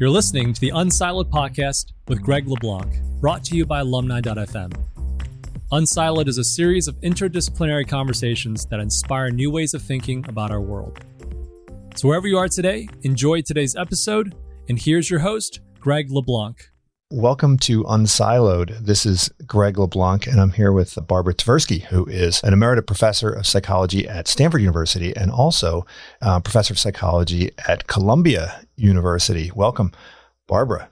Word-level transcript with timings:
You're 0.00 0.08
listening 0.08 0.54
to 0.54 0.60
the 0.62 0.70
Unsiloed 0.70 1.28
podcast 1.28 1.92
with 2.08 2.22
Greg 2.22 2.48
LeBlanc, 2.48 3.02
brought 3.20 3.44
to 3.44 3.54
you 3.54 3.66
by 3.66 3.80
alumni.fm. 3.80 4.72
Unsiloed 5.72 6.26
is 6.26 6.38
a 6.38 6.42
series 6.42 6.88
of 6.88 6.98
interdisciplinary 7.02 7.86
conversations 7.86 8.64
that 8.70 8.80
inspire 8.80 9.28
new 9.28 9.50
ways 9.50 9.74
of 9.74 9.82
thinking 9.82 10.24
about 10.26 10.50
our 10.50 10.62
world. 10.62 11.04
So, 11.96 12.08
wherever 12.08 12.26
you 12.26 12.38
are 12.38 12.48
today, 12.48 12.88
enjoy 13.02 13.42
today's 13.42 13.76
episode. 13.76 14.34
And 14.70 14.80
here's 14.80 15.10
your 15.10 15.20
host, 15.20 15.60
Greg 15.80 16.10
LeBlanc. 16.10 16.70
Welcome 17.12 17.58
to 17.58 17.82
Unsiloed. 17.82 18.86
This 18.86 19.04
is 19.04 19.30
Greg 19.44 19.76
LeBlanc, 19.76 20.28
and 20.28 20.40
I'm 20.40 20.52
here 20.52 20.70
with 20.70 20.96
Barbara 21.08 21.34
Tversky, 21.34 21.82
who 21.82 22.06
is 22.06 22.40
an 22.44 22.54
emerita 22.54 22.86
professor 22.86 23.30
of 23.30 23.46
psychology 23.46 24.08
at 24.08 24.28
Stanford 24.28 24.60
University 24.60 25.14
and 25.16 25.30
also 25.30 25.84
uh, 26.22 26.38
professor 26.38 26.72
of 26.72 26.78
psychology 26.78 27.50
at 27.66 27.88
Columbia 27.88 28.64
University. 28.80 29.50
Welcome, 29.54 29.92
Barbara. 30.46 30.90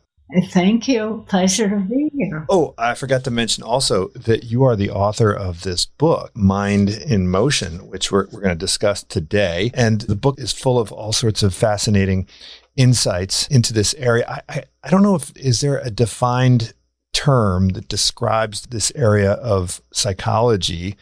Thank 0.51 0.89
you. 0.89 1.25
Pleasure 1.27 1.71
to 1.71 1.77
be 1.77 2.11
here. 2.13 2.45
Oh, 2.51 2.75
I 2.77 2.95
forgot 2.95 3.25
to 3.25 3.31
mention 3.31 3.65
also 3.65 4.09
that 4.09 4.45
you 4.45 4.63
are 4.63 4.77
the 4.77 4.91
author 4.91 5.33
of 5.33 5.63
this 5.63 5.87
book, 5.87 6.37
Mind 6.37 6.91
in 6.91 7.31
Motion, 7.31 7.89
which 7.89 8.13
we're, 8.13 8.27
we're 8.31 8.43
going 8.43 8.55
to 8.55 8.67
discuss 8.67 9.03
today. 9.03 9.71
And 9.73 10.03
the 10.03 10.17
book 10.17 10.39
is 10.39 10.53
full 10.53 10.79
of 10.79 10.93
all 10.93 11.13
sorts 11.13 11.43
of 11.43 11.55
fascinating 11.55 12.29
insights 12.77 13.49
into 13.49 13.73
this 13.73 13.95
area. 13.95 14.27
I, 14.29 14.43
I, 14.51 14.65
I 14.85 14.91
don't 14.91 15.03
know 15.03 15.15
if 15.15 15.35
is 15.35 15.63
there 15.63 15.79
a 15.79 15.91
defined 15.91 16.75
term 17.15 17.71
that 17.71 17.89
describes 17.89 18.63
this 18.67 18.93
area 18.95 19.33
of 19.33 19.81
psychology. 19.95 20.95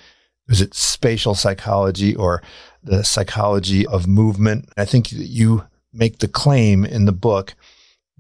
Is 0.49 0.61
it 0.61 0.73
spatial 0.73 1.35
psychology 1.35 2.15
or 2.15 2.43
the 2.81 3.03
psychology 3.03 3.85
of 3.85 4.07
movement? 4.07 4.69
I 4.77 4.85
think 4.85 5.09
that 5.09 5.27
you 5.27 5.65
make 5.97 6.19
the 6.19 6.29
claim 6.29 6.85
in 6.85 7.05
the 7.05 7.13
book 7.13 7.55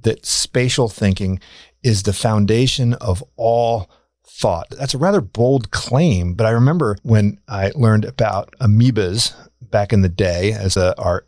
that 0.03 0.27
spatial 0.27 0.89
thinking 0.89 1.41
is 1.83 2.03
the 2.03 2.13
foundation 2.13 2.95
of 2.95 3.23
all 3.37 3.91
thought. 4.29 4.69
That's 4.71 4.95
a 4.95 4.99
rather 4.99 5.21
bold 5.21 5.71
claim, 5.71 6.35
but 6.35 6.47
I 6.47 6.51
remember 6.51 6.97
when 7.03 7.39
I 7.49 7.73
learned 7.75 8.05
about 8.05 8.55
amoebas 8.61 9.35
back 9.61 9.93
in 9.93 10.03
the 10.03 10.09
day 10.09 10.53
as 10.53 10.77
a, 10.77 10.99
our 11.01 11.27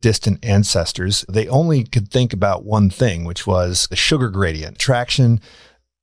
distant 0.00 0.44
ancestors, 0.44 1.24
they 1.28 1.48
only 1.48 1.84
could 1.84 2.10
think 2.10 2.32
about 2.32 2.64
one 2.64 2.90
thing, 2.90 3.24
which 3.24 3.46
was 3.46 3.86
the 3.88 3.96
sugar 3.96 4.28
gradient, 4.28 4.78
traction 4.78 5.40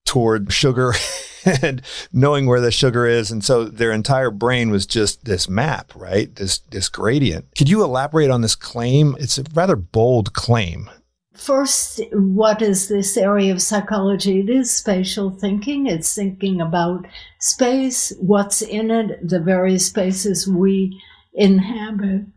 toward 0.05 0.51
sugar 0.51 0.93
and 1.61 1.81
knowing 2.11 2.45
where 2.45 2.61
the 2.61 2.71
sugar 2.71 3.05
is. 3.05 3.31
And 3.31 3.43
so 3.43 3.65
their 3.65 3.91
entire 3.91 4.31
brain 4.31 4.69
was 4.69 4.85
just 4.85 5.25
this 5.25 5.49
map, 5.49 5.91
right? 5.95 6.33
This, 6.35 6.59
this 6.71 6.89
gradient. 6.89 7.47
Could 7.57 7.69
you 7.69 7.83
elaborate 7.83 8.29
on 8.29 8.41
this 8.41 8.55
claim? 8.55 9.15
It's 9.19 9.37
a 9.37 9.43
rather 9.53 9.75
bold 9.75 10.33
claim. 10.33 10.89
First, 11.33 11.99
what 12.11 12.61
is 12.61 12.87
this 12.87 13.17
area 13.17 13.51
of 13.51 13.61
psychology? 13.61 14.41
It 14.41 14.49
is 14.49 14.71
spatial 14.71 15.31
thinking. 15.31 15.87
It's 15.87 16.13
thinking 16.13 16.61
about 16.61 17.07
space, 17.39 18.13
what's 18.19 18.61
in 18.61 18.91
it, 18.91 19.27
the 19.27 19.39
various 19.39 19.87
spaces 19.87 20.47
we 20.47 21.01
inhabit. 21.33 22.27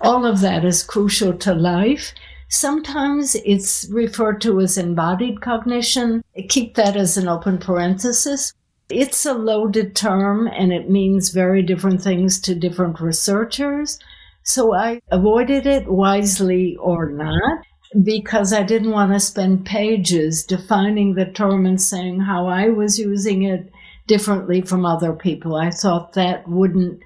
All 0.00 0.24
of 0.24 0.40
that 0.40 0.64
is 0.64 0.82
crucial 0.82 1.34
to 1.34 1.54
life. 1.54 2.14
Sometimes 2.54 3.34
it's 3.44 3.88
referred 3.90 4.40
to 4.42 4.60
as 4.60 4.78
embodied 4.78 5.40
cognition. 5.40 6.22
Keep 6.48 6.76
that 6.76 6.96
as 6.96 7.16
an 7.16 7.26
open 7.26 7.58
parenthesis. 7.58 8.52
It's 8.88 9.26
a 9.26 9.34
loaded 9.34 9.96
term 9.96 10.46
and 10.46 10.72
it 10.72 10.88
means 10.88 11.30
very 11.30 11.62
different 11.62 12.00
things 12.00 12.40
to 12.42 12.54
different 12.54 13.00
researchers. 13.00 13.98
So 14.44 14.72
I 14.72 15.00
avoided 15.10 15.66
it 15.66 15.88
wisely 15.88 16.76
or 16.76 17.10
not 17.10 17.66
because 18.04 18.52
I 18.52 18.62
didn't 18.62 18.92
want 18.92 19.12
to 19.12 19.18
spend 19.18 19.66
pages 19.66 20.44
defining 20.44 21.14
the 21.14 21.26
term 21.26 21.66
and 21.66 21.82
saying 21.82 22.20
how 22.20 22.46
I 22.46 22.68
was 22.68 23.00
using 23.00 23.42
it 23.42 23.68
differently 24.06 24.60
from 24.60 24.86
other 24.86 25.12
people. 25.12 25.56
I 25.56 25.72
thought 25.72 26.12
that 26.12 26.46
wouldn't 26.46 27.02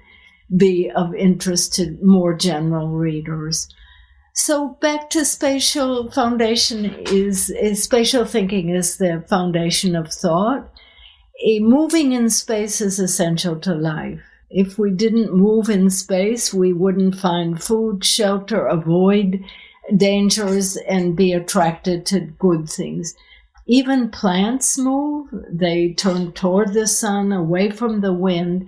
be 0.55 0.91
of 0.95 1.15
interest 1.15 1.73
to 1.73 1.97
more 2.03 2.35
general 2.35 2.89
readers. 2.89 3.67
So 4.33 4.77
back 4.81 5.09
to 5.11 5.25
spatial 5.25 6.11
foundation 6.11 6.85
is, 7.07 7.49
is 7.49 7.83
spatial 7.83 8.25
thinking 8.25 8.69
is 8.69 8.97
the 8.97 9.23
foundation 9.27 9.95
of 9.95 10.13
thought. 10.13 10.69
A 11.45 11.59
moving 11.59 12.11
in 12.11 12.29
space 12.29 12.81
is 12.81 12.99
essential 12.99 13.59
to 13.61 13.73
life. 13.73 14.21
If 14.49 14.79
we 14.79 14.91
didn't 14.91 15.33
move 15.33 15.69
in 15.69 15.89
space, 15.89 16.53
we 16.53 16.73
wouldn't 16.73 17.15
find 17.15 17.61
food, 17.61 18.03
shelter, 18.03 18.65
avoid 18.65 19.43
dangers, 19.95 20.75
and 20.87 21.15
be 21.15 21.33
attracted 21.33 22.05
to 22.07 22.19
good 22.19 22.69
things. 22.69 23.15
Even 23.67 24.09
plants 24.09 24.77
move. 24.77 25.27
They 25.51 25.93
turn 25.93 26.31
toward 26.31 26.73
the 26.73 26.87
sun, 26.87 27.31
away 27.31 27.69
from 27.69 28.01
the 28.01 28.13
wind, 28.13 28.67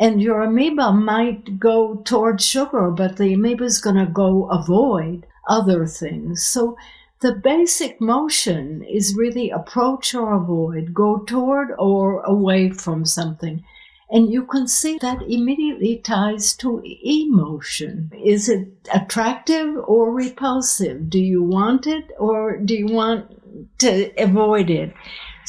and 0.00 0.22
your 0.22 0.42
amoeba 0.42 0.92
might 0.92 1.60
go 1.60 1.96
towards 2.06 2.44
sugar, 2.44 2.90
but 2.90 3.18
the 3.18 3.34
amoeba 3.34 3.64
is 3.64 3.82
going 3.82 3.96
to 3.96 4.10
go 4.10 4.48
avoid 4.48 5.26
other 5.46 5.86
things. 5.86 6.44
So 6.44 6.78
the 7.20 7.34
basic 7.34 8.00
motion 8.00 8.82
is 8.82 9.14
really 9.14 9.50
approach 9.50 10.14
or 10.14 10.32
avoid, 10.32 10.94
go 10.94 11.18
toward 11.18 11.72
or 11.78 12.22
away 12.22 12.70
from 12.70 13.04
something. 13.04 13.62
And 14.10 14.32
you 14.32 14.46
can 14.46 14.66
see 14.66 14.96
that 15.02 15.22
immediately 15.22 15.98
ties 15.98 16.56
to 16.56 16.82
emotion. 17.04 18.10
Is 18.24 18.48
it 18.48 18.68
attractive 18.92 19.76
or 19.86 20.12
repulsive? 20.12 21.10
Do 21.10 21.20
you 21.20 21.42
want 21.42 21.86
it 21.86 22.10
or 22.18 22.56
do 22.56 22.74
you 22.74 22.86
want 22.86 23.78
to 23.80 24.10
avoid 24.20 24.70
it? 24.70 24.94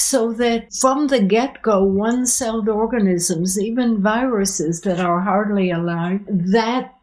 So 0.02 0.34
that 0.34 0.74
from 0.74 1.08
the 1.08 1.22
get 1.22 1.62
go, 1.62 1.84
one 1.84 2.26
celled 2.26 2.68
organisms, 2.68 3.60
even 3.60 4.02
viruses 4.02 4.82
that 4.82 5.00
are 5.00 5.22
hardly 5.22 5.72
alive, 5.72 6.22
that 6.28 6.96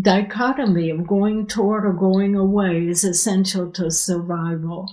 dichotomy 0.00 0.90
of 0.90 1.06
going 1.06 1.46
toward 1.46 1.84
or 1.84 1.92
going 1.92 2.34
away 2.34 2.86
is 2.86 3.04
essential 3.04 3.70
to 3.72 3.90
survival. 3.90 4.92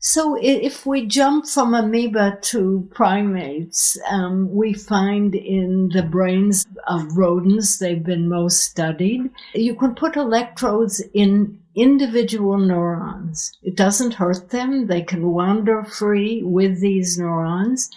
So 0.00 0.38
if 0.40 0.86
we 0.86 1.06
jump 1.06 1.46
from 1.46 1.74
amoeba 1.74 2.38
to 2.42 2.88
primates, 2.92 3.98
um, 4.08 4.48
we 4.54 4.72
find 4.72 5.34
in 5.34 5.90
the 5.92 6.04
brains 6.04 6.64
of 6.86 7.16
rodents, 7.16 7.78
they've 7.78 8.02
been 8.02 8.28
most 8.28 8.62
studied, 8.62 9.30
you 9.54 9.74
can 9.74 9.96
put 9.96 10.16
electrodes 10.16 11.02
in 11.14 11.58
individual 11.74 12.58
neurons. 12.58 13.52
It 13.62 13.76
doesn't 13.76 14.14
hurt 14.14 14.50
them. 14.50 14.86
They 14.86 15.02
can 15.02 15.30
wander 15.30 15.84
free 15.84 16.42
with 16.42 16.80
these 16.80 17.18
neurons. 17.18 17.90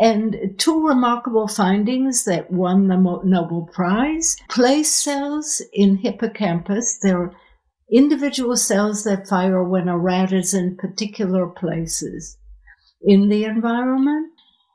And 0.00 0.54
two 0.56 0.86
remarkable 0.86 1.46
findings 1.46 2.24
that 2.24 2.50
won 2.50 2.88
the 2.88 2.96
Nobel 2.96 3.68
Prize. 3.72 4.36
Place 4.48 4.90
cells 4.90 5.60
in 5.72 5.96
hippocampus, 5.96 6.98
they're 7.02 7.32
individual 7.92 8.56
cells 8.56 9.04
that 9.04 9.28
fire 9.28 9.62
when 9.62 9.88
a 9.88 9.98
rat 9.98 10.32
is 10.32 10.54
in 10.54 10.76
particular 10.76 11.46
places 11.46 12.38
in 13.02 13.28
the 13.28 13.44
environment. 13.44 14.32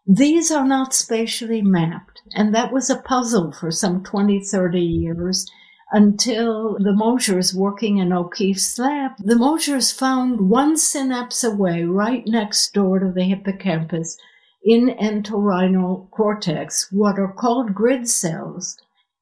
These 0.07 0.51
are 0.51 0.65
not 0.65 0.93
spatially 0.93 1.61
mapped. 1.61 2.21
And 2.35 2.53
that 2.53 2.71
was 2.71 2.89
a 2.89 3.01
puzzle 3.01 3.51
for 3.51 3.71
some 3.71 4.03
20, 4.03 4.39
30 4.39 4.79
years 4.79 5.49
until 5.91 6.77
the 6.79 6.91
Mosers 6.91 7.53
working 7.53 7.99
in 7.99 8.11
O'Keefe's 8.11 8.77
lab, 8.79 9.11
the 9.19 9.35
Mosers 9.35 9.93
found 9.93 10.49
one 10.49 10.77
synapse 10.77 11.43
away, 11.43 11.83
right 11.83 12.23
next 12.25 12.73
door 12.73 12.99
to 12.99 13.11
the 13.11 13.23
hippocampus, 13.23 14.17
in 14.63 14.89
entorhinal 14.89 16.09
cortex, 16.09 16.91
what 16.91 17.19
are 17.19 17.31
called 17.31 17.75
grid 17.75 18.09
cells. 18.09 18.77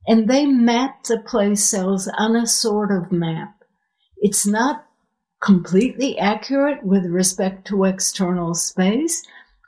And 0.08 0.30
they 0.30 0.46
mapped 0.46 1.10
the 1.10 1.20
place 1.20 1.64
cells 1.64 2.10
on 2.18 2.36
a 2.36 2.48
sort 2.48 2.92
of 2.92 3.12
map. 3.12 3.63
It's 4.24 4.48
not 4.48 4.86
completely 5.42 6.18
accurate 6.18 6.82
with 6.86 7.06
respect 7.08 7.68
to 7.68 7.84
external 7.84 8.54
space, 8.54 9.22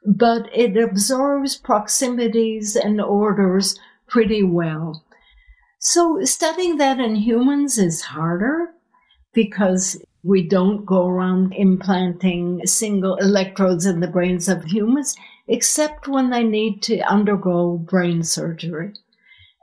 but 0.06 0.50
it 0.54 0.78
absorbs 0.78 1.58
proximities 1.58 2.78
and 2.78 3.02
orders 3.02 3.78
pretty 4.08 4.44
well. 4.44 5.04
So 5.80 6.24
studying 6.24 6.78
that 6.78 7.02
in 7.02 7.18
humans 7.18 7.78
is 7.78 8.02
harder 8.02 8.70
because 9.34 10.02
we 10.24 10.48
don't 10.48 10.86
go 10.86 11.06
around 11.06 11.52
implanting 11.52 12.66
single 12.66 13.18
electrodes 13.18 13.86
in 13.86 14.00
the 14.00 14.08
brains 14.08 14.48
of 14.48 14.64
humans, 14.64 15.18
except 15.50 16.08
when 16.08 16.30
they 16.30 16.44
need 16.44 16.82
to 16.84 17.02
undergo 17.02 17.78
brain 17.78 18.24
surgery. 18.24 18.94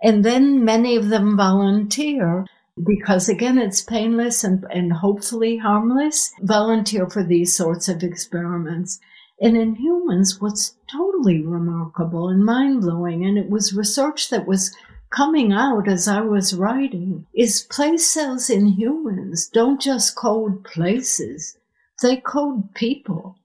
And 0.02 0.22
then 0.22 0.66
many 0.66 0.96
of 0.96 1.08
them 1.08 1.34
volunteer 1.34 2.44
because 2.84 3.28
again, 3.28 3.58
it's 3.58 3.82
painless 3.82 4.44
and, 4.44 4.64
and 4.70 4.92
hopefully 4.92 5.58
harmless, 5.58 6.32
volunteer 6.40 7.08
for 7.08 7.22
these 7.22 7.54
sorts 7.54 7.88
of 7.88 8.02
experiments. 8.02 8.98
And 9.40 9.56
in 9.56 9.74
humans, 9.74 10.40
what's 10.40 10.76
totally 10.90 11.42
remarkable 11.42 12.28
and 12.28 12.44
mind 12.44 12.82
blowing, 12.82 13.24
and 13.24 13.36
it 13.36 13.50
was 13.50 13.74
research 13.74 14.30
that 14.30 14.46
was 14.46 14.74
coming 15.10 15.52
out 15.52 15.88
as 15.88 16.08
I 16.08 16.22
was 16.22 16.54
writing 16.54 17.26
is 17.34 17.66
place 17.70 18.06
cells 18.06 18.48
in 18.48 18.66
humans 18.66 19.48
don't 19.48 19.80
just 19.80 20.16
code 20.16 20.64
places. 20.64 21.58
They 22.02 22.16
code 22.16 22.74
people. 22.74 23.36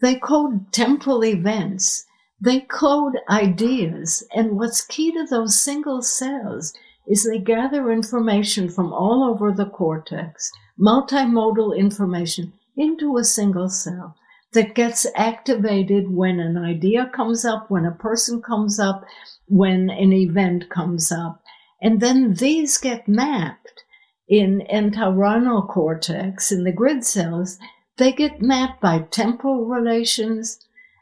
They 0.00 0.14
code 0.14 0.72
temporal 0.72 1.24
events. 1.24 2.06
They 2.40 2.60
code 2.60 3.18
ideas. 3.28 4.26
And 4.34 4.52
what's 4.52 4.80
key 4.80 5.12
to 5.12 5.26
those 5.26 5.60
single 5.60 6.00
cells 6.00 6.72
is 7.06 7.24
they 7.24 7.38
gather 7.38 7.90
information 7.90 8.68
from 8.68 8.92
all 8.92 9.24
over 9.24 9.52
the 9.52 9.66
cortex, 9.66 10.50
multimodal 10.78 11.76
information, 11.76 12.52
into 12.76 13.16
a 13.16 13.24
single 13.24 13.68
cell 13.68 14.16
that 14.52 14.74
gets 14.74 15.06
activated 15.14 16.10
when 16.10 16.40
an 16.40 16.56
idea 16.56 17.10
comes 17.14 17.44
up, 17.44 17.70
when 17.70 17.84
a 17.84 17.92
person 17.92 18.42
comes 18.42 18.80
up, 18.80 19.04
when 19.46 19.90
an 19.90 20.12
event 20.12 20.68
comes 20.70 21.12
up. 21.12 21.42
And 21.82 22.00
then 22.00 22.34
these 22.34 22.78
get 22.78 23.08
mapped 23.08 23.84
in 24.28 24.66
entorhinal 24.72 25.68
cortex, 25.68 26.52
in 26.52 26.64
the 26.64 26.72
grid 26.72 27.04
cells. 27.04 27.58
They 27.96 28.12
get 28.12 28.40
mapped 28.40 28.80
by 28.80 29.00
temporal 29.10 29.66
relations, 29.66 30.58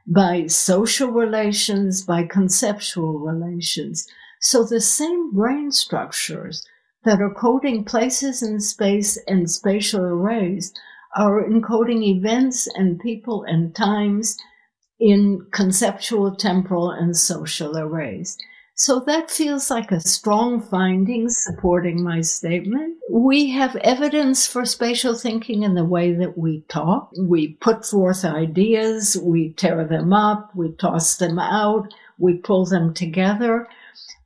by 0.07 0.47
social 0.47 1.11
relations, 1.11 2.03
by 2.03 2.25
conceptual 2.25 3.19
relations. 3.19 4.07
So 4.41 4.65
the 4.65 4.81
same 4.81 5.33
brain 5.33 5.73
structures 5.73 6.67
that 7.05 7.21
are 7.21 7.35
coding 7.35 7.85
places 7.85 8.43
in 8.43 8.61
space 8.61 9.19
and 9.27 9.51
spatial 9.51 10.05
arrays 10.05 10.73
are 11.17 11.43
encoding 11.45 12.03
events 12.05 12.69
and 12.75 13.01
people 13.01 13.45
and 13.45 13.75
times 13.75 14.37
in 15.01 15.47
conceptual, 15.53 16.35
temporal, 16.35 16.91
and 16.91 17.17
social 17.17 17.79
arrays. 17.79 18.37
So 18.75 19.01
that 19.07 19.29
feels 19.29 19.71
like 19.71 19.91
a 19.91 19.99
strong 19.99 20.61
finding 20.61 21.29
supporting 21.29 22.01
my 22.01 22.21
statement. 22.21 22.97
We 23.11 23.51
have 23.51 23.75
evidence 23.77 24.47
for 24.47 24.65
spatial 24.65 25.15
thinking 25.15 25.65
in 25.65 25.75
the 25.75 25.85
way 25.85 26.13
that 26.13 26.39
we 26.39 26.63
talk. 26.69 27.11
We 27.19 27.55
put 27.55 27.85
forth 27.85 28.25
ideas, 28.25 29.19
we 29.21 29.53
tear 29.55 29.85
them 29.85 30.13
up, 30.13 30.55
we 30.55 30.71
toss 30.73 31.17
them 31.17 31.41
out, 31.41 31.93
we 32.19 32.35
pull 32.35 32.67
them 32.67 32.95
together. 32.95 33.67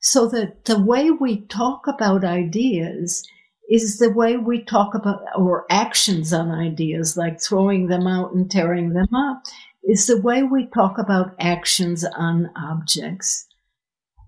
So 0.00 0.26
that 0.28 0.64
the 0.64 0.80
way 0.80 1.10
we 1.10 1.42
talk 1.42 1.86
about 1.86 2.24
ideas 2.24 3.26
is 3.70 3.98
the 3.98 4.10
way 4.10 4.36
we 4.36 4.62
talk 4.64 4.94
about 4.94 5.22
or 5.36 5.64
actions 5.70 6.32
on 6.32 6.50
ideas, 6.50 7.16
like 7.16 7.40
throwing 7.40 7.86
them 7.86 8.06
out 8.06 8.32
and 8.32 8.50
tearing 8.50 8.92
them 8.92 9.14
up, 9.14 9.44
is 9.84 10.06
the 10.06 10.20
way 10.20 10.42
we 10.42 10.66
talk 10.66 10.98
about 10.98 11.34
actions 11.38 12.04
on 12.04 12.50
objects. 12.56 13.46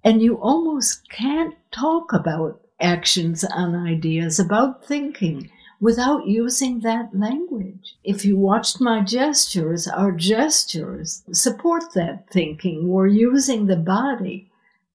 And 0.03 0.23
you 0.23 0.37
almost 0.37 1.11
can't 1.11 1.55
talk 1.73 2.13
about 2.13 2.61
actions 2.81 3.45
on 3.45 3.75
ideas, 3.75 4.39
about 4.39 4.85
thinking, 4.87 5.51
without 5.81 6.27
using 6.27 6.81
that 6.81 7.11
language. 7.15 7.97
If 8.05 8.25
you 8.25 8.37
watched 8.37 8.81
my 8.81 9.03
gestures, 9.03 9.89
our 9.89 10.13
gestures 10.13 11.23
support 11.33 11.93
that 11.95 12.31
thinking. 12.31 12.89
We're 12.89 13.07
using 13.07 13.67
the 13.67 13.77
body 13.77 14.51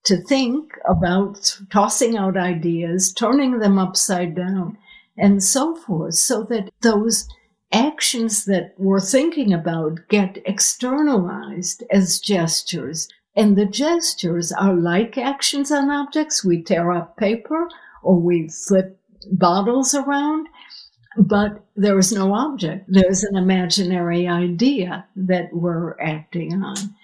to 0.06 0.18
think 0.24 0.72
about 0.88 1.57
tossing 1.72 2.18
out 2.18 2.38
ideas, 2.38 3.13
turning 3.13 3.60
them 3.60 3.78
upside 3.78 4.36
down, 4.36 4.78
and 5.18 5.44
so 5.44 5.75
forth, 5.75 6.16
so 6.16 6.44
that 6.44 6.72
those 6.81 7.28
actions 7.72 8.46
that 8.46 8.74
we're 8.78 9.00
thinking 9.00 9.54
about 9.54 10.00
get 10.10 10.38
externalized 10.46 11.84
as 11.92 12.19
gestures. 12.19 13.07
And 13.36 13.56
the 13.56 13.66
gestures 13.66 14.51
are 14.51 14.74
like 14.74 15.18
actions 15.18 15.72
on 15.72 15.90
objects. 15.90 16.44
We 16.44 16.63
tear 16.63 16.92
up 16.92 17.18
paper 17.18 17.68
or 18.01 18.19
we 18.19 18.50
flip 18.50 19.00
bottles 19.31 19.94
around, 19.94 20.48
but 21.18 21.63
there 21.75 22.00
is 22.00 22.12
no 22.12 22.34
object. 22.34 22.86
There's 22.88 23.24
an 23.24 23.36
imaginary 23.36 24.28
idea 24.28 25.06
that 25.16 25.54
we're 25.54 26.00
acting 26.00 26.63
on. 26.63 26.96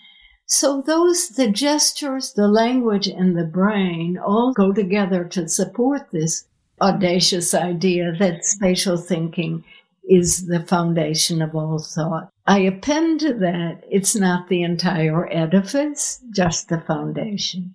So 0.47 0.81
those, 0.81 1.29
the 1.29 1.49
gestures, 1.49 2.33
the 2.33 2.47
language, 2.47 3.07
and 3.07 3.35
the 3.35 3.45
brain 3.45 4.17
all 4.17 4.53
go 4.53 4.71
together 4.71 5.23
to 5.25 5.47
support 5.47 6.11
this 6.11 6.45
audacious 6.81 7.53
idea 7.53 8.13
that 8.19 8.45
spatial 8.45 8.97
thinking 8.97 9.63
is 10.07 10.45
the 10.45 10.59
foundation 10.59 11.41
of 11.41 11.55
all 11.55 11.79
thought. 11.79 12.29
I 12.45 12.59
append 12.59 13.21
to 13.21 13.33
that 13.33 13.83
it's 13.89 14.15
not 14.15 14.49
the 14.49 14.61
entire 14.61 15.27
edifice, 15.31 16.21
just 16.31 16.69
the 16.69 16.79
foundation. 16.81 17.73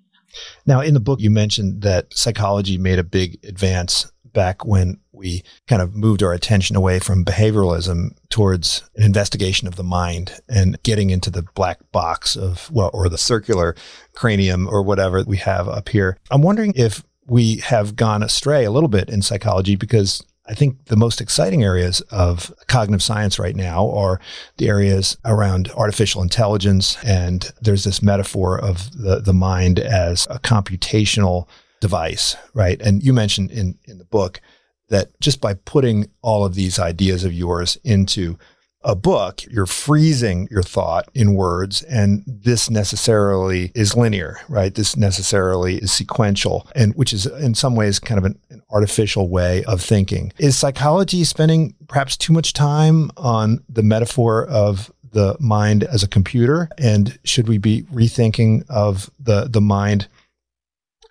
Now, 0.64 0.80
in 0.80 0.94
the 0.94 1.00
book, 1.00 1.20
you 1.20 1.30
mentioned 1.30 1.82
that 1.82 2.14
psychology 2.14 2.78
made 2.78 3.00
a 3.00 3.04
big 3.04 3.44
advance 3.44 4.12
back 4.32 4.64
when 4.64 4.98
we 5.12 5.42
kind 5.66 5.82
of 5.82 5.94
moved 5.94 6.22
our 6.22 6.32
attention 6.32 6.76
away 6.76 6.98
from 6.98 7.24
behavioralism 7.24 8.16
towards 8.28 8.82
an 8.96 9.02
investigation 9.02 9.68
of 9.68 9.76
the 9.76 9.82
mind 9.82 10.40
and 10.48 10.82
getting 10.82 11.10
into 11.10 11.30
the 11.30 11.42
black 11.54 11.78
box 11.92 12.36
of, 12.36 12.70
well, 12.70 12.90
or 12.92 13.08
the 13.08 13.18
circular 13.18 13.74
cranium 14.14 14.68
or 14.68 14.82
whatever 14.82 15.22
we 15.26 15.36
have 15.36 15.68
up 15.68 15.88
here. 15.88 16.16
I'm 16.30 16.42
wondering 16.42 16.72
if 16.76 17.04
we 17.26 17.56
have 17.58 17.96
gone 17.96 18.22
astray 18.22 18.64
a 18.64 18.70
little 18.70 18.88
bit 18.88 19.08
in 19.08 19.22
psychology 19.22 19.76
because 19.76 20.22
I 20.50 20.54
think 20.54 20.86
the 20.86 20.96
most 20.96 21.20
exciting 21.20 21.62
areas 21.62 22.00
of 22.10 22.52
cognitive 22.66 23.04
science 23.04 23.38
right 23.38 23.54
now 23.54 23.88
are 23.90 24.20
the 24.56 24.68
areas 24.68 25.16
around 25.24 25.70
artificial 25.76 26.22
intelligence. 26.22 26.96
And 27.04 27.52
there's 27.60 27.84
this 27.84 28.02
metaphor 28.02 28.58
of 28.58 28.90
the, 28.92 29.20
the 29.20 29.32
mind 29.32 29.78
as 29.78 30.26
a 30.28 30.40
computational 30.40 31.46
device, 31.80 32.36
right? 32.54 32.80
And 32.80 33.02
you 33.02 33.12
mentioned 33.12 33.50
in, 33.50 33.78
in 33.84 33.98
the 33.98 34.04
book 34.04 34.40
that 34.88 35.18
just 35.20 35.40
by 35.40 35.54
putting 35.54 36.10
all 36.22 36.44
of 36.44 36.54
these 36.54 36.78
ideas 36.78 37.24
of 37.24 37.32
yours 37.32 37.78
into 37.84 38.38
a 38.82 38.94
book, 38.94 39.42
you're 39.50 39.66
freezing 39.66 40.48
your 40.50 40.62
thought 40.62 41.08
in 41.14 41.34
words, 41.34 41.82
and 41.82 42.22
this 42.26 42.70
necessarily 42.70 43.70
is 43.74 43.94
linear, 43.94 44.38
right? 44.48 44.74
This 44.74 44.96
necessarily 44.96 45.76
is 45.76 45.92
sequential, 45.92 46.66
and 46.74 46.94
which 46.94 47.12
is 47.12 47.26
in 47.26 47.54
some 47.54 47.76
ways 47.76 47.98
kind 47.98 48.18
of 48.18 48.24
an, 48.24 48.38
an, 48.48 48.62
artificial 48.70 49.28
way 49.28 49.64
of 49.64 49.82
thinking. 49.82 50.32
Is 50.38 50.56
psychology 50.56 51.24
spending 51.24 51.74
perhaps 51.88 52.16
too 52.16 52.32
much 52.32 52.52
time 52.52 53.10
on 53.16 53.62
the 53.68 53.82
metaphor 53.82 54.46
of 54.46 54.92
the 55.10 55.36
mind 55.40 55.82
as 55.84 56.02
a 56.02 56.08
computer? 56.08 56.70
And 56.78 57.18
should 57.24 57.48
we 57.48 57.58
be 57.58 57.82
rethinking 57.92 58.64
of 58.70 59.10
the 59.18 59.48
the 59.50 59.60
mind 59.60 60.08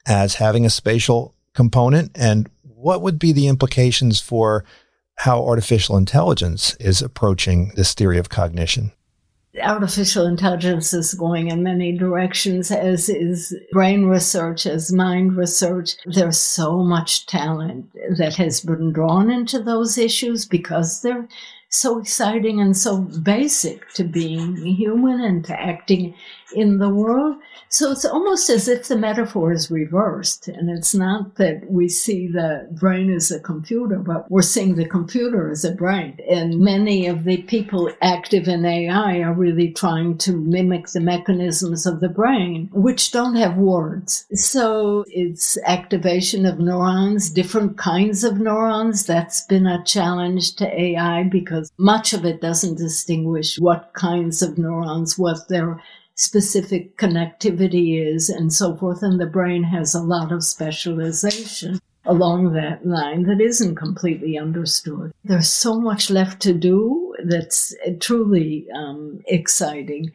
as 0.07 0.35
having 0.35 0.65
a 0.65 0.69
spatial 0.69 1.35
component? 1.53 2.11
And 2.15 2.49
what 2.63 3.01
would 3.01 3.19
be 3.19 3.31
the 3.31 3.47
implications 3.47 4.21
for 4.21 4.63
how 5.15 5.45
artificial 5.45 5.97
intelligence 5.97 6.75
is 6.79 7.01
approaching 7.01 7.73
this 7.75 7.94
theory 7.94 8.18
of 8.18 8.29
cognition? 8.29 8.91
Artificial 9.61 10.25
intelligence 10.25 10.94
is 10.94 11.13
going 11.15 11.49
in 11.49 11.63
many 11.63 11.97
directions, 11.97 12.71
as 12.71 13.09
is 13.09 13.53
brain 13.73 14.06
research, 14.06 14.65
as 14.65 14.94
mind 14.94 15.35
research. 15.35 15.95
There's 16.06 16.37
so 16.39 16.77
much 16.77 17.25
talent 17.25 17.91
that 18.18 18.35
has 18.35 18.61
been 18.61 18.94
drawn 18.94 19.29
into 19.29 19.59
those 19.59 19.97
issues 19.97 20.45
because 20.45 21.01
they're 21.01 21.27
so 21.69 21.99
exciting 21.99 22.59
and 22.59 22.76
so 22.76 22.97
basic 22.97 23.90
to 23.94 24.04
being 24.04 24.56
human 24.56 25.21
and 25.21 25.45
to 25.45 25.59
acting 25.59 26.16
in 26.56 26.80
the 26.80 26.90
world. 26.90 27.38
So 27.71 27.92
it's 27.92 28.06
almost 28.06 28.49
as 28.49 28.68
if 28.68 28.88
the 28.88 28.97
metaphor 28.97 29.52
is 29.52 29.69
reversed. 29.69 30.47
And 30.47 30.69
it's 30.69 30.95
not 30.95 31.35
that 31.35 31.69
we 31.69 31.88
see 31.88 32.28
the 32.28 32.68
brain 32.71 33.14
as 33.14 33.30
a 33.30 33.40
computer, 33.40 33.99
but 33.99 34.30
we're 34.31 34.42
seeing 34.42 34.76
the 34.76 34.88
computer 34.88 35.52
as 35.52 35.64
a 35.64 35.71
brain. 35.71 36.18
And 36.28 36.59
many 36.59 37.06
of 37.06 37.23
the 37.23 37.44
people 37.44 37.92
active 38.02 38.47
in 38.47 38.66
AI 38.66 39.19
are 39.19 39.33
really 39.33 39.71
trying 39.71 40.18
to 40.19 40.33
mimic 40.33 40.88
the 40.88 40.99
mechanisms 40.99 41.85
of 41.85 41.99
the 41.99 42.09
brain, 42.09 42.69
which 42.73 43.11
don't 43.11 43.35
have 43.35 43.57
words. 43.57 44.26
So 44.33 45.06
it's 45.07 45.57
activation 45.66 46.47
of 46.47 46.59
neurons, 46.59 47.30
different 47.30 47.78
kinds 47.78 48.23
of 48.23 48.40
neurons. 48.40 49.06
That's 49.06 49.45
been 49.45 49.68
a 49.68 49.83
challenge 49.83 50.56
to 50.56 50.81
AI 50.81 51.23
because 51.23 51.58
much 51.78 52.13
of 52.13 52.25
it 52.25 52.42
doesn't 52.42 52.78
distinguish 52.78 53.57
what 53.57 53.92
kinds 53.94 54.42
of 54.42 54.57
neurons, 54.57 55.18
what 55.18 55.47
their 55.47 55.81
specific 56.16 56.97
connectivity 56.97 58.06
is 58.06 58.30
and 58.30 58.51
so 58.51 58.75
forth. 58.75 59.01
And 59.01 59.19
the 59.19 59.25
brain 59.25 59.63
has 59.63 59.95
a 59.95 60.01
lot 60.01 60.31
of 60.31 60.44
specialization 60.44 61.80
along 62.06 62.54
that 62.54 62.85
line 62.85 63.23
that 63.23 63.39
isn't 63.39 63.75
completely 63.75 64.37
understood. 64.37 65.11
There's 65.23 65.49
so 65.49 65.80
much 65.80 66.09
left 66.09 66.42
to 66.42 66.54
do 66.54 67.16
that's 67.23 67.73
truly 67.99 68.68
um, 68.75 69.21
exciting. 69.28 70.11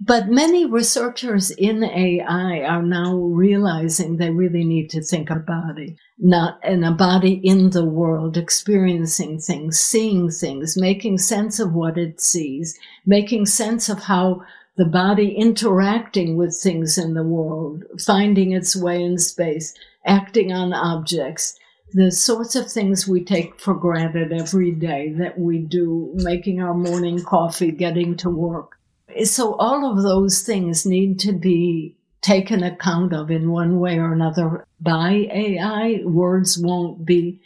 But 0.00 0.28
many 0.28 0.66
researchers 0.66 1.50
in 1.52 1.84
AI 1.84 2.60
are 2.64 2.82
now 2.82 3.14
realizing 3.16 4.16
they 4.16 4.30
really 4.30 4.64
need 4.64 4.90
to 4.90 5.00
think 5.00 5.30
a 5.30 5.36
body, 5.36 5.96
not 6.18 6.58
in 6.64 6.82
a 6.82 6.90
body 6.90 7.34
in 7.44 7.70
the 7.70 7.84
world, 7.84 8.36
experiencing 8.36 9.38
things, 9.38 9.78
seeing 9.78 10.30
things, 10.30 10.76
making 10.76 11.18
sense 11.18 11.60
of 11.60 11.72
what 11.72 11.96
it 11.96 12.20
sees, 12.20 12.76
making 13.06 13.46
sense 13.46 13.88
of 13.88 14.00
how 14.00 14.42
the 14.76 14.84
body 14.84 15.30
interacting 15.36 16.36
with 16.36 16.58
things 16.60 16.98
in 16.98 17.14
the 17.14 17.22
world, 17.22 17.84
finding 18.04 18.50
its 18.50 18.74
way 18.74 19.00
in 19.00 19.16
space, 19.16 19.72
acting 20.04 20.52
on 20.52 20.72
objects, 20.72 21.56
the 21.92 22.10
sorts 22.10 22.56
of 22.56 22.70
things 22.70 23.06
we 23.06 23.22
take 23.22 23.60
for 23.60 23.74
granted 23.74 24.32
every 24.32 24.72
day 24.72 25.12
that 25.12 25.38
we 25.38 25.58
do, 25.58 26.10
making 26.16 26.60
our 26.60 26.74
morning 26.74 27.22
coffee, 27.22 27.70
getting 27.70 28.16
to 28.16 28.28
work. 28.28 28.76
So 29.22 29.54
all 29.54 29.90
of 29.90 30.02
those 30.02 30.42
things 30.42 30.84
need 30.84 31.20
to 31.20 31.32
be 31.32 31.96
taken 32.22 32.62
account 32.62 33.12
of 33.12 33.30
in 33.30 33.50
one 33.50 33.78
way 33.78 33.98
or 33.98 34.12
another 34.12 34.66
by 34.80 35.28
AI. 35.32 36.00
Words 36.04 36.58
won't 36.58 37.04
be 37.04 37.40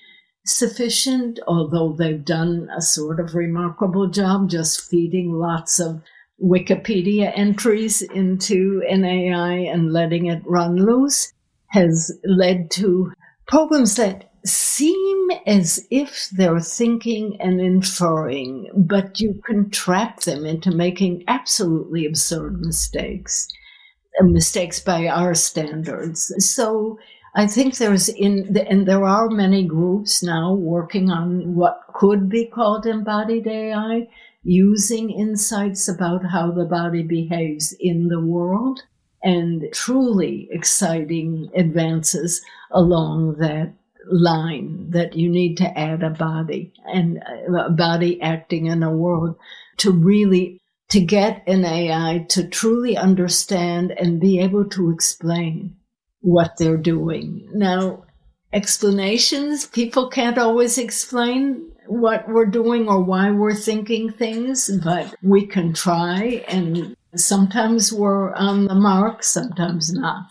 sufficient, 0.47 1.41
although 1.47 1.93
they've 1.93 2.25
done 2.25 2.69
a 2.75 2.81
sort 2.81 3.21
of 3.21 3.35
remarkable 3.35 4.09
job 4.09 4.49
just 4.49 4.89
feeding 4.89 5.33
lots 5.33 5.79
of 5.79 6.03
Wikipedia 6.43 7.33
entries 7.35 8.01
into 8.01 8.83
an 8.89 9.05
AI 9.05 9.55
and 9.55 9.93
letting 9.93 10.27
it 10.27 10.43
run 10.47 10.77
loose 10.77 11.33
has 11.69 12.17
led 12.25 12.71
to 12.71 13.13
programs 13.47 13.97
that 13.97 14.28
seem 14.45 15.31
as 15.47 15.87
if 15.91 16.29
they're 16.31 16.61
thinking 16.61 17.37
and 17.41 17.61
inferring, 17.61 18.71
but 18.75 19.21
you 19.21 19.41
can 19.45 19.71
trap 19.71 20.21
them 20.21 20.47
into 20.47 20.71
making 20.71 21.25
absolutely 21.29 22.07
absurd 22.07 22.61
mistakes, 22.61 23.49
uh, 24.21 24.25
mistakes 24.25 24.81
by 24.81 25.07
our 25.09 25.35
standards. 25.35 26.33
So 26.39 26.99
I 27.35 27.47
think 27.47 27.77
there's 27.77 28.09
in, 28.09 28.53
the, 28.53 28.67
and 28.69 28.87
there 28.87 29.05
are 29.05 29.29
many 29.29 29.65
groups 29.67 30.23
now 30.23 30.55
working 30.55 31.11
on 31.11 31.55
what 31.55 31.81
could 31.95 32.29
be 32.29 32.47
called 32.47 32.87
embodied 32.87 33.47
AI, 33.47 34.09
using 34.43 35.11
insights 35.11 35.89
about 35.89 36.25
how 36.25 36.51
the 36.51 36.65
body 36.65 37.03
behaves 37.03 37.77
in 37.81 38.09
the 38.09 38.21
world 38.21 38.83
and 39.23 39.67
truly 39.73 40.49
exciting 40.51 41.51
advances 41.55 42.41
along 42.71 43.35
that 43.39 43.73
line 44.11 44.91
that 44.91 45.15
you 45.15 45.29
need 45.29 45.57
to 45.57 45.79
add 45.79 46.03
a 46.03 46.11
body 46.11 46.73
and 46.87 47.19
uh, 47.19 47.65
a 47.65 47.71
body 47.71 48.21
acting 48.23 48.67
in 48.67 48.83
a 48.83 48.91
world 48.91 49.37
to 49.79 49.93
really 49.93 50.61
to 50.89 51.01
get 51.01 51.43
an 51.47 51.65
AI 51.65 52.25
to 52.31 52.49
truly 52.49 52.97
understand 52.97 53.93
and 53.93 54.21
be 54.21 54.41
able 54.41 54.65
to 54.65 54.91
explain 54.91 55.77
what 56.21 56.57
they're 56.57 56.79
doing. 56.79 57.47
Now, 57.53 58.05
explanations, 58.53 59.67
people 59.67 60.09
can't 60.09 60.39
always 60.39 60.79
explain 60.79 61.71
what 61.87 62.29
we're 62.29 62.47
doing 62.47 62.89
or 62.89 63.03
why 63.03 63.31
we're 63.31 63.55
thinking 63.55 64.11
things, 64.11 64.71
but 64.83 65.15
we 65.23 65.47
can 65.47 65.73
try 65.73 66.45
and 66.49 66.97
sometimes 67.15 67.93
we're 67.93 68.33
on 68.35 68.67
the 68.67 68.75
mark, 68.75 69.23
sometimes 69.23 69.93
not. 69.93 70.31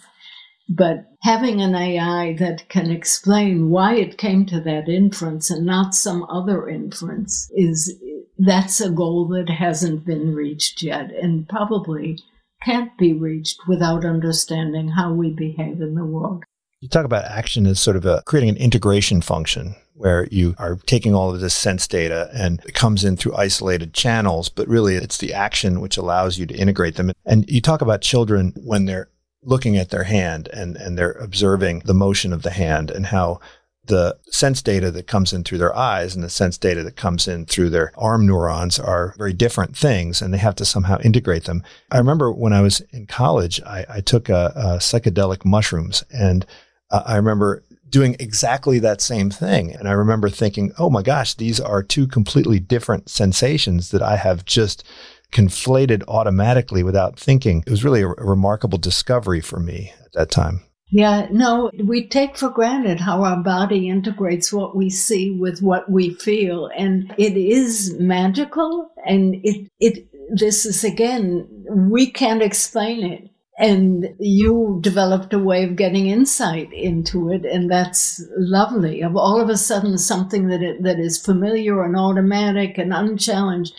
But 0.69 1.05
having 1.21 1.61
an 1.61 1.75
AI 1.75 2.35
that 2.39 2.67
can 2.69 2.91
explain 2.91 3.69
why 3.69 3.95
it 3.95 4.17
came 4.17 4.45
to 4.47 4.59
that 4.61 4.89
inference 4.89 5.49
and 5.49 5.65
not 5.65 5.95
some 5.95 6.25
other 6.29 6.67
inference 6.67 7.49
is 7.55 7.93
that's 8.37 8.81
a 8.81 8.89
goal 8.89 9.27
that 9.29 9.49
hasn't 9.49 10.05
been 10.05 10.35
reached 10.35 10.83
yet 10.83 11.11
and 11.11 11.47
probably 11.47 12.19
can't 12.63 12.95
be 12.97 13.13
reached 13.13 13.59
without 13.67 14.05
understanding 14.05 14.89
how 14.89 15.13
we 15.13 15.31
behave 15.31 15.81
in 15.81 15.95
the 15.95 16.05
world. 16.05 16.43
You 16.81 16.89
talk 16.89 17.05
about 17.05 17.25
action 17.25 17.65
as 17.65 17.79
sort 17.79 17.95
of 17.95 18.05
a 18.05 18.21
creating 18.25 18.49
an 18.49 18.57
integration 18.57 19.21
function 19.21 19.75
where 19.93 20.27
you 20.29 20.53
are 20.59 20.75
taking 20.85 21.15
all 21.15 21.33
of 21.33 21.39
this 21.39 21.55
sense 21.55 21.87
data 21.87 22.29
and 22.33 22.63
it 22.65 22.75
comes 22.75 23.03
in 23.03 23.17
through 23.17 23.35
isolated 23.35 23.93
channels, 23.93 24.47
but 24.47 24.67
really 24.67 24.95
it's 24.95 25.17
the 25.17 25.33
action 25.33 25.81
which 25.81 25.97
allows 25.97 26.37
you 26.37 26.45
to 26.45 26.55
integrate 26.55 26.95
them. 26.95 27.11
And 27.25 27.49
you 27.49 27.61
talk 27.61 27.81
about 27.81 28.01
children 28.01 28.53
when 28.57 28.85
they're 28.85 29.09
looking 29.47 29.77
at 29.77 29.89
their 29.89 30.03
hand 30.03 30.49
and, 30.49 30.75
and 30.75 30.97
they're 30.97 31.13
observing 31.13 31.79
the 31.85 31.93
motion 31.93 32.33
of 32.33 32.43
the 32.43 32.51
hand 32.51 32.91
and 32.91 33.07
how 33.07 33.39
the 33.85 34.17
sense 34.29 34.61
data 34.61 34.91
that 34.91 35.07
comes 35.07 35.31
in 35.31 35.45
through 35.45 35.57
their 35.57 35.73
eyes 35.73 36.13
and 36.13 36.21
the 36.21 36.29
sense 36.29 36.57
data 36.57 36.83
that 36.83 36.97
comes 36.97 37.25
in 37.29 37.45
through 37.45 37.69
their 37.69 37.93
arm 37.97 38.27
neurons 38.27 38.77
are 38.77 39.15
very 39.17 39.31
different 39.31 39.77
things 39.77 40.21
and 40.21 40.33
they 40.33 40.37
have 40.37 40.55
to 40.55 40.65
somehow 40.65 40.99
integrate 40.99 41.45
them. 41.45 41.63
I 41.89 41.97
remember 41.97 42.29
when 42.29 42.51
I 42.51 42.59
was 42.59 42.81
in 42.91 43.05
college, 43.05 43.61
I, 43.65 43.85
I 43.87 44.01
took 44.01 44.27
a, 44.27 44.51
a 44.53 44.65
psychedelic 44.79 45.45
mushrooms 45.45 46.03
and 46.11 46.45
uh, 46.91 47.03
I 47.05 47.15
remember 47.15 47.63
doing 47.89 48.17
exactly 48.19 48.79
that 48.79 48.99
same 48.99 49.29
thing. 49.29 49.73
And 49.73 49.87
I 49.87 49.93
remember 49.93 50.29
thinking, 50.29 50.73
oh 50.77 50.89
my 50.89 51.01
gosh, 51.01 51.35
these 51.35 51.61
are 51.61 51.81
two 51.81 52.05
completely 52.05 52.59
different 52.59 53.09
sensations 53.09 53.91
that 53.91 54.01
I 54.01 54.17
have 54.17 54.43
just 54.43 54.83
conflated 55.31 56.03
automatically 56.07 56.83
without 56.83 57.19
thinking. 57.19 57.63
It 57.65 57.71
was 57.71 57.83
really 57.83 58.01
a, 58.01 58.09
a 58.09 58.25
remarkable 58.25 58.77
discovery 58.77 59.41
for 59.41 59.59
me 59.59 59.93
at 60.05 60.13
that 60.13 60.31
time. 60.31 60.61
Yeah, 60.89 61.27
no, 61.31 61.69
we 61.83 62.07
take 62.07 62.37
for 62.37 62.49
granted 62.49 63.01
how 63.01 63.23
our 63.23 63.43
body 63.43 63.89
integrates 63.89 64.53
what 64.53 64.75
we 64.75 64.89
see 64.89 65.31
with 65.31 65.61
what 65.61 65.91
we 65.91 66.13
feel. 66.13 66.69
And 66.77 67.13
it 67.17 67.35
is 67.35 67.93
magical. 67.99 68.89
And 69.05 69.35
it, 69.43 69.69
it, 69.81 70.07
this 70.33 70.65
is 70.65 70.85
again, 70.85 71.45
we 71.69 72.09
can't 72.09 72.41
explain 72.41 73.05
it. 73.05 73.29
And 73.59 74.15
you 74.19 74.77
developed 74.81 75.33
a 75.33 75.39
way 75.39 75.63
of 75.63 75.75
getting 75.75 76.07
insight 76.07 76.71
into 76.71 77.31
it. 77.31 77.43
And 77.43 77.69
that's 77.69 78.23
lovely. 78.37 79.01
Of 79.01 79.17
all 79.17 79.41
of 79.41 79.49
a 79.49 79.57
sudden, 79.57 79.97
something 79.97 80.47
that, 80.47 80.61
it, 80.61 80.83
that 80.83 80.99
is 80.99 81.17
familiar 81.21 81.83
and 81.83 81.97
automatic 81.97 82.77
and 82.77 82.93
unchallenged, 82.93 83.73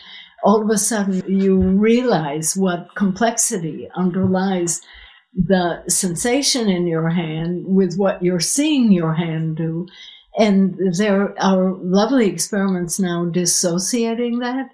all 0.45 0.63
of 0.63 0.71
a 0.71 0.79
sudden 0.79 1.23
you 1.27 1.61
realize 1.61 2.57
what 2.57 2.95
complexity 2.95 3.89
underlies 3.95 4.81
the 5.35 5.83
sensation 5.89 6.69
in 6.69 6.87
your 6.87 7.11
hand 7.11 7.65
with 7.67 7.97
what 7.97 8.23
you're 8.23 8.41
seeing 8.41 8.91
your 8.93 9.15
hand 9.15 9.57
do. 9.57 9.87
And 10.39 10.79
there 10.97 11.35
are 11.43 11.75
lovely 11.75 12.29
experiments 12.29 12.99
now 12.99 13.25
dissociating 13.27 14.39
that 14.39 14.71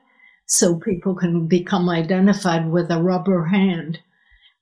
so 0.47 0.77
people 0.77 1.15
can 1.15 1.47
become 1.47 1.89
identified 1.89 2.71
with 2.71 2.91
a 2.91 3.03
rubber 3.03 3.47
hand 3.47 4.01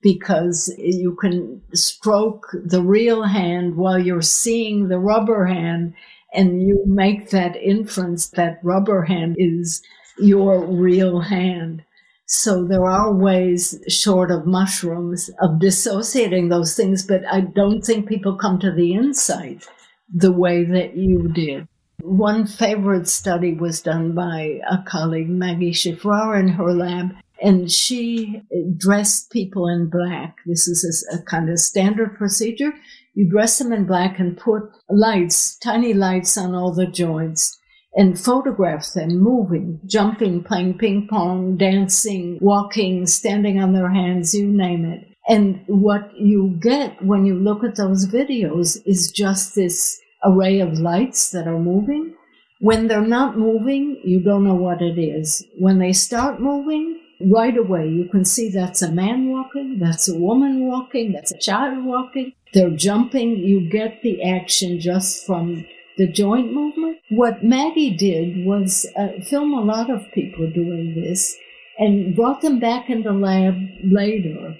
because 0.02 0.72
you 0.78 1.16
can 1.20 1.60
stroke 1.74 2.46
the 2.64 2.82
real 2.82 3.22
hand 3.22 3.76
while 3.76 3.98
you're 3.98 4.22
seeing 4.22 4.88
the 4.88 4.98
rubber 4.98 5.46
hand 5.46 5.94
and 6.34 6.62
you 6.62 6.82
make 6.86 7.30
that 7.30 7.56
inference 7.56 8.28
that 8.30 8.58
rubber 8.62 9.02
hand 9.02 9.36
is 9.38 9.82
your 10.22 10.64
real 10.64 11.20
hand. 11.20 11.82
So 12.26 12.64
there 12.64 12.86
are 12.86 13.14
ways, 13.14 13.78
short 13.88 14.30
of 14.30 14.46
mushrooms, 14.46 15.30
of 15.40 15.60
dissociating 15.60 16.48
those 16.48 16.74
things, 16.74 17.04
but 17.06 17.22
I 17.30 17.42
don't 17.42 17.82
think 17.82 18.08
people 18.08 18.36
come 18.36 18.58
to 18.60 18.72
the 18.72 18.94
insight 18.94 19.66
the 20.14 20.32
way 20.32 20.64
that 20.64 20.96
you 20.96 21.28
did. 21.28 21.68
One 22.00 22.46
favorite 22.46 23.08
study 23.08 23.54
was 23.54 23.80
done 23.80 24.14
by 24.14 24.60
a 24.68 24.78
colleague, 24.86 25.28
Maggie 25.28 25.72
Shiffrar, 25.72 26.38
in 26.38 26.48
her 26.48 26.72
lab, 26.72 27.14
and 27.42 27.70
she 27.70 28.42
dressed 28.76 29.30
people 29.30 29.68
in 29.68 29.90
black. 29.90 30.36
This 30.46 30.68
is 30.68 31.06
a, 31.12 31.22
kind 31.22 31.50
of 31.50 31.58
standard 31.58 32.16
procedure. 32.16 32.72
You 33.14 33.28
dress 33.28 33.58
them 33.58 33.72
in 33.72 33.84
black 33.84 34.18
and 34.18 34.36
put 34.36 34.62
lights, 34.88 35.56
tiny 35.58 35.92
lights 35.92 36.38
on 36.38 36.54
all 36.54 36.72
the 36.72 36.86
joints 36.86 37.58
and 37.94 38.18
photographs 38.18 38.92
them 38.92 39.18
moving, 39.18 39.80
jumping, 39.86 40.42
playing 40.42 40.78
ping 40.78 41.06
pong, 41.08 41.56
dancing, 41.56 42.38
walking, 42.40 43.06
standing 43.06 43.60
on 43.60 43.72
their 43.72 43.90
hands, 43.90 44.34
you 44.34 44.46
name 44.46 44.84
it. 44.84 45.08
And 45.28 45.62
what 45.66 46.10
you 46.16 46.58
get 46.60 47.02
when 47.04 47.26
you 47.26 47.34
look 47.34 47.62
at 47.62 47.76
those 47.76 48.06
videos 48.06 48.78
is 48.86 49.12
just 49.12 49.54
this 49.54 50.00
array 50.24 50.60
of 50.60 50.78
lights 50.78 51.30
that 51.30 51.46
are 51.46 51.58
moving. 51.58 52.14
When 52.60 52.88
they're 52.88 53.00
not 53.00 53.36
moving, 53.36 54.00
you 54.04 54.20
don't 54.20 54.44
know 54.44 54.54
what 54.54 54.80
it 54.80 54.98
is. 54.98 55.44
When 55.58 55.78
they 55.78 55.92
start 55.92 56.40
moving, 56.40 57.00
right 57.30 57.56
away 57.56 57.88
you 57.88 58.08
can 58.08 58.24
see 58.24 58.50
that's 58.50 58.82
a 58.82 58.90
man 58.90 59.30
walking, 59.30 59.78
that's 59.78 60.08
a 60.08 60.18
woman 60.18 60.66
walking, 60.66 61.12
that's 61.12 61.32
a 61.32 61.38
child 61.38 61.84
walking. 61.84 62.32
They're 62.52 62.70
jumping. 62.70 63.38
You 63.38 63.70
get 63.70 64.02
the 64.02 64.22
action 64.22 64.80
just 64.80 65.24
from 65.24 65.64
the 65.96 66.06
joint 66.06 66.52
movement. 66.52 66.98
What 67.10 67.44
Maggie 67.44 67.96
did 67.96 68.44
was 68.46 68.86
uh, 68.96 69.20
film 69.22 69.52
a 69.52 69.60
lot 69.60 69.90
of 69.90 70.10
people 70.12 70.50
doing 70.50 70.94
this 70.94 71.36
and 71.78 72.14
brought 72.14 72.40
them 72.42 72.58
back 72.58 72.88
in 72.88 73.02
the 73.02 73.12
lab 73.12 73.54
later. 73.84 74.56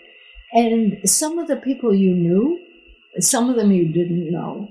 And 0.52 0.98
some 1.08 1.38
of 1.38 1.48
the 1.48 1.56
people 1.56 1.94
you 1.94 2.14
knew, 2.14 2.58
some 3.18 3.48
of 3.48 3.56
them 3.56 3.72
you 3.72 3.92
didn't 3.92 4.30
know. 4.30 4.68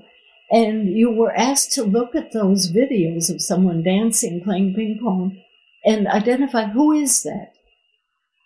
And 0.50 0.96
you 0.96 1.10
were 1.10 1.34
asked 1.34 1.72
to 1.72 1.82
look 1.82 2.14
at 2.14 2.32
those 2.32 2.70
videos 2.70 3.32
of 3.32 3.40
someone 3.40 3.82
dancing, 3.82 4.42
playing 4.44 4.74
ping 4.74 4.98
pong, 5.02 5.40
and 5.84 6.06
identify 6.06 6.66
who 6.66 6.92
is 6.92 7.22
that? 7.22 7.52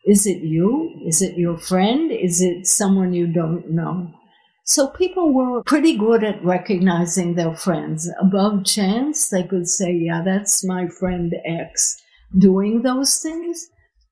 Is 0.04 0.24
it 0.24 0.38
you? 0.38 1.00
Is 1.04 1.20
it 1.20 1.36
your 1.36 1.58
friend? 1.58 2.12
Is 2.12 2.40
it 2.40 2.66
someone 2.66 3.12
you 3.12 3.26
don't 3.26 3.70
know? 3.72 4.14
So 4.66 4.88
people 4.88 5.32
were 5.32 5.62
pretty 5.62 5.96
good 5.96 6.22
at 6.22 6.44
recognizing 6.44 7.34
their 7.34 7.54
friends. 7.54 8.10
Above 8.20 8.64
chance, 8.64 9.28
they 9.28 9.44
could 9.44 9.68
say, 9.68 9.92
yeah, 9.92 10.22
that's 10.24 10.64
my 10.64 10.88
friend 10.88 11.34
X 11.44 11.96
doing 12.36 12.82
those 12.82 13.18
things. 13.18 13.68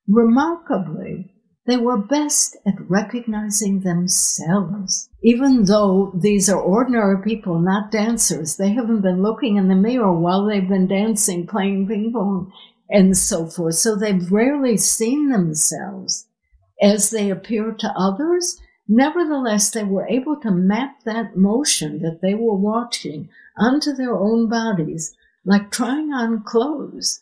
Remarkably, 0.08 1.32
they 1.66 1.76
were 1.76 1.98
best 1.98 2.56
at 2.66 2.74
recognizing 2.88 3.80
themselves 3.80 5.08
even 5.24 5.64
though 5.64 6.12
these 6.14 6.50
are 6.50 6.60
ordinary 6.60 7.22
people, 7.22 7.58
not 7.58 7.90
dancers. 7.90 8.56
They 8.56 8.68
haven't 8.68 9.00
been 9.00 9.22
looking 9.22 9.56
in 9.56 9.68
the 9.68 9.74
mirror 9.74 10.12
while 10.12 10.44
they've 10.44 10.68
been 10.68 10.86
dancing, 10.86 11.46
playing 11.46 11.88
ping 11.88 12.12
pong, 12.12 12.52
and 12.90 13.16
so 13.16 13.46
forth. 13.46 13.76
So 13.76 13.96
they've 13.96 14.30
rarely 14.30 14.76
seen 14.76 15.30
themselves 15.30 16.26
as 16.82 17.08
they 17.08 17.30
appear 17.30 17.72
to 17.72 17.94
others. 17.96 18.60
Nevertheless, 18.88 19.70
they 19.70 19.84
were 19.84 20.06
able 20.06 20.36
to 20.40 20.50
map 20.50 21.02
that 21.04 21.36
motion 21.36 22.02
that 22.02 22.20
they 22.20 22.34
were 22.34 22.56
watching 22.56 23.28
onto 23.56 23.92
their 23.92 24.14
own 24.14 24.48
bodies, 24.48 25.14
like 25.44 25.70
trying 25.70 26.12
on 26.12 26.42
clothes. 26.42 27.20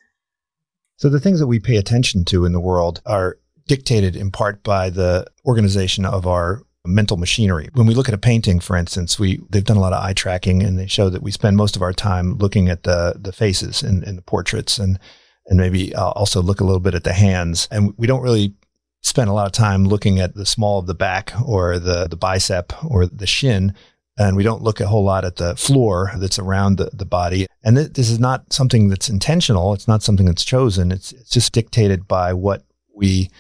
So 0.97 1.09
the 1.09 1.21
things 1.21 1.40
that 1.40 1.47
we 1.47 1.61
pay 1.61 1.76
attention 1.76 2.25
to 2.26 2.45
in 2.45 2.52
the 2.52 2.61
world 2.61 3.00
are 3.07 3.38
dictated 3.66 4.16
in 4.16 4.31
part 4.31 4.62
by 4.62 4.90
the 4.90 5.26
organization 5.47 6.04
of 6.04 6.26
our 6.26 6.62
mental 6.85 7.16
machinery. 7.16 7.69
When 7.75 7.87
we 7.87 7.95
look 7.95 8.09
at 8.09 8.14
a 8.14 8.19
painting, 8.19 8.59
for 8.59 8.76
instance, 8.76 9.19
we 9.19 9.40
they've 9.50 9.64
done 9.64 9.76
a 9.76 9.81
lot 9.81 9.92
of 9.92 10.02
eye 10.02 10.14
tracking 10.14 10.62
and 10.62 10.78
they 10.78 10.87
show 10.87 11.09
that 11.11 11.23
we 11.23 11.31
spend 11.31 11.57
most 11.57 11.76
of 11.76 11.83
our 11.83 11.92
time 11.92 12.38
looking 12.38 12.69
at 12.69 12.83
the 12.83 13.14
the 13.21 13.33
faces 13.33 13.83
in, 13.83 14.02
in 14.02 14.16
the 14.16 14.23
portraits 14.23 14.78
and 14.78 14.99
and 15.47 15.59
maybe 15.59 15.95
uh, 15.95 16.11
also 16.11 16.42
look 16.42 16.61
a 16.61 16.64
little 16.64 16.81
bit 16.81 16.95
at 16.95 17.04
the 17.04 17.12
hands. 17.12 17.69
And 17.71 17.95
we 17.97 18.07
don't 18.07 18.23
really 18.23 18.54
spend 19.03 19.29
a 19.29 19.33
lot 19.33 19.47
of 19.47 19.53
time 19.53 19.85
looking 19.85 20.21
at 20.21 20.35
the 20.35 20.47
small 20.47 20.79
of 20.79 20.87
the 20.87 20.95
back 20.95 21.33
or 21.45 21.79
the 21.79 22.07
the 22.09 22.17
bicep 22.17 22.73
or 22.85 23.07
the 23.07 23.27
shin. 23.27 23.75
And 24.19 24.37
we 24.37 24.43
don't 24.43 24.63
look 24.63 24.79
a 24.81 24.87
whole 24.87 25.05
lot 25.05 25.25
at 25.25 25.37
the 25.37 25.57
floor 25.57 26.13
that's 26.17 26.39
around 26.39 26.77
the, 26.77 26.91
the 26.93 27.07
body. 27.07 27.47
And 27.65 27.77
th- 27.77 27.95
this 27.95 28.11
is 28.11 28.19
not 28.19 28.53
something 28.53 28.89
that's 28.89 29.09
intentional. 29.09 29.73
It's 29.73 29.89
not 29.89 30.03
something 30.03 30.27
that's 30.27 30.45
chosen. 30.45 30.93
It's, 30.93 31.13
it's 31.13 31.31
just 31.31 31.53
dictated 31.53 32.07
by 32.07 32.35
what 32.35 32.63
we 32.95 33.31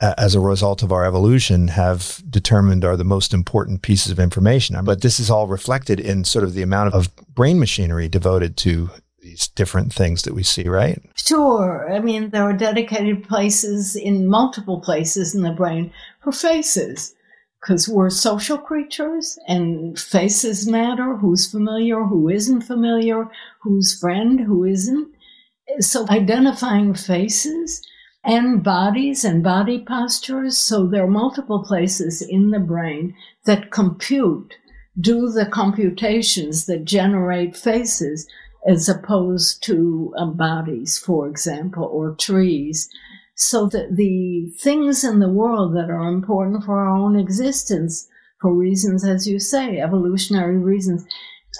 as 0.00 0.34
a 0.34 0.40
result 0.40 0.82
of 0.82 0.92
our 0.92 1.04
evolution 1.04 1.68
have 1.68 2.22
determined 2.28 2.84
are 2.84 2.96
the 2.96 3.04
most 3.04 3.34
important 3.34 3.82
pieces 3.82 4.10
of 4.10 4.18
information. 4.18 4.82
But 4.84 5.02
this 5.02 5.20
is 5.20 5.30
all 5.30 5.46
reflected 5.46 6.00
in 6.00 6.24
sort 6.24 6.44
of 6.44 6.54
the 6.54 6.62
amount 6.62 6.94
of 6.94 7.14
brain 7.34 7.58
machinery 7.58 8.08
devoted 8.08 8.56
to 8.58 8.90
these 9.20 9.48
different 9.48 9.92
things 9.92 10.22
that 10.22 10.34
we 10.34 10.42
see, 10.42 10.68
right? 10.68 11.00
Sure. 11.14 11.92
I 11.92 12.00
mean, 12.00 12.30
there 12.30 12.42
are 12.42 12.52
dedicated 12.52 13.28
places 13.28 13.96
in 13.96 14.26
multiple 14.26 14.80
places 14.80 15.34
in 15.34 15.42
the 15.42 15.52
brain 15.52 15.92
for 16.22 16.32
faces 16.32 17.14
because 17.60 17.88
we're 17.88 18.10
social 18.10 18.56
creatures 18.58 19.38
and 19.46 19.98
faces 19.98 20.66
matter. 20.66 21.16
Who's 21.16 21.50
familiar, 21.50 22.04
who 22.04 22.28
isn't 22.28 22.62
familiar, 22.62 23.28
who's 23.62 23.98
friend, 23.98 24.40
who 24.40 24.64
isn't. 24.64 25.08
So 25.80 26.06
identifying 26.08 26.94
faces 26.94 27.82
and 28.24 28.62
bodies 28.62 29.24
and 29.24 29.42
body 29.42 29.84
postures. 29.86 30.56
So 30.56 30.86
there 30.86 31.04
are 31.04 31.10
multiple 31.10 31.62
places 31.62 32.22
in 32.22 32.50
the 32.50 32.58
brain 32.58 33.14
that 33.44 33.70
compute, 33.70 34.54
do 35.00 35.28
the 35.30 35.46
computations 35.46 36.66
that 36.66 36.84
generate 36.84 37.56
faces 37.56 38.26
as 38.66 38.88
opposed 38.88 39.62
to 39.64 40.12
uh, 40.18 40.26
bodies, 40.26 40.98
for 40.98 41.28
example, 41.28 41.84
or 41.84 42.14
trees. 42.16 42.88
So 43.34 43.66
that 43.68 43.96
the 43.96 44.52
things 44.58 45.02
in 45.02 45.20
the 45.20 45.30
world 45.30 45.74
that 45.74 45.88
are 45.88 46.08
important 46.08 46.64
for 46.64 46.78
our 46.78 46.94
own 46.94 47.18
existence, 47.18 48.06
for 48.42 48.52
reasons, 48.52 49.04
as 49.04 49.26
you 49.26 49.38
say, 49.38 49.78
evolutionary 49.78 50.58
reasons, 50.58 51.04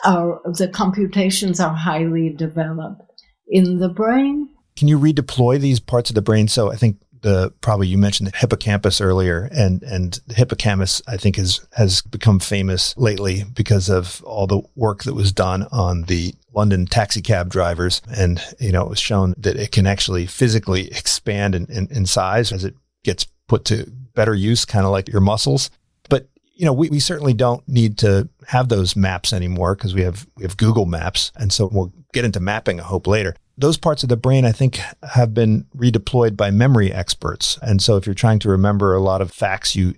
are 0.04 0.40
the 0.44 0.68
computations 0.68 1.58
are 1.58 1.74
highly 1.74 2.30
developed. 2.30 3.02
In 3.48 3.78
the 3.78 3.88
brain, 3.88 4.48
can 4.76 4.88
you 4.88 4.98
redeploy 4.98 5.58
these 5.58 5.80
parts 5.80 6.10
of 6.10 6.14
the 6.14 6.22
brain? 6.22 6.48
So 6.48 6.70
I 6.70 6.76
think 6.76 6.98
the 7.22 7.52
probably 7.60 7.86
you 7.86 7.98
mentioned 7.98 8.28
the 8.28 8.36
hippocampus 8.36 9.00
earlier, 9.00 9.48
and 9.52 9.82
and 9.82 10.20
the 10.26 10.34
hippocampus 10.34 11.02
I 11.06 11.16
think 11.16 11.36
has 11.36 11.60
has 11.72 12.02
become 12.02 12.40
famous 12.40 12.96
lately 12.96 13.44
because 13.54 13.88
of 13.88 14.22
all 14.24 14.46
the 14.46 14.62
work 14.74 15.04
that 15.04 15.14
was 15.14 15.32
done 15.32 15.66
on 15.70 16.02
the 16.02 16.34
London 16.54 16.86
taxi 16.86 17.22
cab 17.22 17.50
drivers, 17.50 18.02
and 18.14 18.42
you 18.58 18.72
know 18.72 18.82
it 18.82 18.88
was 18.88 19.00
shown 19.00 19.34
that 19.38 19.56
it 19.56 19.72
can 19.72 19.86
actually 19.86 20.26
physically 20.26 20.88
expand 20.88 21.54
in, 21.54 21.66
in, 21.66 21.88
in 21.90 22.06
size 22.06 22.52
as 22.52 22.64
it 22.64 22.74
gets 23.04 23.26
put 23.48 23.64
to 23.66 23.90
better 24.14 24.34
use, 24.34 24.64
kind 24.64 24.86
of 24.86 24.92
like 24.92 25.08
your 25.08 25.20
muscles. 25.20 25.70
But 26.08 26.28
you 26.54 26.64
know, 26.64 26.72
we, 26.72 26.90
we 26.90 27.00
certainly 27.00 27.34
don't 27.34 27.66
need 27.68 27.98
to 27.98 28.28
have 28.48 28.68
those 28.68 28.96
maps 28.96 29.32
anymore 29.32 29.74
because 29.74 29.94
we 29.94 30.02
have 30.02 30.26
we 30.36 30.44
have 30.44 30.56
Google 30.56 30.86
Maps, 30.86 31.32
and 31.36 31.52
so 31.52 31.68
we'll 31.70 31.92
get 32.12 32.24
into 32.24 32.40
mapping. 32.40 32.80
I 32.80 32.84
hope 32.84 33.06
later 33.06 33.36
those 33.60 33.76
parts 33.76 34.02
of 34.02 34.08
the 34.08 34.16
brain, 34.16 34.44
I 34.44 34.52
think, 34.52 34.80
have 35.02 35.34
been 35.34 35.66
redeployed 35.76 36.36
by 36.36 36.50
memory 36.50 36.92
experts. 36.92 37.58
And 37.62 37.82
so 37.82 37.96
if 37.96 38.06
you're 38.06 38.14
trying 38.14 38.38
to 38.40 38.48
remember 38.48 38.94
a 38.94 39.00
lot 39.00 39.20
of 39.20 39.30
facts, 39.30 39.76
you, 39.76 39.94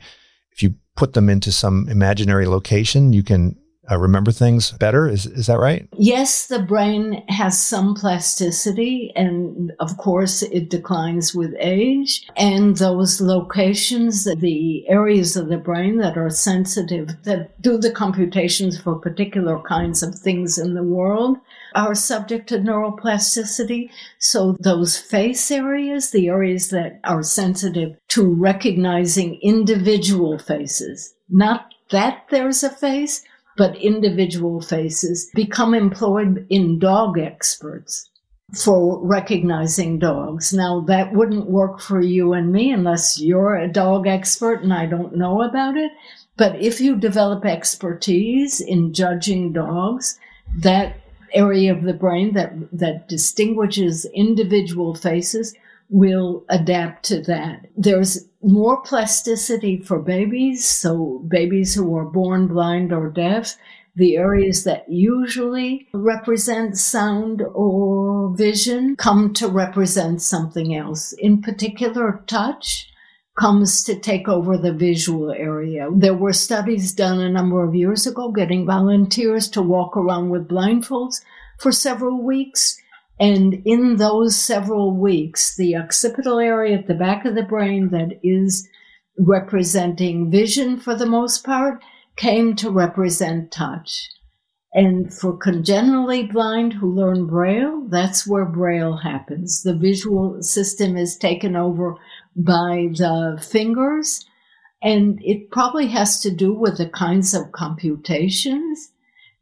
if 0.51 0.63
you 0.63 0.75
put 0.97 1.13
them 1.15 1.29
into 1.29 1.53
some 1.53 1.89
imaginary 1.89 2.47
location, 2.47 3.13
you 3.13 3.23
can 3.23 3.57
uh, 3.91 3.99
remember 3.99 4.31
things 4.31 4.71
better. 4.73 5.09
Is 5.09 5.27
is 5.27 5.47
that 5.47 5.59
right? 5.59 5.89
Yes, 5.99 6.47
the 6.47 6.61
brain 6.61 7.25
has 7.29 7.61
some 7.61 7.95
plasticity, 7.95 9.13
and 9.17 9.73
of 9.81 9.97
course, 9.97 10.43
it 10.43 10.71
declines 10.71 11.35
with 11.35 11.53
age. 11.59 12.29
And 12.37 12.77
those 12.77 13.21
locations, 13.21 14.25
the 14.25 14.89
areas 14.89 15.37
of 15.37 15.49
the 15.49 15.57
brain 15.57 15.99
that 15.99 16.17
are 16.17 16.31
sensitive, 16.31 17.09
that 17.25 17.61
do 17.61 17.77
the 17.77 17.91
computations 17.91 18.81
for 18.81 18.95
particular 19.01 19.61
kinds 19.63 20.03
of 20.03 20.15
things 20.15 20.59
in 20.59 20.75
the 20.75 20.85
world, 20.85 21.39
are 21.75 21.95
subject 21.95 22.49
to 22.51 22.59
neuroplasticity. 22.59 23.91
So 24.21 24.57
those 24.61 24.97
face 24.97 25.51
areas, 25.51 26.13
the 26.13 26.29
areas 26.29 26.69
that 26.69 27.01
are 27.03 27.25
sensitive 27.25 27.97
to 28.11 28.33
recognizing 28.33 29.41
individual 29.43 30.39
faces, 30.39 31.15
not 31.29 31.75
that 31.91 32.25
there's 32.31 32.63
a 32.63 32.71
face, 32.71 33.23
but 33.57 33.77
individual 33.77 34.61
faces 34.61 35.31
become 35.35 35.75
employed 35.75 36.47
in 36.49 36.79
dog 36.79 37.19
experts 37.19 38.09
for 38.55 39.05
recognizing 39.05 39.99
dogs. 39.99 40.53
Now, 40.53 40.81
that 40.83 41.13
wouldn't 41.13 41.51
work 41.51 41.81
for 41.81 42.01
you 42.01 42.33
and 42.33 42.53
me 42.53 42.71
unless 42.71 43.21
you're 43.21 43.57
a 43.57 43.73
dog 43.73 44.07
expert 44.07 44.63
and 44.63 44.73
I 44.73 44.87
don't 44.87 45.17
know 45.17 45.43
about 45.43 45.77
it. 45.77 45.91
But 46.37 46.61
if 46.61 46.81
you 46.81 46.97
develop 46.97 47.45
expertise 47.45 48.61
in 48.61 48.93
judging 48.93 49.53
dogs, 49.53 50.19
that 50.59 50.97
area 51.35 51.75
of 51.75 51.83
the 51.83 51.95
brain 51.95 52.35
that, 52.35 52.53
that 52.73 53.09
distinguishes 53.09 54.05
individual 54.15 54.95
faces 54.95 55.55
will 55.89 56.45
adapt 56.49 57.05
to 57.05 57.21
that. 57.23 57.67
There's 57.77 58.27
more 58.43 58.81
plasticity 58.83 59.79
for 59.79 59.99
babies, 59.99 60.67
so 60.67 61.23
babies 61.29 61.75
who 61.75 61.97
are 61.97 62.05
born 62.05 62.49
blind 62.49 62.93
or 62.93 63.11
deaf, 63.11 63.57
the 63.95 64.17
areas 64.17 64.65
that 64.65 64.89
usually 64.89 65.87
represent 65.93 66.79
sound 66.79 67.43
or 67.55 68.35
vision 68.35 68.97
come 68.97 69.35
to 69.35 69.49
represent 69.49 70.23
something 70.23 70.75
else. 70.75 71.13
In 71.15 71.43
particular, 71.43 72.25
touch 72.27 72.89
comes 73.39 73.83
to 73.85 73.99
take 73.99 74.29
over 74.29 74.57
the 74.57 74.73
visual 74.73 75.31
area. 75.31 75.89
There 75.95 76.15
were 76.15 76.33
studies 76.33 76.93
done 76.93 77.21
a 77.21 77.31
number 77.31 77.65
of 77.65 77.75
years 77.75 78.07
ago 78.07 78.31
getting 78.31 78.67
volunteers 78.67 79.49
to 79.51 79.63
walk 79.63 79.97
around 79.97 80.31
with 80.31 80.49
blindfolds 80.49 81.23
for 81.59 81.73
several 81.73 82.23
weeks 82.23 82.79
and 83.23 83.63
in 83.65 83.99
those 83.99 84.35
several 84.35 84.97
weeks, 84.97 85.55
the 85.55 85.77
occipital 85.77 86.41
area 86.41 86.77
at 86.77 86.89
the 86.89 86.95
back 86.95 87.25
of 87.25 87.37
the 87.37 87.45
brain 87.45 87.91
that 87.91 88.19
is 88.25 88.69
representing 89.17 90.29
vision 90.29 90.77
for 90.77 90.97
the 90.97 91.07
most 91.07 91.45
part 91.45 91.81
came 92.17 92.57
to 92.57 92.69
represent 92.69 93.53
touch. 93.53 94.09
And 94.75 95.15
for 95.15 95.37
congenitally 95.37 96.25
blind 96.25 96.73
who 96.73 96.93
learn 96.93 97.29
Braille, 97.29 97.87
that's 97.89 98.27
where 98.27 98.45
Braille 98.45 98.97
happens. 98.97 99.63
The 99.63 99.77
visual 99.77 100.43
system 100.43 100.97
is 100.97 101.17
taken 101.17 101.55
over 101.55 101.95
by 102.35 102.89
the 102.91 103.41
fingers, 103.41 104.27
and 104.83 105.21
it 105.23 105.53
probably 105.53 105.87
has 105.87 106.19
to 106.23 106.31
do 106.35 106.53
with 106.53 106.77
the 106.77 106.89
kinds 106.89 107.35
of 107.35 107.53
computations 107.53 108.91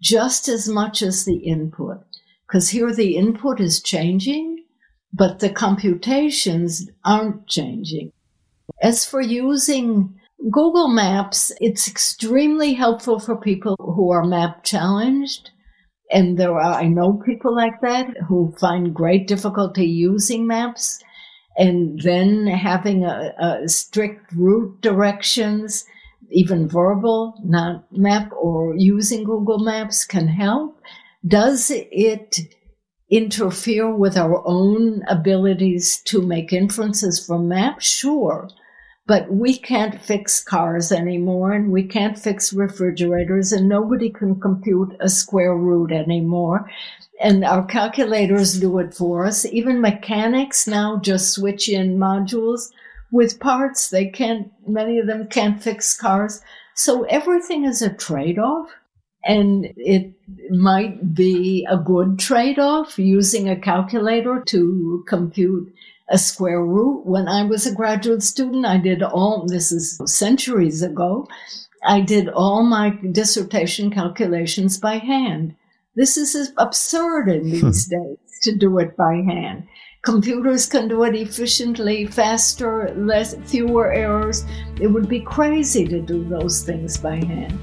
just 0.03 0.49
as 0.49 0.69
much 0.69 1.01
as 1.01 1.25
the 1.25 1.39
input 1.39 2.10
because 2.51 2.71
here 2.71 2.93
the 2.93 3.17
input 3.17 3.61
is 3.61 3.81
changing, 3.81 4.65
but 5.13 5.39
the 5.39 5.51
computations 5.51 6.91
aren't 7.05 7.47
changing. 7.47 8.11
As 8.83 9.07
for 9.07 9.21
using 9.21 10.19
Google 10.51 10.89
Maps, 10.89 11.53
it's 11.61 11.87
extremely 11.87 12.73
helpful 12.73 13.21
for 13.21 13.37
people 13.37 13.77
who 13.79 14.11
are 14.11 14.25
map 14.25 14.65
challenged. 14.65 15.51
And 16.11 16.39
there 16.39 16.59
are, 16.59 16.75
I 16.75 16.89
know 16.89 17.23
people 17.25 17.55
like 17.55 17.81
that 17.83 18.09
who 18.29 18.53
find 18.59 18.95
great 18.95 19.29
difficulty 19.29 19.87
using 19.87 20.47
maps 20.47 20.99
and 21.57 22.01
then 22.01 22.49
having 22.49 23.05
a, 23.05 23.33
a 23.39 23.69
strict 23.69 24.33
route 24.33 24.81
directions, 24.81 25.85
even 26.31 26.69
verbal, 26.69 27.35
not 27.45 27.85
map 27.93 28.33
or 28.33 28.75
using 28.77 29.23
Google 29.23 29.59
Maps 29.61 30.05
can 30.05 30.27
help. 30.27 30.80
Does 31.27 31.71
it 31.71 32.41
interfere 33.11 33.95
with 33.95 34.17
our 34.17 34.43
own 34.47 35.03
abilities 35.09 36.01
to 36.05 36.23
make 36.23 36.53
inferences 36.53 37.25
from 37.25 37.49
maps? 37.49 37.85
Sure. 37.85 38.49
But 39.07 39.31
we 39.31 39.59
can't 39.59 40.01
fix 40.01 40.43
cars 40.43 40.93
anymore 40.93 41.53
and 41.53 41.73
we 41.73 41.83
can't 41.83 42.19
fix 42.19 42.53
refrigerators 42.53 43.53
and 43.53 43.69
nobody 43.69 44.09
can 44.09 44.41
compute 44.41 44.97
a 45.01 45.09
square 45.09 45.57
root 45.57 45.91
anymore. 45.93 46.71
And 47.21 47.45
our 47.45 47.67
calculators 47.67 48.59
do 48.59 48.79
it 48.79 48.95
for 48.95 49.27
us. 49.27 49.45
Even 49.45 49.81
mechanics 49.81 50.67
now 50.67 51.01
just 51.01 51.33
switch 51.33 51.69
in 51.69 51.99
modules 51.99 52.71
with 53.11 53.41
parts. 53.41 53.91
They 53.91 54.07
can't, 54.07 54.53
many 54.67 54.99
of 54.99 55.07
them 55.07 55.27
can't 55.27 55.63
fix 55.63 55.95
cars. 55.95 56.41
So 56.75 57.03
everything 57.05 57.65
is 57.65 57.83
a 57.83 57.93
trade 57.93 58.39
off. 58.39 58.71
And 59.25 59.73
it 59.77 60.13
might 60.51 61.15
be 61.15 61.67
a 61.71 61.77
good 61.77 62.19
trade 62.19 62.59
off 62.59 62.99
using 62.99 63.49
a 63.49 63.61
calculator 63.61 64.43
to 64.47 65.05
compute 65.07 65.73
a 66.11 66.19
square 66.19 66.65
root. 66.65 67.07
When 67.07 67.29
I 67.29 67.45
was 67.45 67.67
a 67.67 67.75
graduate 67.75 68.23
student, 68.23 68.67
I 68.67 68.79
did 68.79 69.03
all, 69.03 69.47
this 69.47 69.73
is 69.73 70.01
centuries 70.07 70.83
ago, 70.83 71.29
I 71.85 72.01
did 72.01 72.29
all 72.29 72.63
my 72.63 72.99
dissertation 73.13 73.91
calculations 73.91 74.79
by 74.79 74.99
hand. 74.99 75.55
This 75.95 76.17
is 76.17 76.53
absurd 76.57 77.29
in 77.29 77.43
these 77.51 77.87
days 77.87 78.19
to 78.43 78.55
do 78.57 78.79
it 78.79 78.97
by 78.97 79.17
hand. 79.17 79.67
Computers 80.03 80.67
can 80.67 80.89
do 80.89 81.05
it 81.05 81.15
efficiently, 81.15 82.07
faster, 82.07 82.93
less, 82.97 83.35
fewer 83.45 83.93
errors. 83.93 84.47
It 84.81 84.87
would 84.87 85.09
be 85.09 85.21
crazy 85.21 85.87
to 85.87 86.01
do 86.01 86.25
those 86.25 86.63
things 86.63 86.97
by 86.97 87.17
hand. 87.17 87.59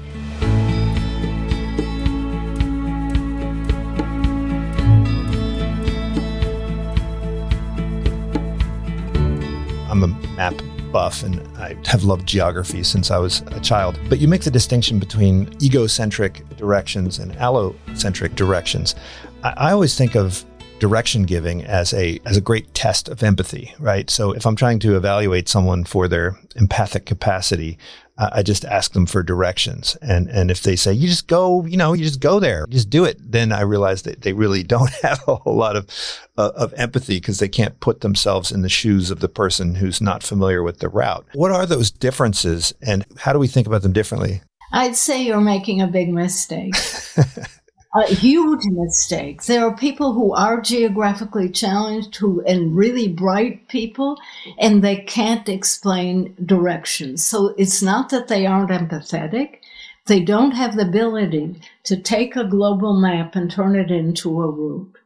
I'm 10.02 10.14
a 10.14 10.28
map 10.36 10.54
buff 10.92 11.24
and 11.24 11.40
I 11.58 11.76
have 11.86 12.04
loved 12.04 12.26
geography 12.26 12.84
since 12.84 13.10
I 13.10 13.18
was 13.18 13.42
a 13.48 13.60
child. 13.60 13.98
But 14.08 14.20
you 14.20 14.28
make 14.28 14.42
the 14.42 14.50
distinction 14.50 14.98
between 14.98 15.52
egocentric 15.60 16.48
directions 16.56 17.18
and 17.18 17.32
allocentric 17.32 18.36
directions. 18.36 18.94
I, 19.42 19.54
I 19.56 19.72
always 19.72 19.98
think 19.98 20.14
of 20.14 20.44
direction 20.78 21.24
giving 21.24 21.64
as 21.64 21.92
a 21.92 22.20
as 22.24 22.36
a 22.36 22.40
great 22.40 22.72
test 22.74 23.08
of 23.08 23.22
empathy, 23.22 23.74
right? 23.78 24.08
So 24.10 24.32
if 24.32 24.46
I'm 24.46 24.56
trying 24.56 24.78
to 24.80 24.96
evaluate 24.96 25.48
someone 25.48 25.84
for 25.84 26.08
their 26.08 26.38
empathic 26.56 27.06
capacity, 27.06 27.78
I 28.18 28.42
just 28.42 28.64
ask 28.64 28.92
them 28.92 29.06
for 29.06 29.22
directions. 29.22 29.96
And, 30.02 30.28
and 30.28 30.50
if 30.50 30.62
they 30.62 30.74
say, 30.74 30.92
you 30.92 31.06
just 31.06 31.28
go, 31.28 31.64
you 31.64 31.76
know, 31.76 31.92
you 31.92 32.04
just 32.04 32.20
go 32.20 32.40
there, 32.40 32.66
just 32.68 32.90
do 32.90 33.04
it, 33.04 33.16
then 33.20 33.52
I 33.52 33.60
realize 33.60 34.02
that 34.02 34.22
they 34.22 34.32
really 34.32 34.62
don't 34.64 34.90
have 35.02 35.22
a 35.28 35.36
whole 35.36 35.54
lot 35.54 35.76
of, 35.76 35.86
uh, 36.36 36.50
of 36.56 36.74
empathy 36.74 37.20
because 37.20 37.38
they 37.38 37.48
can't 37.48 37.78
put 37.78 38.00
themselves 38.00 38.50
in 38.50 38.62
the 38.62 38.68
shoes 38.68 39.10
of 39.10 39.20
the 39.20 39.28
person 39.28 39.76
who's 39.76 40.00
not 40.00 40.24
familiar 40.24 40.62
with 40.62 40.80
the 40.80 40.88
route. 40.88 41.26
What 41.34 41.52
are 41.52 41.64
those 41.64 41.90
differences 41.90 42.74
and 42.82 43.06
how 43.18 43.32
do 43.32 43.38
we 43.38 43.48
think 43.48 43.66
about 43.66 43.82
them 43.82 43.92
differently? 43.92 44.42
I'd 44.72 44.96
say 44.96 45.22
you're 45.22 45.40
making 45.40 45.80
a 45.80 45.86
big 45.86 46.12
mistake. 46.12 46.74
a 48.02 48.14
huge 48.14 48.64
mistake. 48.70 49.44
There 49.44 49.64
are 49.66 49.76
people 49.76 50.12
who 50.12 50.32
are 50.32 50.60
geographically 50.60 51.48
challenged 51.48 52.16
who 52.16 52.42
and 52.44 52.76
really 52.76 53.08
bright 53.08 53.68
people 53.68 54.18
and 54.58 54.82
they 54.82 54.96
can't 54.96 55.48
explain 55.48 56.34
directions. 56.44 57.26
So 57.26 57.54
it's 57.58 57.82
not 57.82 58.10
that 58.10 58.28
they 58.28 58.46
aren't 58.46 58.70
empathetic. 58.70 59.58
They 60.06 60.20
don't 60.20 60.52
have 60.52 60.76
the 60.76 60.88
ability 60.88 61.60
to 61.84 62.00
take 62.00 62.36
a 62.36 62.44
global 62.44 62.98
map 62.98 63.36
and 63.36 63.50
turn 63.50 63.76
it 63.76 63.90
into 63.90 64.42
a 64.42 64.50
route. 64.50 64.96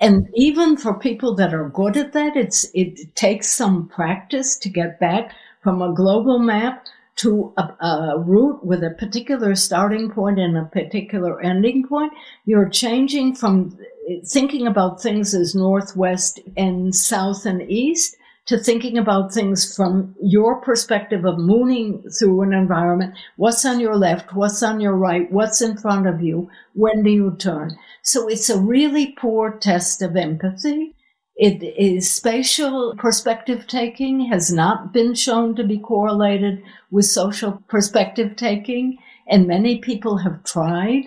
And 0.00 0.28
even 0.34 0.76
for 0.76 0.94
people 0.94 1.34
that 1.34 1.52
are 1.52 1.68
good 1.68 1.96
at 1.96 2.12
that, 2.14 2.36
it's, 2.36 2.66
it 2.72 3.14
takes 3.14 3.52
some 3.52 3.88
practice 3.88 4.56
to 4.58 4.68
get 4.68 4.98
back 4.98 5.32
from 5.62 5.82
a 5.82 5.94
global 5.94 6.38
map 6.38 6.86
to 7.16 7.52
a, 7.56 7.62
a, 7.84 8.18
route 8.18 8.64
with 8.64 8.82
a 8.82 8.90
particular 8.90 9.54
starting 9.54 10.10
point 10.10 10.38
and 10.38 10.56
a 10.56 10.64
particular 10.64 11.40
ending 11.42 11.86
point, 11.86 12.12
you're 12.46 12.68
changing 12.68 13.34
from 13.34 13.78
thinking 14.26 14.66
about 14.66 15.02
things 15.02 15.34
as 15.34 15.54
northwest 15.54 16.40
and 16.56 16.94
south 16.94 17.46
and 17.46 17.62
east 17.70 18.16
to 18.46 18.58
thinking 18.58 18.98
about 18.98 19.32
things 19.32 19.76
from 19.76 20.14
your 20.20 20.60
perspective 20.60 21.24
of 21.24 21.38
mooning 21.38 22.02
through 22.18 22.42
an 22.42 22.52
environment. 22.52 23.14
What's 23.36 23.64
on 23.64 23.78
your 23.78 23.96
left? 23.96 24.34
What's 24.34 24.62
on 24.62 24.80
your 24.80 24.96
right? 24.96 25.30
What's 25.30 25.60
in 25.60 25.76
front 25.76 26.06
of 26.06 26.22
you? 26.22 26.50
When 26.74 27.02
do 27.02 27.10
you 27.10 27.36
turn? 27.38 27.78
So 28.02 28.28
it's 28.28 28.50
a 28.50 28.58
really 28.58 29.12
poor 29.12 29.52
test 29.52 30.02
of 30.02 30.16
empathy. 30.16 30.96
It 31.40 31.62
is 31.62 32.10
spatial 32.10 32.94
perspective 32.98 33.66
taking 33.66 34.26
has 34.26 34.52
not 34.52 34.92
been 34.92 35.14
shown 35.14 35.56
to 35.56 35.64
be 35.64 35.78
correlated 35.78 36.62
with 36.90 37.06
social 37.06 37.62
perspective 37.66 38.36
taking, 38.36 38.98
and 39.26 39.46
many 39.46 39.78
people 39.78 40.18
have 40.18 40.44
tried 40.44 41.04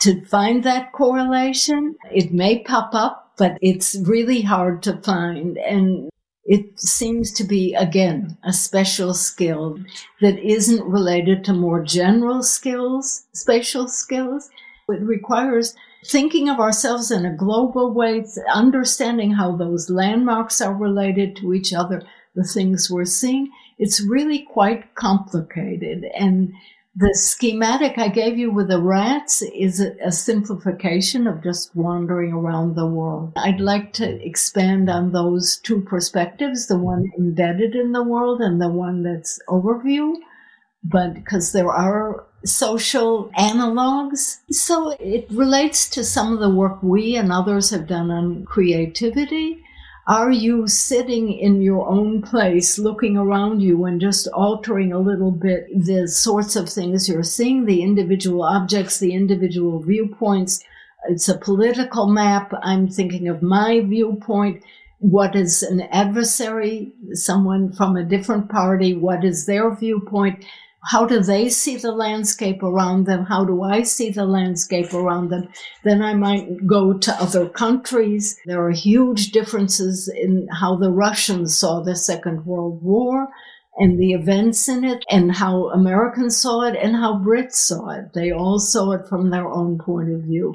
to 0.00 0.22
find 0.26 0.64
that 0.64 0.92
correlation. 0.92 1.96
It 2.12 2.30
may 2.30 2.62
pop 2.62 2.90
up, 2.94 3.32
but 3.38 3.56
it's 3.62 3.96
really 4.04 4.42
hard 4.42 4.82
to 4.82 5.00
find. 5.00 5.56
And 5.56 6.10
it 6.44 6.78
seems 6.78 7.32
to 7.32 7.44
be, 7.44 7.72
again, 7.72 8.36
a 8.44 8.52
special 8.52 9.14
skill 9.14 9.78
that 10.20 10.38
isn't 10.40 10.84
related 10.84 11.42
to 11.44 11.54
more 11.54 11.82
general 11.82 12.42
skills, 12.42 13.24
spatial 13.32 13.88
skills. 13.88 14.50
It 14.90 15.00
requires 15.00 15.74
thinking 16.06 16.48
of 16.48 16.60
ourselves 16.60 17.10
in 17.10 17.24
a 17.24 17.36
global 17.36 17.92
way, 17.92 18.24
understanding 18.52 19.32
how 19.32 19.56
those 19.56 19.90
landmarks 19.90 20.60
are 20.60 20.74
related 20.74 21.36
to 21.36 21.54
each 21.54 21.72
other, 21.72 22.02
the 22.34 22.44
things 22.44 22.90
we're 22.90 23.04
seeing, 23.04 23.50
it's 23.78 24.06
really 24.06 24.46
quite 24.52 24.94
complicated. 24.94 26.04
And 26.14 26.52
the 26.96 27.14
schematic 27.14 27.98
I 27.98 28.08
gave 28.08 28.38
you 28.38 28.52
with 28.52 28.68
the 28.68 28.80
rats 28.80 29.42
is 29.42 29.80
a, 29.80 29.94
a, 30.04 30.12
simplification 30.12 31.26
of 31.26 31.42
just 31.42 31.74
wandering 31.74 32.32
around 32.32 32.76
the 32.76 32.86
world. 32.86 33.32
I'd 33.36 33.60
like 33.60 33.92
to 33.94 34.24
expand 34.24 34.88
on 34.88 35.10
those 35.10 35.58
two 35.58 35.80
perspectives, 35.80 36.68
the 36.68 36.78
one 36.78 37.10
embedded 37.18 37.74
in 37.74 37.90
the 37.92 38.04
world 38.04 38.40
and 38.40 38.60
the 38.60 38.68
one 38.68 39.02
that's 39.02 39.40
overview 39.48 40.14
but 40.84 41.14
because 41.14 41.52
there 41.52 41.70
are 41.70 42.26
social 42.44 43.30
analogs. 43.38 44.40
So 44.50 44.90
it 45.00 45.26
relates 45.30 45.88
to 45.90 46.04
some 46.04 46.32
of 46.32 46.40
the 46.40 46.50
work 46.50 46.82
we 46.82 47.16
and 47.16 47.32
others 47.32 47.70
have 47.70 47.86
done 47.86 48.10
on 48.10 48.44
creativity. 48.44 49.62
Are 50.06 50.30
you 50.30 50.68
sitting 50.68 51.32
in 51.32 51.62
your 51.62 51.88
own 51.88 52.20
place, 52.20 52.78
looking 52.78 53.16
around 53.16 53.62
you 53.62 53.86
and 53.86 53.98
just 53.98 54.28
altering 54.34 54.92
a 54.92 54.98
little 54.98 55.30
bit 55.30 55.66
the 55.74 56.06
sorts 56.06 56.56
of 56.56 56.68
things 56.68 57.08
you're 57.08 57.22
seeing, 57.22 57.64
the 57.64 57.82
individual 57.82 58.42
objects, 58.42 58.98
the 58.98 59.14
individual 59.14 59.80
viewpoints? 59.80 60.62
It's 61.08 61.30
a 61.30 61.38
political 61.38 62.06
map. 62.06 62.52
I'm 62.62 62.86
thinking 62.88 63.28
of 63.28 63.40
my 63.40 63.80
viewpoint. 63.80 64.62
What 64.98 65.34
is 65.34 65.62
an 65.62 65.80
adversary, 65.80 66.92
someone 67.12 67.72
from 67.72 67.96
a 67.96 68.04
different 68.04 68.50
party? 68.50 68.94
What 68.94 69.24
is 69.24 69.46
their 69.46 69.74
viewpoint? 69.74 70.44
How 70.86 71.06
do 71.06 71.20
they 71.20 71.48
see 71.48 71.76
the 71.76 71.92
landscape 71.92 72.62
around 72.62 73.06
them? 73.06 73.24
How 73.24 73.44
do 73.44 73.62
I 73.62 73.82
see 73.82 74.10
the 74.10 74.26
landscape 74.26 74.92
around 74.92 75.30
them? 75.30 75.48
Then 75.82 76.02
I 76.02 76.14
might 76.14 76.66
go 76.66 76.92
to 76.92 77.22
other 77.22 77.48
countries. 77.48 78.38
There 78.44 78.64
are 78.64 78.70
huge 78.70 79.30
differences 79.32 80.08
in 80.08 80.48
how 80.52 80.76
the 80.76 80.90
Russians 80.90 81.56
saw 81.56 81.80
the 81.80 81.96
Second 81.96 82.44
World 82.44 82.82
War 82.82 83.28
and 83.76 83.98
the 83.98 84.12
events 84.12 84.68
in 84.68 84.84
it 84.84 85.04
and 85.10 85.34
how 85.34 85.70
Americans 85.70 86.36
saw 86.36 86.62
it 86.62 86.76
and 86.76 86.94
how 86.94 87.14
Brits 87.14 87.54
saw 87.54 87.90
it. 87.90 88.12
They 88.14 88.30
all 88.30 88.58
saw 88.58 88.92
it 88.92 89.08
from 89.08 89.30
their 89.30 89.48
own 89.48 89.78
point 89.78 90.12
of 90.12 90.22
view. 90.22 90.54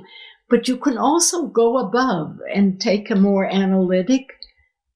But 0.50 0.68
you 0.68 0.78
can 0.78 0.98
also 0.98 1.48
go 1.48 1.78
above 1.78 2.40
and 2.54 2.80
take 2.80 3.12
a 3.12 3.16
more 3.16 3.46
analytic 3.46 4.39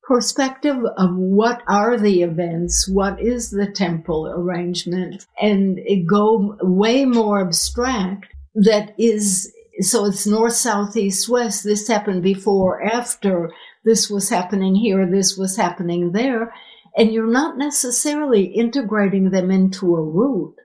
perspective 0.08 0.78
of 0.98 1.16
what 1.16 1.62
are 1.68 1.98
the 1.98 2.24
events, 2.24 2.88
what 2.89 3.20
is 3.22 3.50
the 3.50 3.72
temple 3.72 4.28
arrangement, 4.28 5.26
and 5.42 5.80
go 6.08 6.58
way 6.62 7.06
more 7.06 7.42
abstract 7.42 8.28
that 8.56 8.94
is 8.98 9.52
so 9.80 10.06
it's 10.06 10.28
north, 10.28 10.54
south, 10.54 10.96
east, 10.96 11.28
west. 11.28 11.63
This 11.63 11.88
happened 11.88 12.22
before, 12.22 12.84
after, 12.84 13.52
this 13.84 14.10
was 14.10 14.30
happening 14.30 14.76
here, 14.76 15.10
this 15.10 15.36
was 15.36 15.58
happening 15.58 16.12
there. 16.12 16.54
And 16.96 17.12
you're 17.12 17.26
not 17.26 17.58
necessarily 17.58 18.44
integrating 18.44 19.32
them 19.32 19.50
into 19.50 19.96
a 19.96 20.02
route, 20.02 20.56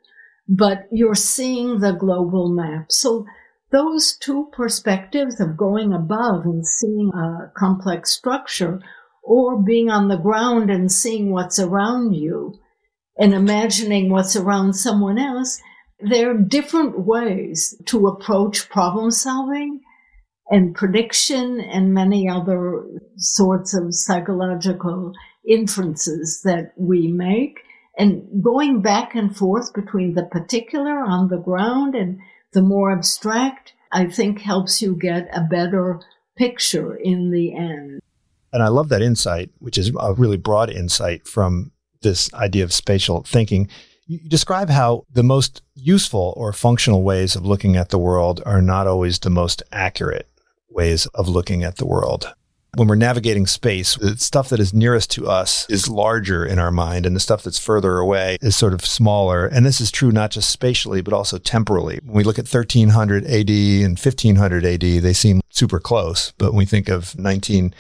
but 0.47 0.87
you're 0.93 1.15
seeing 1.15 1.79
the 1.79 1.93
global 1.93 2.51
map. 2.51 2.93
So 2.93 3.25
those 3.71 4.15
two 4.15 4.51
perspectives 4.53 5.41
of 5.41 5.57
going 5.57 5.95
above 5.95 6.45
and 6.45 6.67
seeing 6.67 7.11
a 7.15 7.51
complex 7.57 8.11
structure 8.11 8.81
or 9.29 9.63
being 9.63 9.91
on 9.91 10.09
the 10.09 10.17
ground 10.17 10.71
and 10.71 10.91
seeing 10.91 11.31
what's 11.31 11.59
around 11.59 12.15
you 12.15 12.59
and 13.19 13.35
imagining 13.35 14.09
what's 14.09 14.35
around 14.35 14.73
someone 14.73 15.19
else, 15.19 15.61
there 16.01 16.31
are 16.31 16.39
different 16.39 17.01
ways 17.01 17.75
to 17.85 18.07
approach 18.07 18.71
problem 18.71 19.11
solving. 19.11 19.81
and 20.51 20.75
prediction 20.75 21.61
and 21.61 21.93
many 21.93 22.29
other 22.29 22.85
sorts 23.17 23.75
of 23.75 23.95
psychological 23.95 25.13
inferences 25.47 26.41
that 26.43 26.73
we 26.77 27.09
make. 27.09 27.61
And 27.99 28.43
going 28.43 28.81
back 28.81 29.15
and 29.15 29.37
forth 29.37 29.75
between 29.75 30.15
the 30.15 30.25
particular 30.25 31.01
on 31.01 31.29
the 31.29 31.37
ground 31.39 31.95
and 31.95 32.19
the 32.53 32.63
more 32.63 32.93
abstract, 32.93 33.75
I 33.93 34.07
think 34.07 34.41
helps 34.41 34.81
you 34.81 34.97
get 34.97 35.29
a 35.35 35.43
better 35.43 36.01
picture 36.37 36.95
in 36.95 37.31
the 37.31 37.55
end. 37.55 38.01
And 38.53 38.63
I 38.63 38.69
love 38.69 38.89
that 38.89 39.03
insight, 39.03 39.51
which 39.59 39.79
is 39.79 39.93
a 39.99 40.15
really 40.15 40.37
broad 40.37 40.71
insight 40.71 41.27
from 41.27 41.73
this 42.03 42.33
idea 42.35 42.65
of 42.65 42.73
spatial 42.73 43.23
thinking. 43.23 43.69
You 44.07 44.21
describe 44.29 44.71
how 44.71 45.05
the 45.13 45.23
most 45.23 45.63
useful 45.75 46.33
or 46.37 46.53
functional 46.53 47.03
ways 47.03 47.37
of 47.37 47.45
looking 47.45 47.77
at 47.77 47.91
the 47.91 47.99
world 47.99 48.43
are 48.47 48.63
not 48.63 48.87
always 48.87 49.19
the 49.19 49.31
most 49.31 49.63
accurate 49.71 50.29
ways 50.71 51.07
of 51.07 51.29
looking 51.29 51.63
at 51.63 51.77
the 51.77 51.87
world. 51.87 52.33
When 52.75 52.87
we're 52.87 52.97
navigating 52.97 53.47
space, 53.47 53.97
the 53.97 54.17
stuff 54.19 54.51
that 54.51 54.61
is 54.61 54.75
nearest 54.75 55.11
to 55.13 55.27
us 55.27 55.69
is 55.69 55.89
larger 55.89 56.45
in 56.45 56.59
our 56.59 56.71
mind, 56.71 57.07
and 57.07 57.17
the 57.17 57.21
stuff 57.21 57.43
that's 57.43 57.59
further 57.59 57.97
away 57.99 58.37
is 58.41 58.57
sort 58.57 58.75
of 58.75 58.85
smaller. 58.85 59.47
And 59.47 59.65
this 59.65 59.81
is 59.81 59.91
true 59.91 60.13
not 60.13 60.31
just 60.31 60.51
spatially, 60.51 61.01
but 61.01 61.15
also 61.15 61.39
temporally. 61.39 61.99
When 62.05 62.15
we 62.15 62.25
look 62.25 62.39
at 62.39 62.45
1300 62.45 63.25
AD 63.25 63.51
and 63.51 63.99
1500 63.99 64.65
AD, 64.65 64.81
they 64.81 65.13
seem 65.13 65.41
super 65.49 65.81
close. 65.81 66.33
But 66.39 66.53
when 66.53 66.59
we 66.59 66.67
think 66.67 66.89
of 66.89 67.19
19 67.19 67.75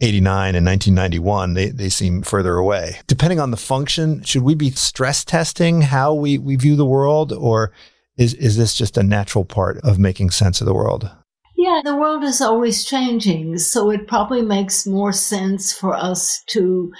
89 0.00 0.54
and 0.54 0.66
1991, 0.66 1.54
they, 1.54 1.68
they 1.70 1.88
seem 1.88 2.22
further 2.22 2.56
away. 2.56 3.00
Depending 3.06 3.38
on 3.38 3.50
the 3.50 3.56
function, 3.56 4.22
should 4.22 4.42
we 4.42 4.54
be 4.54 4.70
stress 4.70 5.24
testing 5.24 5.82
how 5.82 6.14
we, 6.14 6.38
we 6.38 6.56
view 6.56 6.76
the 6.76 6.86
world, 6.86 7.32
or 7.32 7.72
is, 8.16 8.34
is 8.34 8.56
this 8.56 8.74
just 8.74 8.96
a 8.96 9.02
natural 9.02 9.44
part 9.44 9.78
of 9.78 9.98
making 9.98 10.30
sense 10.30 10.60
of 10.60 10.66
the 10.66 10.74
world? 10.74 11.10
Yeah, 11.56 11.82
the 11.84 11.96
world 11.96 12.24
is 12.24 12.40
always 12.40 12.84
changing, 12.84 13.58
so 13.58 13.90
it 13.90 14.08
probably 14.08 14.40
makes 14.40 14.86
more 14.86 15.12
sense 15.12 15.72
for 15.72 15.94
us 15.94 16.42
to 16.48 16.90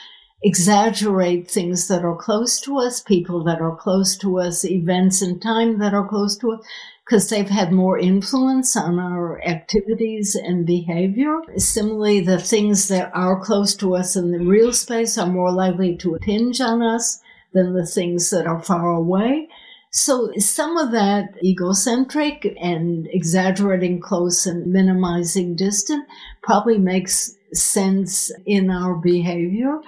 exaggerate 0.42 1.50
things 1.50 1.88
that 1.88 2.04
are 2.04 2.16
close 2.16 2.60
to 2.62 2.78
us, 2.78 3.00
people 3.00 3.44
that 3.44 3.60
are 3.60 3.76
close 3.76 4.16
to 4.18 4.38
us, 4.38 4.64
events 4.64 5.22
in 5.22 5.40
time 5.40 5.78
that 5.78 5.94
are 5.94 6.06
close 6.06 6.36
to 6.38 6.52
us, 6.52 6.60
because 7.10 7.28
they've 7.28 7.50
had 7.50 7.72
more 7.72 7.98
influence 7.98 8.76
on 8.76 9.00
our 9.00 9.42
activities 9.42 10.36
and 10.36 10.64
behavior. 10.64 11.40
Similarly, 11.56 12.20
the 12.20 12.38
things 12.38 12.86
that 12.86 13.10
are 13.12 13.40
close 13.40 13.74
to 13.78 13.96
us 13.96 14.14
in 14.14 14.30
the 14.30 14.38
real 14.38 14.72
space 14.72 15.18
are 15.18 15.26
more 15.26 15.50
likely 15.50 15.96
to 15.96 16.14
impinge 16.14 16.60
on 16.60 16.82
us 16.82 17.20
than 17.52 17.74
the 17.74 17.84
things 17.84 18.30
that 18.30 18.46
are 18.46 18.62
far 18.62 18.90
away. 18.90 19.48
So 19.90 20.30
some 20.38 20.76
of 20.76 20.92
that 20.92 21.34
egocentric 21.42 22.56
and 22.60 23.08
exaggerating 23.10 24.00
close 24.00 24.46
and 24.46 24.72
minimizing 24.72 25.56
distant 25.56 26.06
probably 26.44 26.78
makes 26.78 27.36
sense 27.52 28.30
in 28.46 28.70
our 28.70 28.94
behavior. 28.94 29.80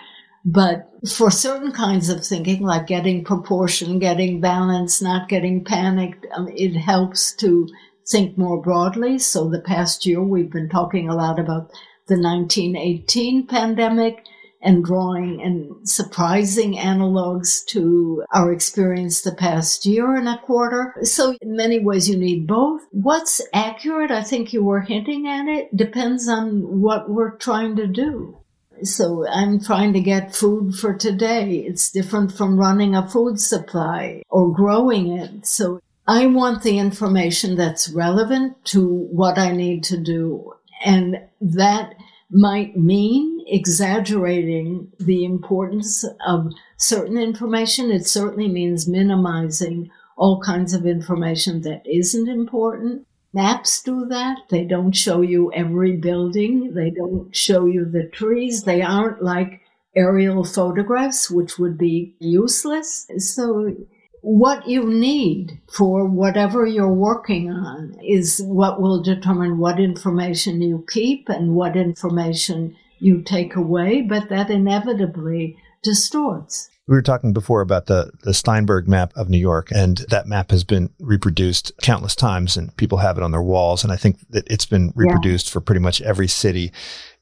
But 0.45 0.91
for 1.09 1.31
certain 1.31 1.73
kinds 1.73 2.09
of 2.09 2.25
thinking, 2.25 2.63
like 2.63 2.87
getting 2.87 3.25
proportion, 3.25 3.99
getting 3.99 4.41
balance, 4.41 5.01
not 5.01 5.29
getting 5.29 5.65
panicked, 5.65 6.27
um, 6.35 6.49
it 6.49 6.77
helps 6.77 7.35
to 7.37 7.69
think 8.07 8.37
more 8.37 8.61
broadly. 8.61 9.19
So 9.19 9.49
the 9.49 9.61
past 9.61 10.05
year, 10.05 10.23
we've 10.23 10.51
been 10.51 10.69
talking 10.69 11.09
a 11.09 11.15
lot 11.15 11.39
about 11.39 11.71
the 12.09 12.19
1918 12.19 13.47
pandemic 13.47 14.25
and 14.63 14.85
drawing 14.85 15.43
and 15.43 15.89
surprising 15.89 16.75
analogs 16.75 17.65
to 17.67 18.25
our 18.33 18.53
experience 18.53 19.23
the 19.23 19.35
past 19.35 19.85
year 19.85 20.15
and 20.15 20.29
a 20.29 20.39
quarter. 20.39 20.95
So 21.03 21.37
in 21.41 21.57
many 21.57 21.81
ways 21.81 22.09
you 22.09 22.17
need 22.17 22.47
both. 22.47 22.83
What's 22.91 23.41
accurate, 23.53 24.13
I 24.13 24.23
think 24.23 24.53
you 24.53 24.63
were 24.63 24.81
hinting 24.81 25.27
at 25.27 25.49
it, 25.49 25.77
depends 25.77 26.29
on 26.29 26.81
what 26.81 27.11
we're 27.11 27.37
trying 27.37 27.77
to 27.77 27.87
do. 27.87 28.42
So 28.85 29.27
I'm 29.29 29.61
trying 29.61 29.93
to 29.93 30.01
get 30.01 30.35
food 30.35 30.75
for 30.75 30.95
today. 30.95 31.59
It's 31.59 31.91
different 31.91 32.33
from 32.33 32.59
running 32.59 32.95
a 32.95 33.09
food 33.09 33.41
supply 33.41 34.23
or 34.29 34.53
growing 34.53 35.19
it. 35.19 35.47
So 35.47 35.81
I 36.07 36.27
want 36.27 36.63
the 36.63 36.79
information 36.79 37.57
that's 37.57 37.91
relevant 37.91 38.65
to 38.67 38.87
what 38.87 39.39
I 39.39 39.53
need 39.53 39.85
to 39.85 39.97
do. 39.97 40.53
And 40.85 41.17
that 41.41 41.95
might 42.31 42.77
mean 42.77 43.45
exaggerating 43.47 44.91
the 44.99 45.25
importance 45.25 46.05
of 46.27 46.53
certain 46.77 47.19
information. 47.19 47.91
It 47.91 48.07
certainly 48.07 48.49
means 48.49 48.89
minimizing 48.89 49.91
all 50.17 50.41
kinds 50.41 50.75
of 50.75 50.87
information 50.87 51.63
that 51.63 51.83
isn't 51.87 52.29
important. 52.29 53.07
Maps 53.35 53.83
do 53.83 54.07
that. 54.07 54.39
They 54.51 54.65
don't 54.65 54.93
show 54.93 55.23
you 55.23 55.51
every 55.53 55.97
building. 55.97 56.75
They 56.75 56.91
don't 56.91 57.35
show 57.35 57.65
you 57.67 57.85
the 57.87 58.09
trees. 58.09 58.65
They 58.65 58.83
aren't 58.83 59.23
like 59.23 59.61
aerial 59.97 60.45
photographs, 60.45 61.31
which 61.31 61.59
would 61.59 61.79
be 61.79 62.15
useless. 62.19 63.07
So 63.19 63.75
what 64.21 64.69
you 64.69 64.85
need 64.85 65.61
for 65.71 66.05
whatever 66.05 66.67
you're 66.67 66.93
working 66.93 67.51
on 67.51 67.97
is 68.07 68.41
what 68.45 68.81
will 68.81 69.03
determine 69.03 69.59
what 69.59 69.81
information 69.81 70.63
you 70.63 70.85
keep 70.89 71.29
and 71.29 71.55
what 71.55 71.77
information 71.77 72.77
you 72.99 73.21
take 73.21 73.57
away, 73.57 74.01
but 74.01 74.29
that 74.29 74.49
inevitably 74.49 75.57
distorts. 75.83 76.69
We 76.89 76.97
were 76.97 77.03
talking 77.03 77.33
before 77.33 77.61
about 77.61 77.87
the, 77.87 78.11
the 78.23 78.35
Steinberg 78.35 78.89
map 78.89 79.13
of 79.15 79.29
New 79.29 79.39
York, 79.39 79.71
and 79.73 79.99
that 80.11 80.27
map 80.27 80.51
has 80.51 80.65
been 80.65 80.91
reproduced 80.99 81.73
countless 81.81 82.17
times, 82.17 82.57
and 82.57 82.77
people 82.77 82.99
have 82.99 83.17
it 83.17 83.23
on 83.23 83.31
their 83.31 83.43
walls. 83.43 83.85
And 83.85 83.93
I 83.93 83.97
think 83.97 84.19
that 84.31 84.51
it's 84.51 84.67
been 84.67 84.93
reproduced 84.97 85.49
yeah. 85.49 85.53
for 85.53 85.61
pretty 85.61 85.81
much 85.81 86.03
every 86.03 86.27
city 86.27 86.73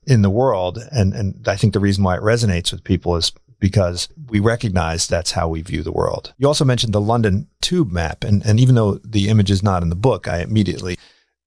in 0.06 0.22
the 0.22 0.30
world. 0.30 0.78
And, 0.90 1.12
and 1.12 1.46
I 1.46 1.56
think 1.56 1.74
the 1.74 1.80
reason 1.80 2.04
why 2.04 2.16
it 2.16 2.22
resonates 2.22 2.72
with 2.72 2.84
people 2.84 3.16
is 3.16 3.32
because 3.58 4.08
we 4.28 4.40
recognize 4.40 5.06
that's 5.06 5.32
how 5.32 5.48
we 5.48 5.60
view 5.60 5.82
the 5.82 5.92
world. 5.92 6.32
You 6.38 6.46
also 6.46 6.64
mentioned 6.64 6.94
the 6.94 7.00
London 7.00 7.46
tube 7.60 7.92
map, 7.92 8.24
and, 8.24 8.44
and 8.46 8.58
even 8.58 8.74
though 8.74 8.94
the 9.04 9.28
image 9.28 9.50
is 9.50 9.62
not 9.62 9.82
in 9.82 9.90
the 9.90 9.96
book, 9.96 10.26
I 10.26 10.40
immediately 10.40 10.98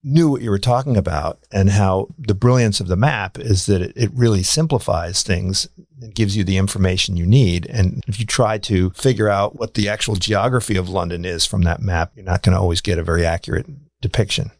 knew 0.03 0.29
what 0.29 0.41
you 0.41 0.49
were 0.49 0.59
talking 0.59 0.97
about 0.97 1.39
and 1.51 1.69
how 1.69 2.09
the 2.17 2.35
brilliance 2.35 2.79
of 2.79 2.87
the 2.87 2.95
map 2.95 3.39
is 3.39 3.65
that 3.67 3.81
it, 3.81 3.93
it 3.95 4.11
really 4.13 4.43
simplifies 4.43 5.23
things 5.23 5.67
and 6.01 6.13
gives 6.13 6.35
you 6.35 6.43
the 6.43 6.57
information 6.57 7.15
you 7.15 7.25
need. 7.25 7.65
And 7.67 8.03
if 8.07 8.19
you 8.19 8.25
try 8.25 8.57
to 8.59 8.89
figure 8.91 9.29
out 9.29 9.55
what 9.57 9.75
the 9.75 9.87
actual 9.87 10.15
geography 10.15 10.75
of 10.75 10.89
London 10.89 11.23
is 11.25 11.45
from 11.45 11.63
that 11.63 11.81
map, 11.81 12.11
you're 12.15 12.25
not 12.25 12.43
going 12.43 12.53
to 12.53 12.61
always 12.61 12.81
get 12.81 12.99
a 12.99 13.03
very 13.03 13.25
accurate 13.25 13.67
depiction. 14.01 14.51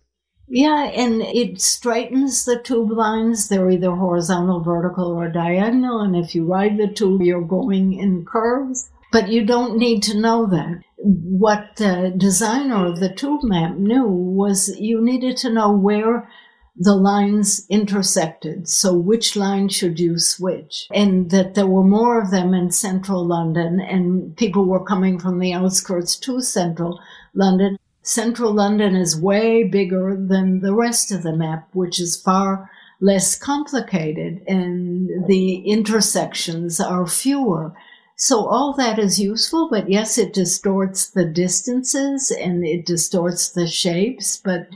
Yeah, 0.48 0.84
and 0.84 1.22
it 1.22 1.60
straightens 1.62 2.46
the 2.46 2.60
tube 2.60 2.92
lines. 2.92 3.48
They're 3.48 3.70
either 3.70 3.92
horizontal, 3.92 4.62
vertical, 4.62 5.12
or 5.12 5.28
diagonal. 5.28 6.02
And 6.02 6.16
if 6.16 6.36
you 6.36 6.46
ride 6.46 6.78
the 6.78 6.88
tube, 6.88 7.22
you're 7.22 7.42
going 7.42 7.94
in 7.94 8.26
curves. 8.26 8.90
But 9.12 9.30
you 9.30 9.46
don't 9.46 9.78
need 9.78 10.04
to 10.04 10.20
know 10.20 10.46
that. 10.48 10.82
What 11.06 11.76
the 11.76 12.14
designer 12.16 12.86
of 12.86 13.00
the 13.00 13.14
tube 13.14 13.44
map 13.44 13.76
knew 13.76 14.08
was 14.08 14.80
you 14.80 15.02
needed 15.02 15.36
to 15.38 15.50
know 15.52 15.72
where 15.72 16.30
the 16.76 16.96
lines 16.96 17.66
intersected. 17.70 18.68
So 18.68 18.94
which 18.94 19.36
line 19.36 19.70
should 19.70 20.00
you 20.00 20.18
switch? 20.18 20.88
And 20.94 21.30
that 21.30 21.56
there 21.56 21.68
were 21.68 21.84
more 21.84 22.22
of 22.22 22.32
them 22.32 22.54
in 22.54 22.72
central 22.72 23.26
London 23.26 23.80
and 23.80 24.36
people 24.38 24.66
were 24.66 24.84
coming 24.84 25.20
from 25.20 25.40
the 25.40 25.54
outskirts 25.54 26.16
to 26.20 26.42
central 26.42 27.00
London. 27.34 27.78
Central 28.02 28.54
London 28.54 28.96
is 28.96 29.20
way 29.20 29.64
bigger 29.64 30.16
than 30.18 30.62
the 30.62 30.74
rest 30.74 31.12
of 31.12 31.24
the 31.24 31.36
map, 31.36 31.70
which 31.74 32.00
is 32.00 32.20
far 32.20 32.70
less 33.00 33.38
complicated 33.38 34.42
and 34.48 35.28
the 35.28 35.58
intersections 35.58 36.80
are 36.80 37.06
fewer. 37.06 37.74
So 38.16 38.46
all 38.46 38.74
that 38.78 39.00
is 39.00 39.20
useful, 39.20 39.70
but 39.70 39.90
yes, 39.90 40.18
it 40.18 40.34
distorts 40.34 41.10
the 41.10 41.26
distances 41.26 42.32
and 42.32 42.66
it 42.66 42.86
distorts 42.86 43.50
the 43.50 43.68
shapes, 43.68 44.38
but 44.38 44.68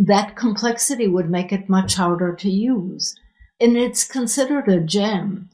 that 0.00 0.36
complexity 0.36 1.06
would 1.06 1.30
make 1.30 1.52
it 1.52 1.68
much 1.68 1.94
harder 1.94 2.34
to 2.34 2.50
use. 2.50 3.14
And 3.60 3.76
it's 3.76 4.06
considered 4.06 4.68
a 4.68 4.80
gem. 4.80 5.50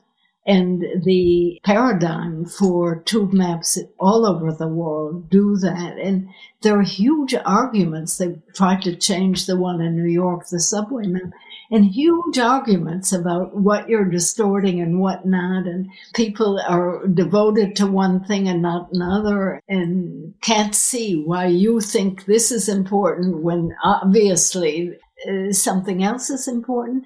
And 0.47 0.83
the 1.05 1.61
paradigm 1.63 2.47
for 2.47 3.03
tube 3.03 3.33
maps 3.33 3.79
all 4.01 4.27
over 4.27 4.51
the 4.51 4.67
world 4.67 5.29
do 5.29 5.57
that. 5.59 5.99
And 5.99 6.31
there 6.63 6.79
are 6.79 6.83
huge 6.83 7.35
arguments. 7.45 8.17
They've 8.17 8.41
tried 8.55 8.83
to 8.83 8.97
change 8.97 9.47
the 9.47 9.59
one 9.59 9.83
in 9.83 9.95
New 9.95 10.11
York, 10.11 10.49
the 10.49 10.59
subway 10.59 11.07
map 11.07 11.31
and 11.71 11.85
huge 11.85 12.39
arguments 12.39 13.13
about 13.13 13.55
what 13.55 13.89
you're 13.89 14.11
distorting 14.11 14.81
and 14.81 14.99
what 14.99 15.25
not. 15.25 15.67
And 15.67 15.89
people 16.15 16.61
are 16.67 17.07
devoted 17.07 17.77
to 17.77 17.87
one 17.87 18.25
thing 18.25 18.49
and 18.49 18.61
not 18.61 18.93
another 18.93 19.63
and 19.69 20.35
can't 20.41 20.75
see 20.75 21.23
why 21.23 21.47
you 21.47 21.81
think 21.81 22.25
this 22.25 22.51
is 22.51 22.69
important 22.69 23.43
when 23.43 23.75
obviously 23.85 24.99
uh, 25.29 25.53
something 25.53 26.03
else 26.03 26.29
is 26.29 26.49
important. 26.49 27.05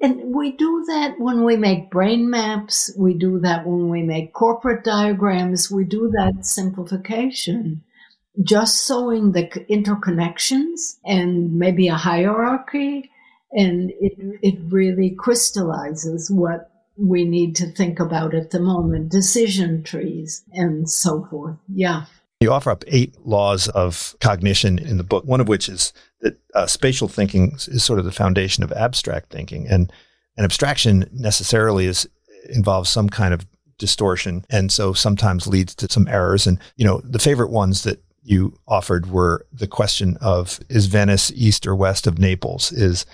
And 0.00 0.34
we 0.34 0.52
do 0.52 0.84
that 0.88 1.20
when 1.20 1.44
we 1.44 1.56
make 1.56 1.90
brain 1.90 2.30
maps. 2.30 2.90
We 2.96 3.14
do 3.14 3.38
that 3.40 3.66
when 3.66 3.90
we 3.90 4.02
make 4.02 4.32
corporate 4.32 4.82
diagrams. 4.82 5.70
We 5.70 5.84
do 5.84 6.10
that 6.16 6.46
simplification. 6.46 7.82
Just 8.42 8.88
showing 8.88 9.32
the 9.32 9.44
interconnections 9.70 10.96
and 11.04 11.54
maybe 11.54 11.88
a 11.88 11.96
hierarchy 11.96 13.09
And 13.52 13.90
it, 14.00 14.12
it 14.42 14.58
really 14.68 15.10
crystallizes 15.10 16.30
what 16.30 16.70
we 16.96 17.24
need 17.24 17.56
to 17.56 17.72
think 17.72 17.98
about 17.98 18.34
at 18.34 18.50
the 18.50 18.60
moment 18.60 19.10
decision 19.10 19.82
trees 19.82 20.42
and 20.52 20.88
so 20.88 21.26
forth. 21.30 21.56
Yeah. 21.68 22.04
You 22.40 22.52
offer 22.52 22.70
up 22.70 22.84
eight 22.86 23.14
laws 23.26 23.68
of 23.68 24.14
cognition 24.20 24.78
in 24.78 24.96
the 24.96 25.04
book, 25.04 25.24
one 25.24 25.40
of 25.40 25.48
which 25.48 25.68
is 25.68 25.92
that 26.20 26.38
uh, 26.54 26.66
spatial 26.66 27.08
thinking 27.08 27.52
is 27.54 27.84
sort 27.84 27.98
of 27.98 28.04
the 28.04 28.12
foundation 28.12 28.64
of 28.64 28.72
abstract 28.72 29.30
thinking. 29.30 29.66
And, 29.68 29.92
and 30.36 30.44
abstraction 30.44 31.08
necessarily 31.12 31.86
is 31.86 32.08
involves 32.48 32.88
some 32.88 33.08
kind 33.08 33.34
of 33.34 33.46
distortion 33.80 34.44
and 34.50 34.70
so 34.70 34.92
sometimes 34.92 35.46
leads 35.46 35.74
to 35.74 35.90
some 35.90 36.06
errors 36.06 36.46
and 36.46 36.58
you 36.76 36.84
know 36.84 37.00
the 37.02 37.18
favorite 37.18 37.50
ones 37.50 37.82
that 37.82 38.02
you 38.22 38.54
offered 38.68 39.10
were 39.10 39.46
the 39.52 39.66
question 39.66 40.18
of 40.20 40.60
is 40.68 40.86
Venice 40.86 41.32
east 41.34 41.66
or 41.66 41.74
west 41.74 42.06
of 42.06 42.18
Naples 42.18 42.72
is 42.72 43.06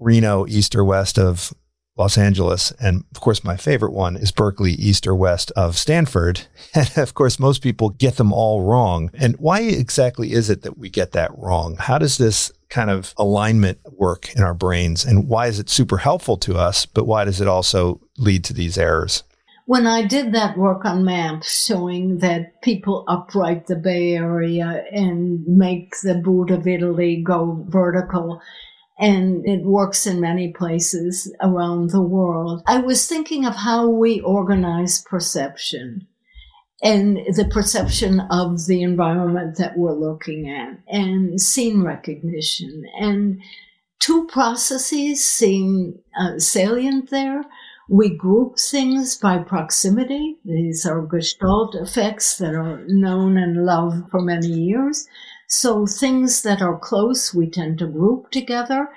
Reno 0.00 0.46
east 0.48 0.74
or 0.74 0.84
west 0.84 1.18
of 1.18 1.54
Los 1.96 2.16
Angeles 2.16 2.72
and 2.80 3.04
of 3.14 3.20
course 3.20 3.44
my 3.44 3.56
favorite 3.56 3.92
one 3.92 4.16
is 4.16 4.32
Berkeley 4.32 4.72
east 4.72 5.06
or 5.06 5.14
west 5.14 5.52
of 5.52 5.76
Stanford. 5.76 6.42
And 6.74 6.90
of 6.96 7.14
course 7.14 7.38
most 7.38 7.62
people 7.62 7.90
get 7.90 8.16
them 8.16 8.32
all 8.32 8.62
wrong. 8.62 9.10
And 9.14 9.36
why 9.36 9.60
exactly 9.60 10.32
is 10.32 10.48
it 10.48 10.62
that 10.62 10.78
we 10.78 10.88
get 10.88 11.12
that 11.12 11.30
wrong? 11.36 11.76
How 11.76 11.98
does 11.98 12.16
this 12.16 12.50
kind 12.70 12.90
of 12.90 13.12
alignment 13.18 13.78
work 13.92 14.34
in 14.34 14.42
our 14.42 14.54
brains? 14.54 15.04
And 15.04 15.28
why 15.28 15.48
is 15.48 15.58
it 15.58 15.68
super 15.68 15.98
helpful 15.98 16.36
to 16.38 16.56
us 16.56 16.86
but 16.86 17.06
why 17.06 17.24
does 17.24 17.40
it 17.40 17.48
also 17.48 18.00
lead 18.16 18.44
to 18.44 18.54
these 18.54 18.78
errors? 18.78 19.24
When 19.66 19.86
I 19.86 20.04
did 20.04 20.32
that 20.32 20.58
work 20.58 20.84
on 20.84 21.04
maps 21.04 21.64
showing 21.64 22.18
that 22.18 22.60
people 22.60 23.04
upright 23.06 23.68
the 23.68 23.76
Bay 23.76 24.16
Area 24.16 24.84
and 24.90 25.46
make 25.46 25.94
the 26.02 26.16
boot 26.16 26.50
of 26.50 26.66
Italy 26.66 27.22
go 27.22 27.64
vertical, 27.68 28.40
and 29.00 29.46
it 29.48 29.64
works 29.64 30.06
in 30.06 30.20
many 30.20 30.52
places 30.52 31.34
around 31.40 31.90
the 31.90 32.02
world, 32.02 32.62
I 32.66 32.78
was 32.78 33.06
thinking 33.06 33.46
of 33.46 33.56
how 33.56 33.88
we 33.88 34.20
organize 34.20 35.02
perception 35.02 36.06
and 36.82 37.18
the 37.34 37.46
perception 37.50 38.20
of 38.30 38.66
the 38.66 38.82
environment 38.82 39.56
that 39.56 39.76
we're 39.76 39.94
looking 39.94 40.50
at 40.50 40.78
and 40.88 41.40
scene 41.40 41.82
recognition. 41.82 42.84
And 42.98 43.40
two 44.00 44.26
processes 44.26 45.24
seem 45.24 45.98
uh, 46.18 46.38
salient 46.38 47.08
there. 47.10 47.44
We 47.88 48.14
group 48.14 48.58
things 48.58 49.16
by 49.16 49.38
proximity. 49.38 50.36
These 50.44 50.86
are 50.86 51.02
Gestalt 51.02 51.74
effects 51.74 52.36
that 52.36 52.54
are 52.54 52.84
known 52.86 53.36
and 53.36 53.64
loved 53.64 54.10
for 54.10 54.20
many 54.20 54.48
years. 54.48 55.08
So 55.50 55.84
things 55.84 56.42
that 56.42 56.62
are 56.62 56.78
close, 56.78 57.34
we 57.34 57.50
tend 57.50 57.80
to 57.80 57.86
group 57.86 58.30
together. 58.30 58.88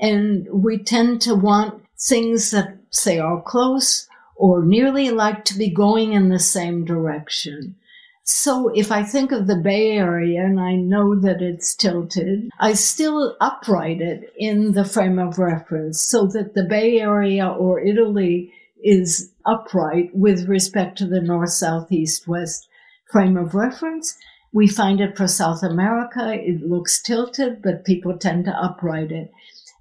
And 0.00 0.46
we 0.52 0.78
tend 0.78 1.20
to 1.22 1.34
want 1.34 1.82
things 1.98 2.52
that 2.52 2.76
say 2.90 3.18
are 3.18 3.42
close 3.42 4.08
or 4.36 4.64
nearly 4.64 5.10
like 5.10 5.44
to 5.46 5.58
be 5.58 5.68
going 5.68 6.12
in 6.12 6.28
the 6.28 6.38
same 6.38 6.84
direction. 6.84 7.74
So 8.22 8.68
if 8.68 8.92
I 8.92 9.02
think 9.02 9.32
of 9.32 9.48
the 9.48 9.56
Bay 9.56 9.92
Area 9.92 10.44
and 10.44 10.60
I 10.60 10.76
know 10.76 11.18
that 11.18 11.42
it's 11.42 11.74
tilted, 11.74 12.50
I 12.60 12.74
still 12.74 13.36
upright 13.40 14.00
it 14.00 14.32
in 14.36 14.72
the 14.72 14.84
frame 14.84 15.18
of 15.18 15.38
reference 15.38 16.00
so 16.02 16.26
that 16.28 16.54
the 16.54 16.64
Bay 16.64 17.00
Area 17.00 17.48
or 17.48 17.80
Italy 17.80 18.52
is 18.82 19.32
upright 19.44 20.14
with 20.14 20.48
respect 20.48 20.98
to 20.98 21.06
the 21.06 21.20
north, 21.20 21.50
south, 21.50 21.90
east, 21.90 22.28
west 22.28 22.68
frame 23.10 23.36
of 23.36 23.54
reference. 23.54 24.16
We 24.52 24.68
find 24.68 25.00
it 25.00 25.16
for 25.16 25.28
South 25.28 25.62
America. 25.62 26.32
It 26.32 26.62
looks 26.62 27.02
tilted, 27.02 27.62
but 27.62 27.84
people 27.84 28.16
tend 28.16 28.46
to 28.46 28.52
upright 28.52 29.12
it. 29.12 29.30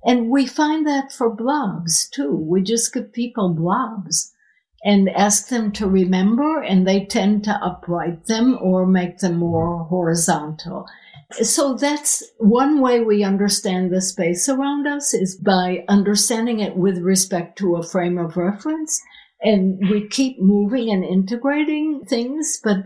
And 0.03 0.29
we 0.29 0.45
find 0.45 0.85
that 0.85 1.11
for 1.11 1.29
blobs 1.29 2.07
too. 2.07 2.35
We 2.35 2.61
just 2.61 2.93
give 2.93 3.11
people 3.13 3.49
blobs 3.49 4.31
and 4.83 5.09
ask 5.09 5.47
them 5.47 5.71
to 5.71 5.87
remember, 5.87 6.61
and 6.61 6.87
they 6.87 7.05
tend 7.05 7.43
to 7.45 7.59
upright 7.63 8.27
them 8.27 8.55
or 8.61 8.85
make 8.85 9.17
them 9.17 9.37
more 9.37 9.85
horizontal. 9.85 10.85
So 11.31 11.73
that's 11.73 12.23
one 12.37 12.81
way 12.81 13.01
we 13.01 13.23
understand 13.23 13.91
the 13.91 13.99
space 13.99 14.47
around 14.47 14.85
us 14.85 15.13
is 15.13 15.35
by 15.35 15.83
understanding 15.87 16.59
it 16.59 16.75
with 16.75 16.99
respect 16.99 17.57
to 17.59 17.77
a 17.77 17.83
frame 17.83 18.19
of 18.19 18.37
reference. 18.37 19.01
And 19.41 19.79
we 19.89 20.07
keep 20.07 20.39
moving 20.39 20.91
and 20.91 21.03
integrating 21.03 22.05
things, 22.05 22.59
but 22.63 22.83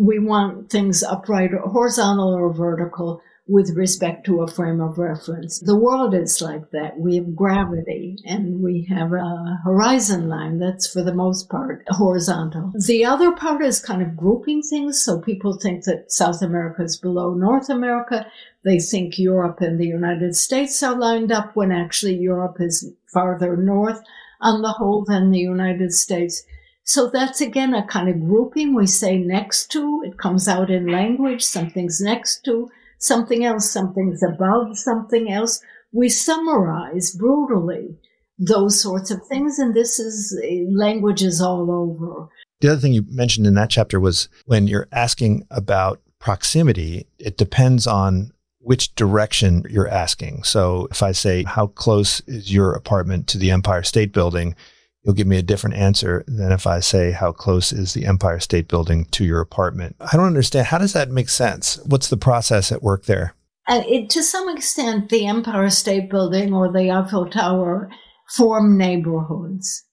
we 0.00 0.18
want 0.18 0.70
things 0.70 1.02
upright 1.02 1.52
or 1.52 1.60
horizontal 1.68 2.32
or 2.32 2.50
vertical 2.54 3.20
with 3.46 3.76
respect 3.76 4.24
to 4.24 4.40
a 4.40 4.48
frame 4.48 4.80
of 4.80 4.96
reference. 4.96 5.58
The 5.58 5.76
world 5.76 6.14
is 6.14 6.40
like 6.40 6.70
that. 6.70 6.98
We 6.98 7.16
have 7.16 7.36
gravity 7.36 8.16
and 8.24 8.62
we 8.62 8.86
have 8.88 9.12
a 9.12 9.58
horizon 9.62 10.28
line 10.28 10.58
that's 10.58 10.90
for 10.90 11.02
the 11.02 11.12
most 11.12 11.50
part 11.50 11.84
horizontal. 11.88 12.72
The 12.86 13.04
other 13.04 13.32
part 13.32 13.62
is 13.62 13.78
kind 13.80 14.00
of 14.00 14.16
grouping 14.16 14.62
things. 14.62 15.02
So 15.02 15.20
people 15.20 15.58
think 15.58 15.84
that 15.84 16.10
South 16.10 16.40
America 16.40 16.82
is 16.82 16.96
below 16.96 17.34
North 17.34 17.68
America. 17.68 18.24
They 18.64 18.78
think 18.78 19.18
Europe 19.18 19.60
and 19.60 19.78
the 19.78 19.86
United 19.86 20.34
States 20.34 20.82
are 20.82 20.96
lined 20.96 21.30
up 21.30 21.56
when 21.56 21.72
actually 21.72 22.16
Europe 22.16 22.56
is 22.60 22.90
farther 23.12 23.54
north 23.54 24.00
on 24.40 24.62
the 24.62 24.72
whole 24.72 25.04
than 25.04 25.30
the 25.30 25.38
United 25.38 25.92
States. 25.92 26.42
So 26.84 27.08
that's 27.08 27.40
again 27.40 27.74
a 27.74 27.86
kind 27.86 28.08
of 28.08 28.20
grouping. 28.20 28.74
We 28.74 28.86
say 28.86 29.18
next 29.18 29.70
to, 29.72 30.02
it 30.04 30.18
comes 30.18 30.48
out 30.48 30.70
in 30.70 30.86
language, 30.86 31.42
something's 31.42 32.00
next 32.00 32.44
to 32.44 32.70
something 32.98 33.44
else, 33.44 33.70
something's 33.70 34.22
above 34.22 34.78
something 34.78 35.30
else. 35.30 35.60
We 35.92 36.08
summarize 36.08 37.12
brutally 37.14 37.96
those 38.38 38.80
sorts 38.80 39.10
of 39.10 39.26
things, 39.26 39.58
and 39.58 39.74
this 39.74 39.98
is 39.98 40.40
eh, 40.42 40.64
languages 40.70 41.40
all 41.40 41.70
over. 41.70 42.28
The 42.60 42.72
other 42.72 42.80
thing 42.80 42.92
you 42.92 43.04
mentioned 43.08 43.46
in 43.46 43.54
that 43.54 43.70
chapter 43.70 44.00
was 44.00 44.28
when 44.46 44.66
you're 44.66 44.88
asking 44.92 45.46
about 45.50 46.00
proximity, 46.18 47.06
it 47.18 47.36
depends 47.36 47.86
on 47.86 48.32
which 48.60 48.94
direction 48.94 49.64
you're 49.68 49.88
asking. 49.88 50.42
So 50.44 50.86
if 50.90 51.02
I 51.02 51.12
say, 51.12 51.44
How 51.44 51.68
close 51.68 52.20
is 52.26 52.52
your 52.52 52.72
apartment 52.72 53.26
to 53.28 53.38
the 53.38 53.50
Empire 53.50 53.82
State 53.82 54.12
Building? 54.12 54.54
You'll 55.02 55.14
give 55.14 55.26
me 55.26 55.38
a 55.38 55.42
different 55.42 55.76
answer 55.76 56.24
than 56.26 56.52
if 56.52 56.66
I 56.66 56.80
say, 56.80 57.12
How 57.12 57.32
close 57.32 57.72
is 57.72 57.94
the 57.94 58.06
Empire 58.06 58.40
State 58.40 58.68
Building 58.68 59.06
to 59.06 59.24
your 59.24 59.40
apartment? 59.40 59.96
I 60.00 60.16
don't 60.16 60.26
understand. 60.26 60.66
How 60.66 60.78
does 60.78 60.92
that 60.92 61.10
make 61.10 61.28
sense? 61.28 61.78
What's 61.86 62.08
the 62.08 62.16
process 62.16 62.70
at 62.72 62.82
work 62.82 63.04
there? 63.04 63.34
It, 63.68 64.10
to 64.10 64.22
some 64.22 64.48
extent, 64.48 65.10
the 65.10 65.26
Empire 65.26 65.70
State 65.70 66.10
Building 66.10 66.52
or 66.52 66.72
the 66.72 66.90
Eiffel 66.90 67.30
Tower 67.30 67.90
form 68.36 68.76
neighborhoods. 68.76 69.84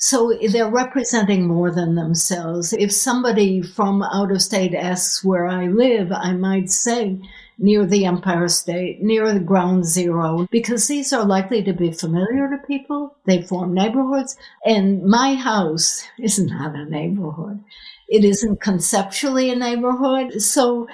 So 0.00 0.32
they're 0.52 0.70
representing 0.70 1.46
more 1.48 1.72
than 1.72 1.96
themselves. 1.96 2.72
If 2.72 2.92
somebody 2.92 3.60
from 3.60 4.02
out 4.02 4.30
of 4.30 4.40
state 4.40 4.72
asks 4.72 5.24
where 5.24 5.46
I 5.46 5.66
live, 5.66 6.12
I 6.12 6.34
might 6.34 6.70
say, 6.70 7.18
near 7.58 7.84
the 7.84 8.04
Empire 8.04 8.48
State, 8.48 9.02
near 9.02 9.32
the 9.32 9.40
ground 9.40 9.84
zero, 9.84 10.46
because 10.50 10.86
these 10.86 11.12
are 11.12 11.24
likely 11.24 11.62
to 11.64 11.72
be 11.72 11.90
familiar 11.90 12.48
to 12.48 12.66
people. 12.66 13.16
They 13.26 13.42
form 13.42 13.74
neighborhoods. 13.74 14.36
And 14.64 15.02
my 15.04 15.34
house 15.34 16.04
is 16.18 16.38
not 16.38 16.74
a 16.74 16.84
neighborhood. 16.84 17.62
It 18.08 18.24
isn't 18.24 18.60
conceptually 18.62 19.50
a 19.50 19.56
neighborhood. 19.56 20.40
So 20.40 20.86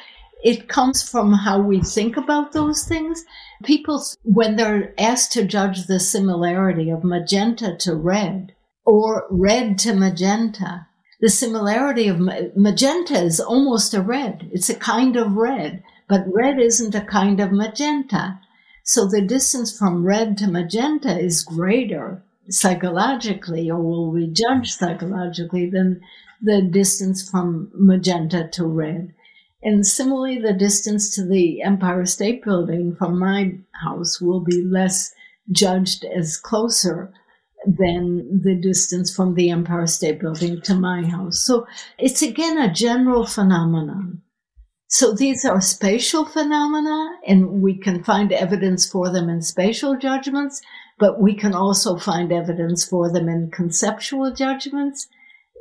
it 0.43 0.69
comes 0.69 1.09
from 1.09 1.33
how 1.33 1.61
we 1.61 1.81
think 1.81 2.17
about 2.17 2.53
those 2.53 2.85
things. 2.85 3.25
People, 3.65 4.05
when 4.25 4.57
they're 4.57 4.93
asked 4.99 5.33
to 5.33 5.45
judge 5.45 5.87
the 5.87 6.01
similarity 6.01 6.91
of 6.91 7.05
magenta 7.05 7.77
to 7.81 7.95
red 7.95 8.55
or 8.85 9.27
red 9.31 9.79
to 9.79 9.95
magenta, 9.95 10.87
the 11.21 11.31
similarity 11.31 12.09
of 12.09 12.21
magenta 12.55 13.15
is 13.15 13.41
almost 13.41 13.95
a 13.95 14.03
red. 14.03 14.51
It's 14.53 14.69
a 14.69 14.75
kind 14.75 15.17
of 15.17 15.33
red. 15.33 15.83
But 16.09 16.27
red 16.27 16.59
isn't 16.59 16.95
a 16.95 17.05
kind 17.05 17.41
of 17.41 17.53
magenta. 17.53 18.41
So 18.83 19.07
the 19.07 19.23
distance 19.23 19.77
from 19.77 20.05
red 20.05 20.37
to 20.39 20.47
magenta 20.47 21.19
is 21.19 21.43
greater 21.43 22.23
psychologically, 22.51 23.71
or 23.71 23.81
will 23.81 24.11
we 24.11 24.27
judge 24.27 24.73
psychologically, 24.73 25.71
than 25.71 26.01
the 26.43 26.61
distance 26.61 27.29
from 27.29 27.71
magenta 27.75 28.49
to 28.53 28.67
red. 28.67 29.15
And 29.63 29.87
similarly, 29.87 30.39
the 30.39 30.53
distance 30.53 31.15
to 31.15 31.25
the 31.25 31.63
Empire 31.63 32.05
State 32.05 32.45
Building 32.45 32.95
from 32.97 33.19
my 33.19 33.55
house 33.83 34.21
will 34.21 34.41
be 34.41 34.63
less 34.63 35.15
judged 35.51 36.05
as 36.05 36.37
closer 36.37 37.15
than 37.67 38.43
the 38.43 38.55
distance 38.55 39.15
from 39.15 39.35
the 39.35 39.49
Empire 39.49 39.87
State 39.87 40.21
Building 40.21 40.61
to 40.63 40.75
my 40.75 41.03
house. 41.03 41.41
So 41.41 41.67
it's 41.97 42.21
again 42.21 42.59
a 42.59 42.73
general 42.73 43.25
phenomenon. 43.25 44.21
So 44.87 45.13
these 45.13 45.45
are 45.45 45.61
spatial 45.61 46.25
phenomena, 46.25 47.19
and 47.27 47.63
we 47.63 47.79
can 47.79 48.05
find 48.05 48.33
evidence 48.33 48.89
for 48.89 49.11
them 49.11 49.29
in 49.29 49.43
spatial 49.43 49.97
judgments, 49.97 50.61
but 50.99 51.21
we 51.21 51.35
can 51.35 51.55
also 51.55 51.97
find 51.97 52.33
evidence 52.33 52.87
for 52.87 53.11
them 53.11 53.29
in 53.29 53.51
conceptual 53.51 54.33
judgments, 54.33 55.09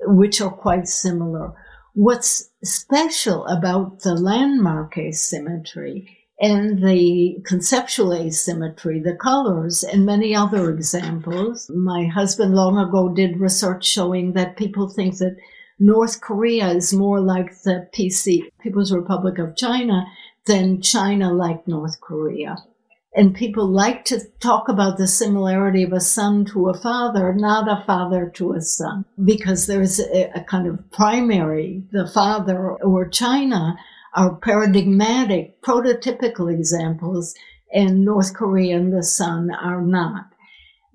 which 0.06 0.42
are 0.42 0.52
quite 0.52 0.88
similar. 0.88 1.54
What's 1.94 2.50
special 2.64 3.46
about 3.48 4.02
the 4.02 4.14
landmark 4.14 4.98
asymmetry 4.98 6.24
and 6.40 6.84
the 6.84 7.38
conceptual 7.46 8.14
asymmetry, 8.14 9.00
the 9.00 9.16
colors, 9.16 9.84
and 9.84 10.06
many 10.06 10.36
other 10.36 10.70
examples. 10.72 11.70
My 11.74 12.06
husband 12.06 12.54
long 12.54 12.78
ago 12.78 13.10
did 13.10 13.40
research 13.40 13.86
showing 13.86 14.34
that 14.34 14.58
people 14.58 14.90
think 14.90 15.18
that 15.20 15.38
North 15.80 16.22
Korea 16.22 16.70
is 16.70 16.94
more 16.94 17.20
like 17.20 17.62
the 17.64 17.88
PC, 17.94 18.44
People's 18.62 18.92
Republic 18.92 19.40
of 19.40 19.56
China, 19.56 20.06
than 20.46 20.82
China 20.82 21.34
like 21.34 21.68
North 21.68 22.00
Korea. 22.02 22.58
And 23.16 23.36
people 23.36 23.68
like 23.68 24.06
to 24.06 24.20
talk 24.40 24.68
about 24.70 24.98
the 24.98 25.08
similarity 25.08 25.84
of 25.84 25.94
a 25.94 26.00
son 26.00 26.46
to 26.46 26.70
a 26.70 26.74
father, 26.74 27.34
not 27.34 27.70
a 27.70 27.84
father 27.86 28.32
to 28.36 28.54
a 28.54 28.62
son, 28.62 29.06
because 29.24 29.68
there's 29.68 30.00
a, 30.00 30.32
a 30.36 30.44
kind 30.44 30.68
of 30.68 30.92
primary, 30.92 31.84
the 31.92 32.08
father 32.08 32.72
or 32.72 33.08
China 33.08 33.78
are 34.16 34.36
paradigmatic, 34.36 35.62
prototypical 35.62 36.52
examples, 36.52 37.36
and 37.72 38.06
North 38.06 38.34
Korea 38.34 38.78
and 38.78 38.94
the 38.94 39.04
son 39.04 39.52
are 39.52 39.82
not. 39.82 40.33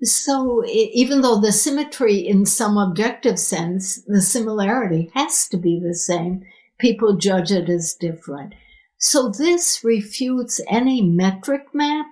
So 0.01 0.63
even 0.65 1.21
though 1.21 1.39
the 1.39 1.51
symmetry 1.51 2.17
in 2.17 2.45
some 2.45 2.77
objective 2.77 3.37
sense, 3.37 4.01
the 4.07 4.21
similarity 4.21 5.11
has 5.13 5.47
to 5.49 5.57
be 5.57 5.79
the 5.79 5.93
same, 5.93 6.43
people 6.79 7.17
judge 7.17 7.51
it 7.51 7.69
as 7.69 7.93
different. 7.93 8.53
So 8.97 9.29
this 9.29 9.83
refutes 9.83 10.61
any 10.69 11.01
metric 11.01 11.67
map 11.73 12.07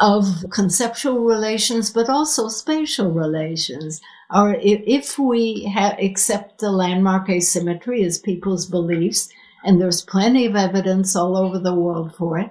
of 0.00 0.44
conceptual 0.50 1.20
relations, 1.20 1.90
but 1.90 2.08
also 2.08 2.48
spatial 2.48 3.12
relations. 3.12 4.00
Or 4.34 4.56
if 4.60 5.18
we 5.18 5.72
accept 5.76 6.58
the 6.58 6.70
landmark 6.70 7.28
asymmetry 7.28 8.02
as 8.04 8.18
people's 8.18 8.66
beliefs, 8.66 9.28
and 9.62 9.80
there's 9.80 10.02
plenty 10.02 10.46
of 10.46 10.56
evidence 10.56 11.14
all 11.14 11.36
over 11.36 11.58
the 11.58 11.74
world 11.74 12.14
for 12.14 12.38
it, 12.38 12.50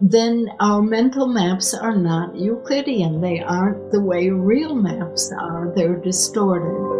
then 0.00 0.48
our 0.60 0.80
mental 0.80 1.26
maps 1.26 1.74
are 1.74 1.96
not 1.96 2.36
Euclidean. 2.36 3.20
They 3.20 3.40
aren't 3.40 3.90
the 3.90 4.00
way 4.00 4.30
real 4.30 4.74
maps 4.74 5.32
are. 5.32 5.72
They're 5.74 5.96
distorted. 5.96 6.98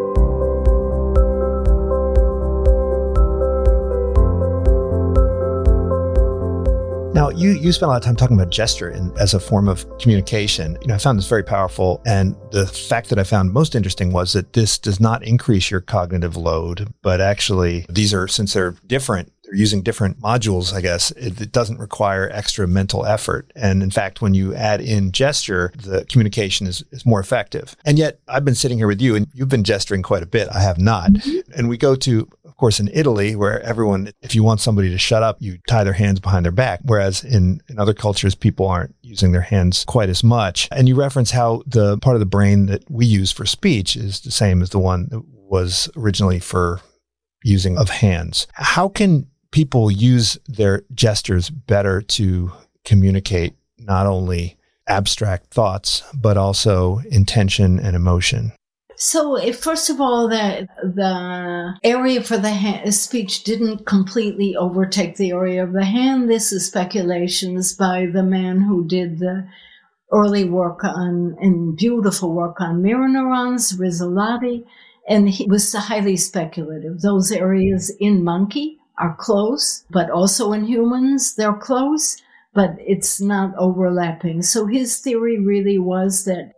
Now, 7.14 7.30
you, 7.30 7.50
you 7.50 7.72
spent 7.72 7.88
a 7.88 7.92
lot 7.92 7.96
of 7.96 8.04
time 8.04 8.14
talking 8.14 8.36
about 8.36 8.50
gesture 8.50 8.90
in, 8.90 9.12
as 9.18 9.34
a 9.34 9.40
form 9.40 9.68
of 9.68 9.86
communication. 9.98 10.78
You 10.80 10.88
know, 10.88 10.94
I 10.94 10.98
found 10.98 11.18
this 11.18 11.28
very 11.28 11.42
powerful. 11.42 12.00
And 12.06 12.36
the 12.52 12.66
fact 12.66 13.08
that 13.08 13.18
I 13.18 13.24
found 13.24 13.52
most 13.52 13.74
interesting 13.74 14.12
was 14.12 14.34
that 14.34 14.52
this 14.52 14.78
does 14.78 15.00
not 15.00 15.24
increase 15.24 15.68
your 15.68 15.80
cognitive 15.80 16.36
load, 16.36 16.92
but 17.02 17.20
actually, 17.20 17.86
these 17.88 18.14
are, 18.14 18.28
since 18.28 18.54
they're 18.54 18.76
different, 18.86 19.32
they're 19.48 19.58
using 19.58 19.82
different 19.82 20.20
modules, 20.20 20.74
I 20.74 20.82
guess, 20.82 21.10
it, 21.12 21.40
it, 21.40 21.52
doesn't 21.52 21.78
require 21.78 22.28
extra 22.30 22.68
mental 22.68 23.06
effort. 23.06 23.50
And 23.56 23.82
in 23.82 23.90
fact, 23.90 24.20
when 24.20 24.34
you 24.34 24.54
add 24.54 24.82
in 24.82 25.10
gesture, 25.10 25.72
the 25.74 26.04
communication 26.04 26.66
is, 26.66 26.84
is 26.92 27.06
more 27.06 27.18
effective. 27.18 27.74
And 27.86 27.98
yet, 27.98 28.20
I've 28.28 28.44
been 28.44 28.54
sitting 28.54 28.76
here 28.76 28.86
with 28.86 29.00
you 29.00 29.16
and 29.16 29.26
you've 29.32 29.48
been 29.48 29.64
gesturing 29.64 30.02
quite 30.02 30.22
a 30.22 30.26
bit. 30.26 30.48
I 30.52 30.60
have 30.60 30.78
not. 30.78 31.10
Mm-hmm. 31.12 31.52
And 31.56 31.68
we 31.68 31.78
go 31.78 31.96
to 31.96 32.28
of 32.44 32.56
course, 32.56 32.80
in 32.80 32.90
Italy, 32.92 33.36
where 33.36 33.62
everyone, 33.62 34.10
if 34.20 34.34
you 34.34 34.42
want 34.42 34.60
somebody 34.60 34.90
to 34.90 34.98
shut 34.98 35.22
up, 35.22 35.36
you 35.38 35.58
tie 35.68 35.84
their 35.84 35.92
hands 35.92 36.18
behind 36.18 36.44
their 36.44 36.50
back. 36.50 36.80
Whereas 36.82 37.22
in, 37.22 37.62
in 37.68 37.78
other 37.78 37.94
cultures, 37.94 38.34
people 38.34 38.66
aren't 38.66 38.96
using 39.00 39.30
their 39.30 39.42
hands 39.42 39.84
quite 39.84 40.08
as 40.08 40.24
much. 40.24 40.68
And 40.72 40.88
you 40.88 40.96
reference 40.96 41.30
how 41.30 41.62
the 41.66 41.98
part 41.98 42.16
of 42.16 42.20
the 42.20 42.26
brain 42.26 42.66
that 42.66 42.82
we 42.90 43.06
use 43.06 43.30
for 43.30 43.46
speech 43.46 43.94
is 43.94 44.20
the 44.20 44.32
same 44.32 44.60
as 44.60 44.70
the 44.70 44.80
one 44.80 45.06
that 45.10 45.22
was 45.24 45.88
originally 45.96 46.40
for 46.40 46.80
using 47.44 47.78
of 47.78 47.90
hands. 47.90 48.48
How 48.54 48.88
can 48.88 49.28
people 49.50 49.90
use 49.90 50.38
their 50.46 50.82
gestures 50.94 51.50
better 51.50 52.00
to 52.02 52.52
communicate 52.84 53.54
not 53.78 54.06
only 54.06 54.56
abstract 54.86 55.52
thoughts, 55.52 56.02
but 56.14 56.36
also 56.36 57.00
intention 57.10 57.78
and 57.78 57.94
emotion? 57.94 58.52
So, 59.00 59.40
first 59.52 59.90
of 59.90 60.00
all, 60.00 60.28
the 60.28 60.66
the 60.82 61.74
area 61.84 62.20
for 62.20 62.36
the 62.36 62.52
ha- 62.52 62.90
speech 62.90 63.44
didn't 63.44 63.86
completely 63.86 64.56
overtake 64.56 65.16
the 65.16 65.30
area 65.30 65.62
of 65.62 65.72
the 65.72 65.84
hand. 65.84 66.28
This 66.28 66.50
is 66.50 66.66
speculations 66.66 67.74
by 67.74 68.06
the 68.06 68.24
man 68.24 68.60
who 68.60 68.88
did 68.88 69.20
the 69.20 69.46
early 70.12 70.44
work 70.44 70.82
on 70.82 71.36
and 71.40 71.76
beautiful 71.76 72.32
work 72.32 72.60
on 72.60 72.82
mirror 72.82 73.08
neurons, 73.08 73.72
Rizzolatti, 73.74 74.64
and 75.08 75.28
he 75.28 75.46
was 75.46 75.72
highly 75.72 76.16
speculative. 76.16 77.00
Those 77.00 77.30
areas 77.30 77.94
in 78.00 78.24
monkey 78.24 78.77
are 78.98 79.16
close, 79.16 79.84
but 79.90 80.10
also 80.10 80.52
in 80.52 80.64
humans 80.64 81.34
they're 81.34 81.52
close, 81.52 82.16
but 82.54 82.76
it's 82.78 83.20
not 83.20 83.54
overlapping. 83.56 84.42
So 84.42 84.66
his 84.66 84.98
theory 84.98 85.38
really 85.38 85.78
was 85.78 86.24
that 86.24 86.52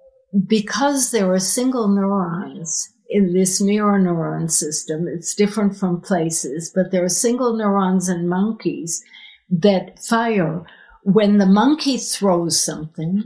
because 0.46 1.10
there 1.10 1.32
are 1.32 1.38
single 1.38 1.88
neurons 1.88 2.88
in 3.08 3.32
this 3.32 3.60
mirror 3.60 3.98
neuron 3.98 4.50
system, 4.50 5.08
it's 5.08 5.34
different 5.34 5.76
from 5.76 6.00
places, 6.00 6.70
but 6.74 6.92
there 6.92 7.04
are 7.04 7.08
single 7.08 7.56
neurons 7.56 8.08
in 8.08 8.28
monkeys 8.28 9.02
that 9.50 9.98
fire 9.98 10.64
when 11.02 11.38
the 11.38 11.46
monkey 11.46 11.96
throws 11.96 12.62
something 12.62 13.24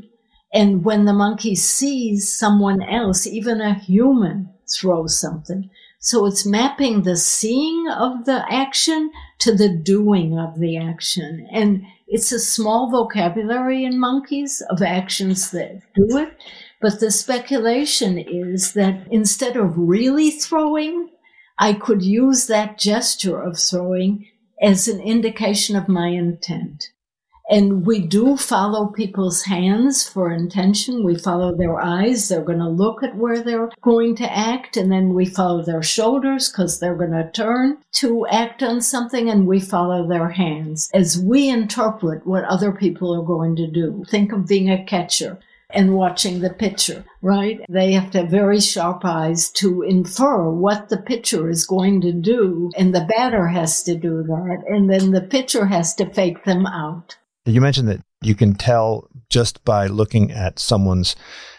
and 0.55 0.85
when 0.85 1.05
the 1.05 1.13
monkey 1.13 1.55
sees 1.55 2.33
someone 2.33 2.81
else, 2.83 3.27
even 3.27 3.61
a 3.61 3.75
human, 3.75 4.49
throw 4.73 5.07
something. 5.07 5.69
So 6.05 6.27
it's 6.27 6.45
mapping 6.45 7.03
the 7.03 7.17
seeing 7.17 7.89
of 7.89 8.27
the 8.27 8.45
action 8.53 9.11
to 9.39 9.55
the 9.55 9.71
doing 9.71 10.39
of 10.39 10.61
the 10.61 10.77
action. 10.77 11.49
And 11.51 11.83
it's 12.07 12.31
a 12.31 12.39
small 12.39 12.91
vocabulary 12.91 13.87
in 13.87 13.99
monkeys 13.99 14.63
of 14.69 14.83
actions 14.83 15.51
that 15.53 15.81
do 15.95 16.19
it. 16.19 16.37
But 16.83 17.01
the 17.01 17.11
speculation 17.11 18.19
is 18.19 18.75
that 18.75 19.09
instead 19.11 19.57
of 19.57 19.79
really 19.79 20.31
throwing, 20.31 21.09
I 21.59 21.73
could 21.73 22.03
use 22.03 22.49
that 22.49 22.79
gesture 22.79 23.41
of 23.41 23.59
throwing 23.59 24.29
as 24.61 24.87
an 24.89 25.01
indication 25.01 25.75
of 25.75 25.89
my 25.89 26.09
intent. 26.09 26.91
And 27.51 27.85
we 27.85 28.01
do 28.01 28.37
follow 28.39 28.87
people's 28.87 29.43
hands 29.43 30.09
for 30.09 30.33
intention. 30.33 31.05
We 31.05 31.17
follow 31.17 31.55
their 31.55 31.79
eyes. 31.79 32.29
They're 32.29 32.43
going 32.43 32.59
to 32.59 32.69
look 32.69 33.03
at 33.03 33.17
where 33.17 33.43
they're 33.43 33.71
going 33.83 34.17
to 34.17 34.33
act. 34.37 34.79
And 34.79 34.91
then 34.91 35.13
we 35.13 35.27
follow 35.27 35.63
their 35.63 35.83
shoulders 35.83 36.49
because 36.49 36.81
they're 36.81 36.97
going 36.97 37.11
to 37.11 37.31
turn 37.33 37.79
to 37.93 38.27
act 38.29 38.63
on 38.63 38.81
something. 38.81 39.29
And 39.29 39.47
we 39.47 39.61
follow 39.61 40.09
their 40.09 40.31
hands 40.31 40.91
as 40.95 41.21
we 41.21 41.49
interpret 41.49 42.27
what 42.27 42.45
other 42.45 42.73
people 42.73 43.15
are 43.15 43.27
going 43.27 43.57
to 43.57 43.67
do. 43.67 44.05
Think 44.09 44.33
of 44.33 44.47
being 44.47 44.71
a 44.71 44.83
catcher 44.85 45.39
and 45.71 45.95
watching 45.95 46.41
the 46.41 46.51
pitcher, 46.51 47.05
right? 47.21 47.61
They 47.69 47.93
have 47.93 48.11
to 48.13 48.21
have 48.21 48.31
very 48.31 48.61
sharp 48.61 49.05
eyes 49.05 49.51
to 49.53 49.83
infer 49.83 50.49
what 50.49 50.89
the 50.89 50.99
pitcher 50.99 51.51
is 51.51 51.67
going 51.67 52.01
to 52.03 52.13
do, 52.13 52.71
and 52.77 52.95
the 52.95 53.07
batter 53.09 53.49
has 53.49 53.83
to 53.85 53.97
do 53.97 54.23
that, 54.23 54.63
and 54.69 54.89
then 54.89 55.11
the 55.11 55.21
pitcher 55.21 55.67
has 55.67 55.95
to 55.97 56.09
fake 56.11 56.45
them 56.45 56.65
out. 56.67 57.17
You 57.47 57.61
mentioned 57.61 57.89
that 57.89 58.03
you 58.23 58.35
can 58.35 58.55
tell 58.55 59.09
just 59.29 59.65
by 59.65 59.87
looking 59.87 60.33
at 60.33 60.59
someone's 60.59 61.15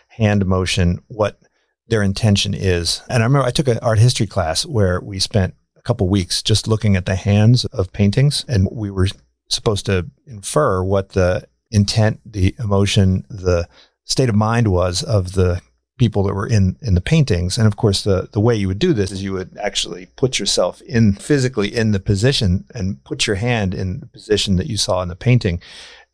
hand 0.09 0.45
motion 0.45 0.99
what 1.07 1.39
their 1.87 2.01
intention 2.01 2.53
is. 2.53 3.01
And 3.09 3.21
I 3.21 3.25
remember 3.25 3.45
I 3.45 3.51
took 3.51 3.67
an 3.67 3.79
art 3.81 3.99
history 3.99 4.25
class 4.25 4.65
where 4.65 4.99
we 4.99 5.19
spent 5.19 5.53
a 5.77 5.81
couple 5.81 6.09
weeks 6.09 6.41
just 6.41 6.67
looking 6.67 6.95
at 6.95 7.05
the 7.05 7.15
hands 7.15 7.65
of 7.65 7.93
paintings, 7.93 8.43
and 8.47 8.67
we 8.71 8.89
were 8.89 9.07
supposed 9.49 9.85
to 9.85 10.09
infer 10.25 10.83
what 10.83 11.09
the 11.09 11.47
intent, 11.69 12.21
the 12.25 12.55
emotion, 12.57 13.25
the 13.29 13.67
state 14.05 14.29
of 14.29 14.35
mind 14.35 14.69
was 14.69 15.03
of 15.03 15.33
the 15.33 15.61
people 15.97 16.23
that 16.23 16.33
were 16.33 16.47
in 16.47 16.75
in 16.81 16.93
the 16.93 17.01
paintings 17.01 17.57
and 17.57 17.67
of 17.67 17.77
course 17.77 18.03
the 18.03 18.27
the 18.33 18.39
way 18.39 18.55
you 18.55 18.67
would 18.67 18.79
do 18.79 18.93
this 18.93 19.11
is 19.11 19.23
you 19.23 19.31
would 19.31 19.57
actually 19.57 20.07
put 20.17 20.39
yourself 20.39 20.81
in 20.81 21.13
physically 21.13 21.73
in 21.73 21.91
the 21.91 21.99
position 21.99 22.65
and 22.73 23.01
put 23.05 23.27
your 23.27 23.37
hand 23.37 23.73
in 23.73 23.99
the 24.01 24.07
position 24.07 24.57
that 24.57 24.67
you 24.67 24.75
saw 24.75 25.01
in 25.01 25.07
the 25.07 25.15
painting 25.15 25.61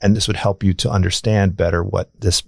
and 0.02 0.16
this 0.16 0.28
would 0.28 0.38
help 0.38 0.64
you 0.64 0.74
to 0.74 0.90
understand 0.90 1.58
better 1.58 1.84
what 1.84 2.10
this 2.20 2.44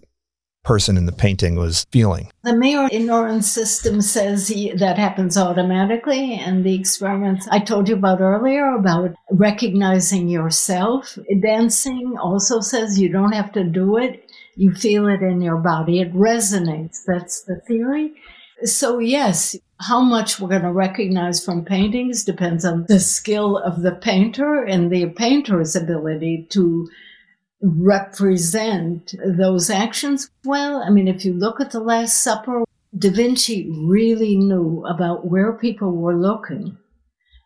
person 0.63 0.97
in 0.97 1.05
the 1.05 1.11
painting 1.11 1.55
was 1.55 1.85
feeling. 1.91 2.31
The 2.43 2.55
mirror 2.55 2.89
neuron 2.89 3.43
system 3.43 4.01
says 4.01 4.47
that 4.47 4.97
happens 4.97 5.37
automatically, 5.37 6.35
and 6.35 6.63
the 6.63 6.73
experiments 6.73 7.47
I 7.51 7.59
told 7.59 7.89
you 7.89 7.95
about 7.95 8.21
earlier 8.21 8.73
about 8.75 9.13
recognizing 9.31 10.29
yourself 10.29 11.17
dancing 11.41 12.15
also 12.19 12.61
says 12.61 12.99
you 12.99 13.09
don't 13.09 13.33
have 13.33 13.51
to 13.53 13.63
do 13.63 13.97
it. 13.97 14.22
You 14.55 14.73
feel 14.73 15.07
it 15.07 15.21
in 15.21 15.41
your 15.41 15.57
body. 15.57 15.99
It 15.99 16.13
resonates. 16.13 16.99
That's 17.05 17.43
the 17.43 17.59
theory. 17.67 18.13
So 18.63 18.99
yes, 18.99 19.55
how 19.79 20.01
much 20.01 20.39
we're 20.39 20.49
going 20.49 20.61
to 20.61 20.71
recognize 20.71 21.43
from 21.43 21.65
paintings 21.65 22.23
depends 22.23 22.63
on 22.63 22.85
the 22.87 22.99
skill 22.99 23.57
of 23.57 23.81
the 23.81 23.93
painter 23.93 24.63
and 24.63 24.91
the 24.91 25.07
painter's 25.07 25.75
ability 25.75 26.47
to 26.51 26.87
represent 27.61 29.15
those 29.25 29.69
actions? 29.69 30.29
Well, 30.45 30.83
I 30.83 30.89
mean, 30.89 31.07
if 31.07 31.25
you 31.25 31.33
look 31.33 31.59
at 31.59 31.71
the 31.71 31.79
Last 31.79 32.21
Supper, 32.21 32.63
Da 32.97 33.09
Vinci 33.09 33.69
really 33.85 34.37
knew 34.37 34.85
about 34.85 35.27
where 35.27 35.53
people 35.53 35.91
were 35.91 36.15
looking 36.15 36.77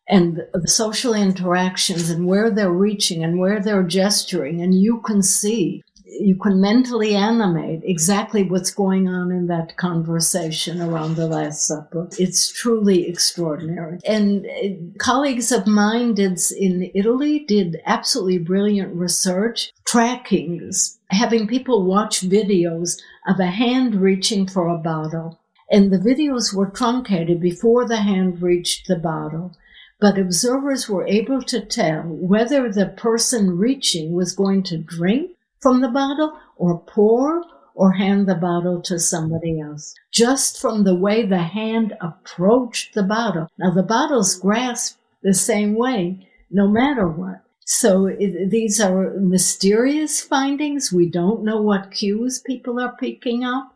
and 0.09 0.41
the 0.53 0.67
social 0.67 1.13
interactions 1.13 2.09
and 2.09 2.27
where 2.27 2.49
they're 2.49 2.71
reaching 2.71 3.23
and 3.23 3.39
where 3.39 3.61
they're 3.61 3.83
gesturing. 3.83 4.61
And 4.61 4.73
you 4.73 5.01
can 5.01 5.21
see, 5.21 5.83
you 6.09 6.35
can 6.35 6.61
mentally 6.61 7.15
animate 7.15 7.81
exactly 7.83 8.43
what's 8.43 8.71
going 8.71 9.07
on 9.07 9.31
in 9.31 9.47
that 9.47 9.77
conversation 9.77 10.81
around 10.81 11.15
the 11.15 11.27
Last 11.27 11.67
Supper. 11.67 12.07
It's 12.17 12.51
truly 12.51 13.07
extraordinary. 13.07 13.99
And 14.05 14.45
uh, 14.45 14.99
colleagues 14.99 15.51
of 15.51 15.67
mine 15.67 16.15
did 16.15 16.39
in 16.57 16.91
Italy 16.95 17.39
did 17.39 17.81
absolutely 17.85 18.39
brilliant 18.39 18.95
research 18.95 19.73
tracking, 19.85 20.71
having 21.09 21.47
people 21.47 21.85
watch 21.85 22.21
videos 22.21 22.99
of 23.27 23.39
a 23.39 23.47
hand 23.47 23.95
reaching 23.95 24.47
for 24.47 24.67
a 24.67 24.77
bottle. 24.77 25.39
And 25.69 25.91
the 25.91 25.97
videos 25.97 26.53
were 26.53 26.69
truncated 26.69 27.41
before 27.41 27.87
the 27.87 27.97
hand 27.97 28.41
reached 28.41 28.87
the 28.87 28.97
bottle 28.97 29.55
but 29.99 30.19
observers 30.19 30.87
were 30.87 31.07
able 31.07 31.41
to 31.41 31.59
tell 31.59 32.03
whether 32.03 32.71
the 32.71 32.85
person 32.85 33.57
reaching 33.57 34.13
was 34.13 34.35
going 34.35 34.61
to 34.61 34.77
drink 34.77 35.31
from 35.61 35.81
the 35.81 35.89
bottle 35.89 36.37
or 36.55 36.79
pour 36.79 37.43
or 37.75 37.91
hand 37.93 38.27
the 38.27 38.35
bottle 38.35 38.81
to 38.81 38.97
somebody 38.97 39.61
else, 39.61 39.93
just 40.11 40.59
from 40.59 40.83
the 40.83 40.95
way 40.95 41.25
the 41.25 41.43
hand 41.43 41.93
approached 42.01 42.95
the 42.95 43.03
bottle. 43.03 43.47
Now, 43.59 43.71
the 43.71 43.83
bottle's 43.83 44.35
grasp 44.35 44.97
the 45.21 45.33
same 45.33 45.75
way, 45.75 46.27
no 46.49 46.67
matter 46.67 47.07
what. 47.07 47.43
So 47.65 48.07
it, 48.07 48.49
these 48.49 48.79
are 48.79 49.19
mysterious 49.19 50.21
findings. 50.21 50.91
We 50.91 51.09
don't 51.09 51.43
know 51.43 51.61
what 51.61 51.91
cues 51.91 52.39
people 52.39 52.79
are 52.79 52.95
picking 52.97 53.43
up, 53.43 53.75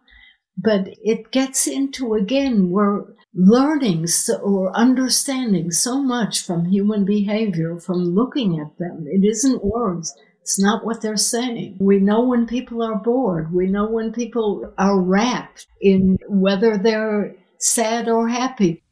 but 0.58 0.88
it 1.04 1.32
gets 1.32 1.68
into 1.68 2.14
again 2.14 2.72
where 2.72 3.06
learning 3.34 4.08
so, 4.08 4.38
or 4.38 4.76
understanding 4.76 5.72
so 5.72 6.02
much 6.02 6.42
from 6.42 6.66
human 6.66 7.06
behavior 7.06 7.78
from 7.78 8.04
looking 8.04 8.60
at 8.60 8.78
them. 8.78 9.06
It 9.08 9.26
isn't 9.26 9.64
words. 9.64 10.16
It's 10.42 10.60
not 10.60 10.86
what 10.86 11.02
they're 11.02 11.18
saying. 11.18 11.78
We 11.80 12.00
know 12.00 12.22
when 12.22 12.48
people 12.48 12.82
are 12.82 12.96
bored. 12.96 13.54
We 13.54 13.68
know 13.68 13.88
when 13.88 14.12
people 14.12 14.74
are 14.78 15.00
wrapped 15.00 15.68
in 15.80 16.18
whether 16.28 16.78
they're 16.78 17.36
sad 17.58 18.10
or 18.10 18.28
happy. 18.28 18.84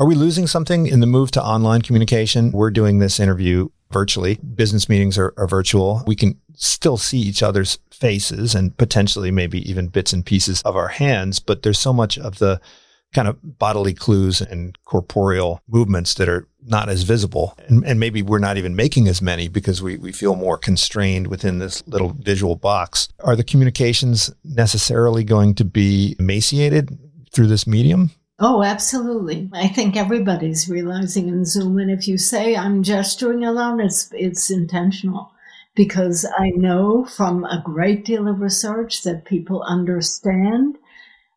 Are 0.00 0.06
we 0.06 0.14
losing 0.14 0.46
something 0.46 0.86
in 0.86 1.00
the 1.00 1.06
move 1.06 1.30
to 1.32 1.42
online 1.42 1.82
communication? 1.82 2.52
We're 2.52 2.70
doing 2.70 2.98
this 2.98 3.18
interview 3.18 3.68
virtually. 3.90 4.36
Business 4.36 4.88
meetings 4.88 5.18
are, 5.18 5.34
are 5.36 5.48
virtual. 5.48 6.02
We 6.06 6.16
can 6.16 6.40
still 6.54 6.96
see 6.96 7.18
each 7.18 7.42
other's 7.42 7.78
faces 7.90 8.54
and 8.54 8.76
potentially 8.76 9.30
maybe 9.30 9.68
even 9.68 9.88
bits 9.88 10.12
and 10.12 10.24
pieces 10.24 10.62
of 10.62 10.76
our 10.76 10.88
hands, 10.88 11.38
but 11.40 11.62
there's 11.62 11.78
so 11.78 11.92
much 11.92 12.18
of 12.18 12.38
the 12.38 12.60
kind 13.14 13.28
of 13.28 13.58
bodily 13.58 13.94
clues 13.94 14.40
and 14.40 14.76
corporeal 14.84 15.60
movements 15.68 16.14
that 16.14 16.28
are 16.28 16.46
not 16.66 16.88
as 16.88 17.02
visible. 17.04 17.54
And, 17.66 17.84
and, 17.84 17.98
maybe 17.98 18.20
we're 18.20 18.38
not 18.38 18.58
even 18.58 18.76
making 18.76 19.08
as 19.08 19.22
many 19.22 19.48
because 19.48 19.80
we, 19.80 19.96
we 19.96 20.12
feel 20.12 20.34
more 20.34 20.58
constrained 20.58 21.28
within 21.28 21.58
this 21.58 21.86
little 21.86 22.10
visual 22.10 22.56
box. 22.56 23.08
Are 23.20 23.36
the 23.36 23.44
communications 23.44 24.30
necessarily 24.44 25.24
going 25.24 25.54
to 25.54 25.64
be 25.64 26.16
emaciated 26.18 26.98
through 27.32 27.46
this 27.46 27.66
medium? 27.66 28.10
Oh, 28.40 28.62
absolutely. 28.62 29.48
I 29.52 29.68
think 29.68 29.96
everybody's 29.96 30.68
realizing 30.68 31.28
in 31.28 31.44
Zoom. 31.44 31.78
And 31.78 31.90
if 31.90 32.06
you 32.06 32.18
say 32.18 32.56
I'm 32.56 32.82
gesturing 32.82 33.44
alone, 33.44 33.80
it's, 33.80 34.10
it's 34.12 34.50
intentional 34.50 35.32
because 35.74 36.26
I 36.38 36.50
know 36.50 37.04
from 37.04 37.44
a 37.44 37.62
great 37.64 38.04
deal 38.04 38.28
of 38.28 38.40
research 38.40 39.02
that 39.02 39.24
people 39.24 39.62
understand 39.62 40.76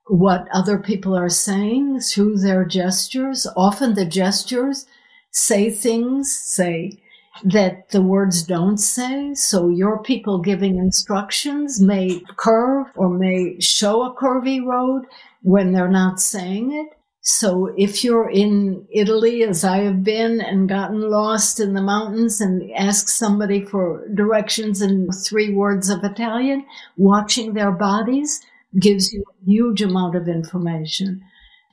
what 0.08 0.48
other 0.52 0.78
people 0.78 1.16
are 1.16 1.30
saying 1.30 2.00
through 2.00 2.38
their 2.38 2.66
gestures. 2.66 3.48
Often 3.56 3.94
the 3.94 4.06
gestures 4.06 4.86
say 5.32 5.70
things, 5.70 6.32
say, 6.32 7.02
that 7.44 7.90
the 7.90 8.02
words 8.02 8.44
don't 8.44 8.78
say. 8.78 9.34
So 9.34 9.70
your 9.70 10.04
people 10.04 10.40
giving 10.40 10.78
instructions 10.78 11.80
may 11.82 12.22
curve 12.36 12.88
or 12.96 13.10
may 13.10 13.60
show 13.60 14.04
a 14.04 14.14
curvy 14.14 14.64
road 14.64 15.06
when 15.42 15.72
they're 15.72 15.88
not 15.88 16.20
saying 16.20 16.74
it. 16.74 16.98
So 17.24 17.72
if 17.78 18.04
you're 18.04 18.30
in 18.30 18.88
Italy, 18.92 19.44
as 19.44 19.64
I 19.64 19.78
have 19.80 20.04
been, 20.04 20.42
and 20.42 20.68
gotten 20.68 21.02
lost 21.02 21.60
in 21.60 21.76
the 21.76 21.82
mountains 21.82 22.42
and 22.42 22.72
ask 22.72 23.10
somebody 23.10 23.64
for 23.64 24.08
directions 24.16 24.82
in 24.82 25.08
three 25.12 25.54
words 25.54 25.90
of 25.90 26.04
Italian, 26.04 26.66
watching 26.98 27.54
their 27.54 27.72
bodies, 27.72 28.42
gives 28.80 29.12
you 29.12 29.24
a 29.30 29.46
huge 29.46 29.82
amount 29.82 30.16
of 30.16 30.28
information. 30.28 31.24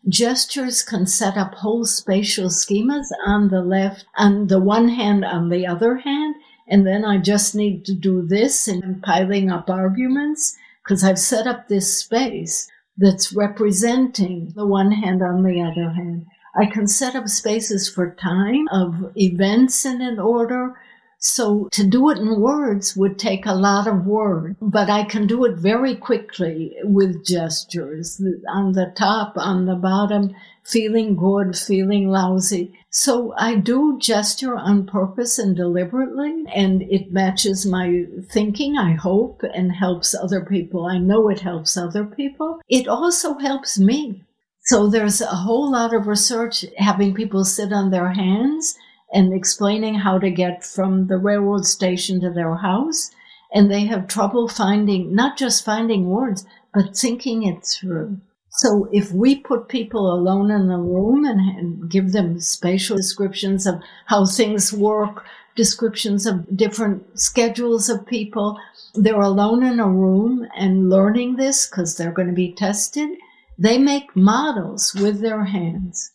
Gestures 0.09 0.83
can 0.83 1.07
set 1.07 1.37
up 1.37 1.55
whole 1.55 1.85
spatial 1.85 2.49
schemas 2.49 3.07
on 3.27 3.49
the 3.49 3.63
left, 3.63 4.07
on 4.17 4.47
the 4.47 4.61
one 4.61 4.89
hand, 4.89 5.25
on 5.25 5.49
the 5.49 5.67
other 5.67 5.97
hand, 5.97 6.37
and 6.67 6.87
then 6.87 7.05
I 7.05 7.19
just 7.19 7.55
need 7.55 7.85
to 7.87 7.95
do 7.95 8.23
this 8.23 8.69
and 8.69 8.85
I'm 8.85 9.01
piling 9.01 9.51
up 9.51 9.71
arguments 9.71 10.57
because 10.83 11.03
I've 11.03 11.19
set 11.19 11.47
up 11.47 11.69
this 11.69 11.99
space 11.99 12.69
that's 12.97 13.33
representing 13.33 14.53
the 14.55 14.67
one 14.67 14.93
hand 14.93 15.23
on 15.23 15.43
the 15.43 15.61
other 15.61 15.91
hand. 15.91 16.27
I 16.55 16.67
can 16.67 16.87
set 16.87 17.15
up 17.15 17.29
spaces 17.29 17.89
for 17.89 18.15
time 18.15 18.67
of 18.69 19.13
events 19.17 19.85
in 19.85 20.01
an 20.01 20.19
order 20.19 20.75
so 21.19 21.69
to 21.73 21.85
do 21.85 22.11
it 22.11 22.19
in 22.19 22.41
words 22.41 22.97
would 22.97 23.19
take 23.19 23.45
a 23.45 23.55
lot 23.55 23.89
of 23.89 24.07
words, 24.07 24.57
but 24.63 24.89
I 24.89 25.03
can 25.03 25.27
do 25.27 25.45
it 25.45 25.57
very 25.57 25.97
quickly 25.97 26.77
with 26.85 27.25
gestures 27.27 28.23
on 28.49 28.73
the 28.73 28.93
top, 28.97 29.33
on 29.37 29.67
the 29.67 29.75
bottom, 29.75 30.35
feeling 30.65 31.17
good, 31.17 31.57
feeling 31.57 32.09
lousy. 32.09 32.73
So 32.91 33.35
I 33.37 33.57
do 33.57 33.99
gesture 33.99 34.57
on 34.57 34.87
purpose 34.87 35.39
and 35.39 35.57
deliberately, 35.57 36.45
and 36.55 36.83
it 36.83 37.13
matches 37.13 37.67
my 37.67 38.05
thinking, 38.31 38.77
I 38.79 38.93
hope, 38.93 39.43
and 39.55 39.73
helps 39.73 40.15
other 40.15 40.45
people. 40.45 40.87
I 40.87 40.99
know 40.99 41.29
it 41.29 41.41
helps 41.41 41.77
other 41.77 42.05
people. 42.05 42.61
It 42.69 42.87
also 42.87 43.39
helps 43.39 43.77
me. 43.79 44.23
So 44.61 44.87
there's 44.87 45.21
a 45.21 45.27
whole 45.27 45.73
lot 45.73 45.95
of 45.95 46.07
research 46.07 46.65
having 46.77 47.15
people 47.15 47.45
sit 47.45 47.73
on 47.73 47.91
their 47.91 48.13
hands 48.13 48.77
and 49.13 49.33
explaining 49.33 49.95
how 49.95 50.19
to 50.19 50.31
get 50.31 50.65
from 50.65 51.07
the 51.07 51.19
railroad 51.19 51.65
station 51.65 52.21
to 52.21 52.31
their 52.31 52.57
house. 52.57 53.11
And 53.53 53.71
they 53.71 53.87
have 53.87 54.09
trouble 54.09 54.49
finding, 54.49 55.15
not 55.15 55.39
just 55.39 55.65
finding 55.65 56.07
words, 56.07 56.45
but 56.75 56.97
thinking 56.97 57.45
it 57.45 57.65
through. 57.65 58.21
So 58.51 58.89
if 58.93 59.13
we 59.13 59.37
put 59.37 59.69
people 59.69 60.13
alone 60.13 60.51
in 60.51 60.71
a 60.71 60.81
room 60.81 61.25
and, 61.25 61.41
and 61.41 61.91
give 61.91 62.13
them 62.13 62.41
spatial 62.41 62.97
descriptions 62.97 63.67
of 63.67 63.81
how 64.07 64.27
things 64.27 64.73
work, 64.73 65.25
descriptions 65.55 66.27
of 66.27 66.57
different 66.57 67.19
schedules 67.19 67.89
of 67.89 68.07
people, 68.07 68.59
they're 68.95 69.21
alone 69.21 69.63
in 69.63 69.81
a 69.81 69.89
room 69.89 70.47
and 70.57 70.89
learning 70.91 71.37
this 71.37 71.69
because 71.69 71.97
they're 71.97 72.13
going 72.13 72.29
to 72.29 72.35
be 72.35 72.53
tested. 72.53 73.11
They 73.59 73.79
make 73.79 74.17
models 74.17 74.95
with 74.95 75.21
their 75.21 75.45
hands 75.45 76.13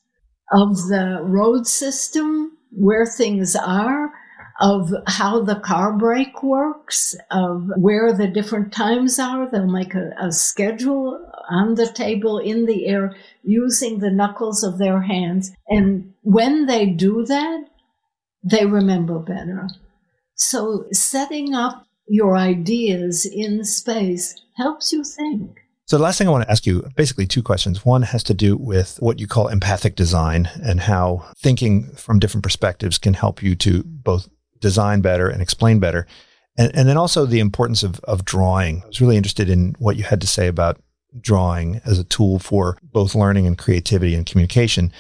of 0.52 0.88
the 0.88 1.20
road 1.22 1.68
system, 1.68 2.58
where 2.76 3.06
things 3.06 3.56
are, 3.56 4.12
of 4.60 4.94
how 5.08 5.42
the 5.42 5.60
car 5.60 5.94
brake 5.98 6.44
works, 6.44 7.16
of 7.32 7.70
where 7.76 8.14
the 8.14 8.28
different 8.28 8.72
times 8.72 9.18
are. 9.18 9.50
They'll 9.50 9.68
make 9.68 9.96
a, 9.96 10.12
a, 10.20 10.32
schedule 10.32 11.20
on 11.50 11.76
the 11.76 11.88
table 11.88 12.38
in 12.38 12.66
the 12.66 12.86
air 12.86 13.16
using 13.44 14.00
the 14.00 14.12
knuckles 14.12 14.64
of 14.64 14.78
their 14.78 15.02
hands. 15.02 15.52
And 15.68 16.14
when 16.22 16.68
they 16.68 16.86
do 16.86 17.26
that, 17.26 17.66
they 18.44 18.66
remember 18.66 19.20
better. 19.20 19.68
So 20.36 20.86
setting 20.92 21.54
up 21.54 21.88
your 22.08 22.38
ideas 22.38 23.26
in 23.26 23.64
space 23.64 24.36
helps 24.56 24.92
you 24.92 25.04
think. 25.04 25.63
So 25.86 25.98
the 25.98 26.04
last 26.04 26.18
thing 26.18 26.28
I 26.28 26.32
want 26.32 26.46
to 26.46 26.52
ask 26.52 26.66
you, 26.66 26.88
basically 26.96 27.28
two 27.28 27.44
questions. 27.44 27.84
One 27.84 28.04
has 28.04 28.24
to 28.24 28.34
do 28.34 28.56
with 28.56 28.98
what 29.02 29.20
you 29.20 29.28
call 29.28 29.50
empathic 29.50 29.96
design 29.96 30.50
and 30.64 30.80
how 30.80 31.26
thinking 31.38 31.94
from 31.96 32.20
different 32.20 32.44
perspectives 32.44 32.98
can 32.98 33.14
help 33.14 33.44
you 33.44 33.56
to 33.58 33.84
both 33.84 34.30
design 34.60 35.02
better 35.02 35.28
and 35.28 35.42
explain 35.42 35.80
better. 35.80 36.08
And, 36.58 36.74
and 36.74 36.88
then 36.88 36.98
also 36.98 37.26
the 37.26 37.42
importance 37.42 37.84
of, 37.84 38.00
of 38.06 38.24
drawing. 38.24 38.82
I 38.84 38.88
was 38.88 39.02
really 39.02 39.18
interested 39.18 39.50
in 39.50 39.76
what 39.78 39.98
you 39.98 40.04
had 40.04 40.22
to 40.22 40.28
say 40.28 40.48
about 40.48 40.82
drawing 41.20 41.82
as 41.86 42.00
a 42.00 42.06
tool 42.06 42.40
for 42.40 42.78
both 42.82 43.14
learning 43.14 43.46
and 43.46 43.58
creativity 43.58 44.16
and 44.16 44.26
communication. 44.26 44.92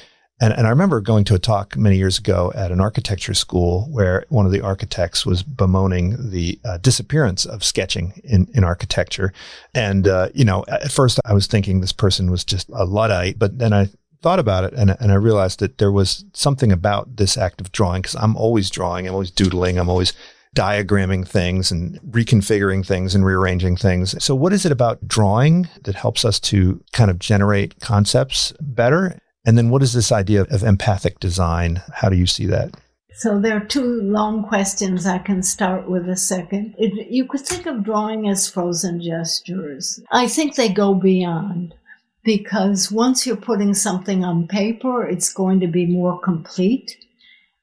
And, 0.44 0.52
and 0.58 0.68
I 0.68 0.72
remember 0.72 1.00
going 1.00 1.24
to 1.26 1.36
a 1.36 1.40
talk 1.40 1.78
many 1.78 1.96
years 1.96 2.20
ago 2.20 2.52
at 2.54 2.70
an 2.70 2.82
architecture 2.82 3.34
school 3.34 3.88
where 3.90 4.26
one 4.28 4.46
of 4.46 4.52
the 4.52 4.60
architects 4.60 5.26
was 5.26 5.42
bemoaning 5.42 6.32
the 6.32 6.60
uh, 6.66 6.80
disappearance 6.80 7.46
of 7.46 7.64
sketching 7.64 8.20
in, 8.26 8.50
in 8.54 8.66
architecture. 8.66 9.32
And, 9.74 10.06
uh, 10.06 10.28
you 10.34 10.44
know, 10.44 10.66
at 10.68 10.92
first 10.92 11.18
I 11.24 11.32
was 11.34 11.48
thinking 11.48 11.80
this 11.80 11.94
person 11.94 12.30
was 12.30 12.44
just 12.44 12.68
a 12.74 12.84
Luddite, 12.84 13.40
but 13.40 13.58
then 13.58 13.72
I 13.72 13.88
thought 14.22 14.40
about 14.40 14.66
it 14.66 14.74
and, 14.74 14.98
and 15.00 15.14
I 15.14 15.16
realized 15.16 15.60
that 15.60 15.78
there 15.78 15.94
was 15.94 16.26
something 16.34 16.74
about 16.74 17.16
this 17.16 17.38
act 17.38 17.62
of 17.62 17.72
drawing 17.72 18.02
because 18.02 18.16
I'm 18.16 18.36
always 18.36 18.70
drawing, 18.70 19.08
I'm 19.08 19.14
always 19.14 19.32
doodling, 19.32 19.80
I'm 19.80 19.88
always 19.88 20.12
diagramming 20.58 21.26
things 21.26 21.72
and 21.72 22.02
reconfiguring 22.02 22.86
things 22.86 23.16
and 23.16 23.26
rearranging 23.26 23.78
things. 23.78 24.22
So, 24.22 24.36
what 24.36 24.54
is 24.54 24.66
it 24.66 24.72
about 24.72 25.08
drawing 25.08 25.68
that 25.84 25.96
helps 25.96 26.26
us 26.26 26.40
to 26.42 26.84
kind 26.92 27.10
of 27.10 27.18
generate 27.18 27.80
concepts 27.80 28.54
better? 28.60 29.18
And 29.46 29.58
then 29.58 29.70
what 29.70 29.84
is 29.84 29.94
this 29.94 30.12
idea 30.12 30.44
of 30.44 30.64
empathic 30.64 31.20
design? 31.20 31.82
How 31.94 32.10
do 32.10 32.16
you 32.16 32.26
see 32.26 32.46
that? 32.48 32.76
So 33.16 33.40
there 33.40 33.58
are 33.58 33.66
two 33.66 34.02
long 34.02 34.44
questions. 34.44 35.06
I 35.06 35.20
can 35.20 35.44
start 35.44 35.90
with 35.90 36.10
a 36.10 36.16
second. 36.16 36.76
It, 36.78 37.12
you 37.12 37.26
could 37.26 37.42
think 37.42 37.66
of 37.66 37.84
drawing 37.84 38.28
as 38.28 38.50
frozen 38.50 39.02
gestures. 39.02 40.02
I 40.12 40.28
think 40.28 40.56
they 40.56 40.70
go 40.70 40.96
beyond 40.96 41.76
because 42.24 42.92
once 42.92 43.28
you're 43.28 43.36
putting 43.36 43.74
something 43.74 44.24
on 44.24 44.48
paper, 44.48 45.08
it's 45.08 45.32
going 45.32 45.60
to 45.60 45.68
be 45.68 45.86
more 45.86 46.20
complete. 46.20 46.98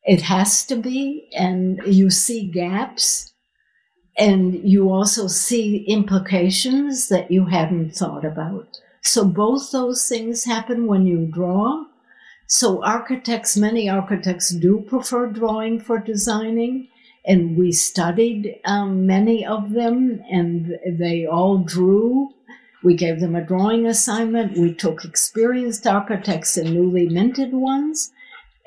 It 0.04 0.22
has 0.22 0.64
to 0.66 0.76
be, 0.76 1.28
and 1.36 1.80
you 1.86 2.10
see 2.10 2.46
gaps, 2.46 3.32
and 4.16 4.54
you 4.54 4.90
also 4.90 5.26
see 5.26 5.84
implications 5.88 7.08
that 7.08 7.30
you 7.30 7.46
hadn't 7.46 7.96
thought 7.96 8.24
about. 8.24 8.78
So 9.02 9.24
both 9.24 9.70
those 9.70 10.08
things 10.08 10.44
happen 10.44 10.86
when 10.86 11.06
you 11.06 11.26
draw. 11.26 11.84
So 12.46 12.84
architects, 12.84 13.56
many 13.56 13.88
architects 13.88 14.50
do 14.50 14.80
prefer 14.80 15.26
drawing 15.26 15.80
for 15.80 15.98
designing, 15.98 16.88
and 17.24 17.56
we 17.56 17.72
studied 17.72 18.60
um, 18.64 19.06
many 19.06 19.46
of 19.46 19.72
them, 19.72 20.22
and 20.30 20.76
they 20.98 21.26
all 21.26 21.58
drew 21.58 22.34
we 22.82 22.94
gave 22.94 23.20
them 23.20 23.36
a 23.36 23.44
drawing 23.44 23.86
assignment. 23.86 24.56
We 24.56 24.72
took 24.72 25.04
experienced 25.04 25.86
architects 25.86 26.56
and 26.56 26.72
newly 26.72 27.08
minted 27.08 27.52
ones, 27.52 28.10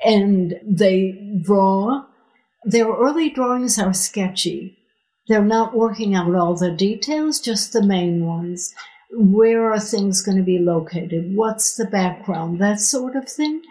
and 0.04 0.54
they 0.62 1.40
draw. 1.42 2.04
Their 2.64 2.88
early 2.88 3.30
drawings 3.30 3.78
are 3.78 3.92
sketchy. 3.92 4.78
They're 5.26 5.44
not 5.44 5.74
working 5.74 6.14
out 6.14 6.34
all 6.34 6.54
the 6.54 6.70
details, 6.70 7.40
just 7.40 7.72
the 7.72 7.82
main 7.82 8.24
ones. 8.24 8.74
Where 9.10 9.72
are 9.72 9.80
things 9.80 10.22
going 10.22 10.38
to 10.38 10.44
be 10.44 10.58
located? 10.58 11.34
What's 11.34 11.76
the 11.76 11.86
background? 11.86 12.60
That 12.60 12.80
sort 12.80 13.16
of 13.16 13.28
thing. 13.28 13.62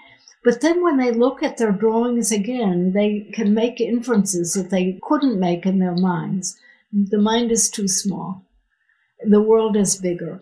But 0.44 0.62
then 0.62 0.84
when 0.84 0.98
they 0.98 1.12
look 1.12 1.42
at 1.42 1.58
their 1.58 1.72
drawings 1.72 2.32
again, 2.32 2.92
they 2.94 3.30
can 3.34 3.54
make 3.54 3.80
inferences 3.80 4.54
that 4.54 4.70
they 4.70 5.00
couldn't 5.04 5.40
make 5.40 5.66
in 5.66 5.80
their 5.80 5.96
minds. 5.96 6.58
The 6.92 7.18
mind 7.18 7.52
is 7.52 7.70
too 7.70 7.88
small 7.88 8.46
the 9.26 9.42
world 9.42 9.76
is 9.76 9.98
bigger. 9.98 10.40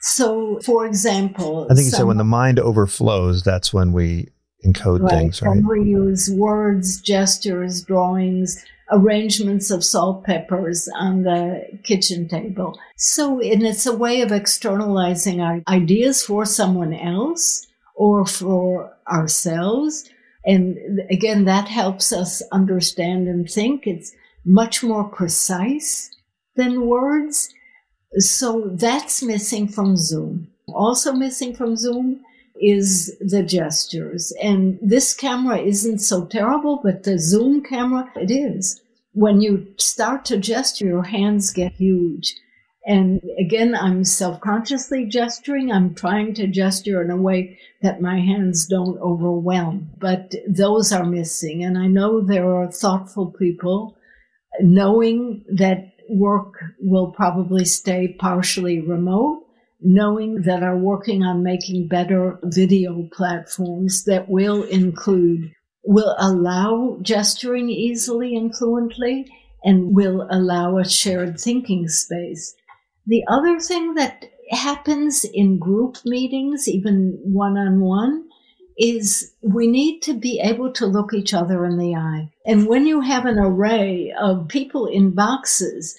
So, 0.00 0.60
for 0.60 0.86
example, 0.86 1.66
I 1.70 1.74
think 1.74 1.86
you 1.86 1.90
said 1.90 2.04
when 2.04 2.18
the 2.18 2.24
mind 2.24 2.58
overflows, 2.58 3.42
that's 3.42 3.72
when 3.72 3.92
we 3.92 4.28
encode 4.64 5.02
right, 5.02 5.10
things, 5.10 5.42
right? 5.42 5.56
When 5.56 5.66
we 5.66 5.90
use 5.90 6.30
words, 6.30 7.00
gestures, 7.00 7.82
drawings, 7.82 8.62
arrangements 8.90 9.70
of 9.70 9.84
salt 9.84 10.24
peppers 10.24 10.88
on 10.96 11.22
the 11.22 11.62
kitchen 11.82 12.28
table. 12.28 12.78
So, 12.96 13.40
and 13.40 13.62
it's 13.62 13.86
a 13.86 13.96
way 13.96 14.20
of 14.20 14.32
externalizing 14.32 15.40
our 15.40 15.62
ideas 15.68 16.22
for 16.22 16.44
someone 16.44 16.94
else 16.94 17.66
or 17.94 18.26
for 18.26 18.92
ourselves. 19.08 20.08
And 20.44 21.00
again, 21.10 21.44
that 21.46 21.68
helps 21.68 22.12
us 22.12 22.42
understand 22.52 23.26
and 23.26 23.50
think. 23.50 23.86
It's 23.86 24.12
much 24.44 24.82
more 24.84 25.04
precise 25.04 26.10
than 26.54 26.86
words. 26.86 27.52
So 28.18 28.70
that's 28.72 29.22
missing 29.22 29.66
from 29.66 29.96
Zoom. 29.96 30.48
Also 30.68 31.12
missing 31.12 31.54
from 31.54 31.76
Zoom 31.76 32.20
is 32.60 33.16
the 33.20 33.42
gestures. 33.42 34.32
And 34.42 34.78
this 34.82 35.14
camera 35.14 35.58
isn't 35.58 35.98
so 35.98 36.26
terrible, 36.26 36.80
but 36.82 37.02
the 37.02 37.18
Zoom 37.18 37.62
camera, 37.62 38.10
it 38.16 38.30
is. 38.30 38.80
When 39.12 39.40
you 39.40 39.66
start 39.78 40.24
to 40.26 40.36
gesture, 40.36 40.86
your 40.86 41.04
hands 41.04 41.52
get 41.52 41.72
huge. 41.72 42.34
And 42.86 43.20
again, 43.38 43.74
I'm 43.74 44.04
self 44.04 44.40
consciously 44.40 45.06
gesturing. 45.06 45.72
I'm 45.72 45.94
trying 45.94 46.34
to 46.34 46.46
gesture 46.46 47.02
in 47.02 47.10
a 47.10 47.16
way 47.16 47.58
that 47.82 48.00
my 48.00 48.20
hands 48.20 48.66
don't 48.66 48.98
overwhelm, 49.00 49.90
but 49.98 50.34
those 50.48 50.92
are 50.92 51.04
missing. 51.04 51.64
And 51.64 51.76
I 51.76 51.88
know 51.88 52.20
there 52.20 52.54
are 52.54 52.70
thoughtful 52.70 53.32
people 53.32 53.96
knowing 54.60 55.44
that 55.48 55.92
work 56.08 56.54
will 56.80 57.10
probably 57.10 57.64
stay 57.64 58.08
partially 58.18 58.80
remote, 58.80 59.45
knowing 59.80 60.42
that 60.42 60.62
are 60.62 60.76
working 60.76 61.22
on 61.22 61.42
making 61.42 61.88
better 61.88 62.38
video 62.44 63.08
platforms 63.12 64.04
that 64.04 64.28
will 64.28 64.62
include, 64.64 65.52
will 65.84 66.14
allow 66.18 66.98
gesturing 67.02 67.68
easily 67.68 68.34
and 68.34 68.56
fluently, 68.56 69.26
and 69.64 69.94
will 69.94 70.26
allow 70.30 70.78
a 70.78 70.88
shared 70.88 71.38
thinking 71.38 71.88
space. 71.88 72.54
The 73.06 73.24
other 73.28 73.58
thing 73.60 73.94
that 73.94 74.26
happens 74.50 75.24
in 75.24 75.58
group 75.58 75.96
meetings, 76.04 76.68
even 76.68 77.18
one 77.22 77.56
on 77.56 77.80
one, 77.80 78.24
is 78.78 79.32
we 79.40 79.66
need 79.66 80.00
to 80.02 80.14
be 80.14 80.40
able 80.42 80.72
to 80.72 80.86
look 80.86 81.14
each 81.14 81.32
other 81.32 81.64
in 81.64 81.78
the 81.78 81.94
eye. 81.94 82.30
And 82.44 82.66
when 82.66 82.86
you 82.86 83.00
have 83.00 83.24
an 83.24 83.38
array 83.38 84.12
of 84.20 84.48
people 84.48 84.86
in 84.86 85.12
boxes, 85.12 85.96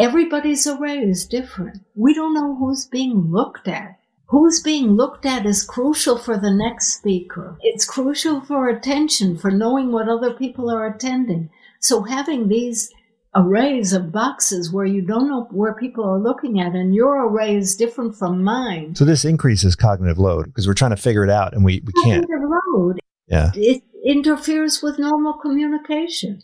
everybody's 0.00 0.66
array 0.66 0.98
is 0.98 1.26
different. 1.26 1.82
We 1.94 2.14
don't 2.14 2.34
know 2.34 2.56
who's 2.56 2.86
being 2.86 3.30
looked 3.30 3.68
at. 3.68 3.98
Who's 4.26 4.62
being 4.62 4.92
looked 4.92 5.26
at 5.26 5.44
is 5.44 5.64
crucial 5.64 6.16
for 6.16 6.38
the 6.38 6.52
next 6.52 6.94
speaker. 6.94 7.58
It's 7.62 7.84
crucial 7.84 8.40
for 8.40 8.68
attention, 8.68 9.36
for 9.36 9.50
knowing 9.50 9.92
what 9.92 10.08
other 10.08 10.32
people 10.32 10.70
are 10.70 10.86
attending. 10.86 11.50
So 11.80 12.02
having 12.02 12.48
these 12.48 12.90
arrays 13.34 13.92
of 13.92 14.12
boxes 14.12 14.72
where 14.72 14.86
you 14.86 15.02
don't 15.02 15.28
know 15.28 15.46
where 15.50 15.74
people 15.74 16.04
are 16.04 16.18
looking 16.18 16.60
at 16.60 16.74
and 16.74 16.94
your 16.94 17.26
array 17.26 17.56
is 17.56 17.76
different 17.76 18.16
from 18.16 18.42
mine. 18.42 18.94
So 18.94 19.04
this 19.04 19.24
increases 19.24 19.76
cognitive 19.76 20.18
load 20.18 20.46
because 20.46 20.66
we're 20.66 20.74
trying 20.74 20.90
to 20.90 20.96
figure 20.96 21.24
it 21.24 21.30
out 21.30 21.52
and 21.52 21.64
we, 21.64 21.82
we 21.84 21.92
can't. 22.04 22.26
Cognitive 22.26 22.50
load. 22.68 23.00
Yeah. 23.26 23.50
It 23.54 23.82
interferes 24.04 24.82
with 24.82 24.98
normal 24.98 25.34
communication. 25.34 26.42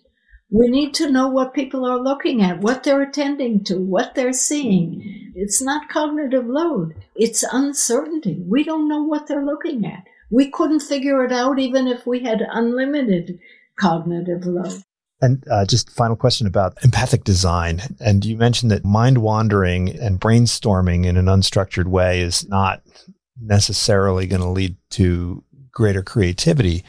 We 0.50 0.68
need 0.68 0.94
to 0.94 1.10
know 1.10 1.28
what 1.28 1.54
people 1.54 1.84
are 1.84 2.00
looking 2.00 2.40
at, 2.42 2.60
what 2.60 2.84
they're 2.84 3.02
attending 3.02 3.64
to, 3.64 3.78
what 3.78 4.14
they're 4.14 4.32
seeing. 4.32 5.32
It's 5.34 5.60
not 5.60 5.88
cognitive 5.88 6.46
load. 6.46 6.94
It's 7.16 7.42
uncertainty. 7.42 8.42
We 8.46 8.62
don't 8.62 8.88
know 8.88 9.02
what 9.02 9.26
they're 9.26 9.44
looking 9.44 9.84
at. 9.84 10.04
We 10.30 10.50
couldn't 10.50 10.80
figure 10.80 11.24
it 11.24 11.32
out 11.32 11.58
even 11.58 11.88
if 11.88 12.06
we 12.06 12.20
had 12.20 12.42
unlimited 12.48 13.38
cognitive 13.78 14.46
load. 14.46 14.82
And 15.20 15.42
uh, 15.50 15.64
just 15.64 15.90
final 15.90 16.16
question 16.16 16.46
about 16.46 16.76
empathic 16.84 17.24
design. 17.24 17.80
And 18.00 18.24
you 18.24 18.36
mentioned 18.36 18.70
that 18.70 18.84
mind 18.84 19.18
wandering 19.18 19.88
and 19.88 20.20
brainstorming 20.20 21.06
in 21.06 21.16
an 21.16 21.26
unstructured 21.26 21.86
way 21.86 22.20
is 22.20 22.46
not 22.48 22.82
necessarily 23.40 24.26
going 24.26 24.42
to 24.42 24.48
lead 24.48 24.76
to 24.90 25.42
greater 25.72 26.02
creativity. 26.02 26.84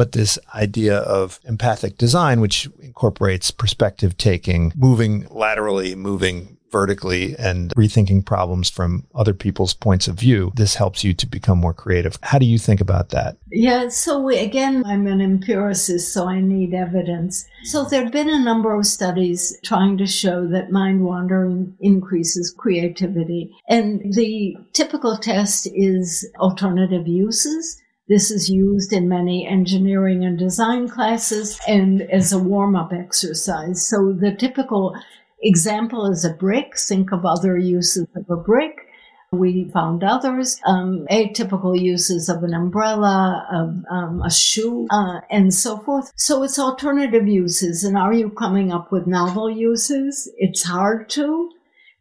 But 0.00 0.12
this 0.12 0.38
idea 0.54 0.96
of 0.96 1.40
empathic 1.44 1.98
design, 1.98 2.40
which 2.40 2.66
incorporates 2.80 3.50
perspective 3.50 4.16
taking, 4.16 4.72
moving 4.74 5.26
laterally, 5.28 5.94
moving 5.94 6.56
vertically 6.70 7.36
and 7.38 7.70
rethinking 7.74 8.24
problems 8.24 8.70
from 8.70 9.04
other 9.14 9.34
people's 9.34 9.74
points 9.74 10.08
of 10.08 10.14
view, 10.14 10.52
this 10.56 10.76
helps 10.76 11.04
you 11.04 11.12
to 11.12 11.26
become 11.26 11.58
more 11.58 11.74
creative. 11.74 12.16
How 12.22 12.38
do 12.38 12.46
you 12.46 12.56
think 12.56 12.80
about 12.80 13.10
that? 13.10 13.36
Yeah, 13.52 13.90
so 13.90 14.18
we, 14.18 14.38
again, 14.38 14.82
I'm 14.86 15.06
an 15.06 15.20
empiricist, 15.20 16.14
so 16.14 16.26
I 16.26 16.40
need 16.40 16.72
evidence. 16.72 17.44
So 17.64 17.84
there 17.84 18.02
have 18.02 18.12
been 18.12 18.30
a 18.30 18.42
number 18.42 18.74
of 18.74 18.86
studies 18.86 19.54
trying 19.62 19.98
to 19.98 20.06
show 20.06 20.46
that 20.46 20.70
mind 20.70 21.04
wandering 21.04 21.76
increases 21.78 22.54
creativity. 22.56 23.54
And 23.68 24.14
the 24.14 24.56
typical 24.72 25.18
test 25.18 25.68
is 25.74 26.26
alternative 26.38 27.06
uses. 27.06 27.76
This 28.10 28.32
is 28.32 28.50
used 28.50 28.92
in 28.92 29.08
many 29.08 29.46
engineering 29.46 30.24
and 30.24 30.36
design 30.36 30.88
classes 30.88 31.60
and 31.68 32.02
as 32.02 32.32
a 32.32 32.40
warm 32.40 32.74
up 32.74 32.92
exercise. 32.92 33.86
So 33.86 34.12
the 34.12 34.34
typical 34.34 34.96
example 35.40 36.10
is 36.10 36.24
a 36.24 36.34
brick. 36.34 36.76
Think 36.76 37.12
of 37.12 37.24
other 37.24 37.56
uses 37.56 38.08
of 38.16 38.28
a 38.28 38.34
brick. 38.34 38.88
We 39.30 39.70
found 39.72 40.02
others, 40.02 40.60
um, 40.66 41.06
atypical 41.08 41.80
uses 41.80 42.28
of 42.28 42.42
an 42.42 42.52
umbrella, 42.52 43.46
of 43.52 43.84
um, 43.88 44.22
a 44.22 44.30
shoe, 44.30 44.88
uh, 44.90 45.20
and 45.30 45.54
so 45.54 45.78
forth. 45.78 46.10
So 46.16 46.42
it's 46.42 46.58
alternative 46.58 47.28
uses. 47.28 47.84
And 47.84 47.96
are 47.96 48.12
you 48.12 48.30
coming 48.30 48.72
up 48.72 48.90
with 48.90 49.06
novel 49.06 49.48
uses? 49.48 50.28
It's 50.36 50.64
hard 50.64 51.08
to 51.10 51.48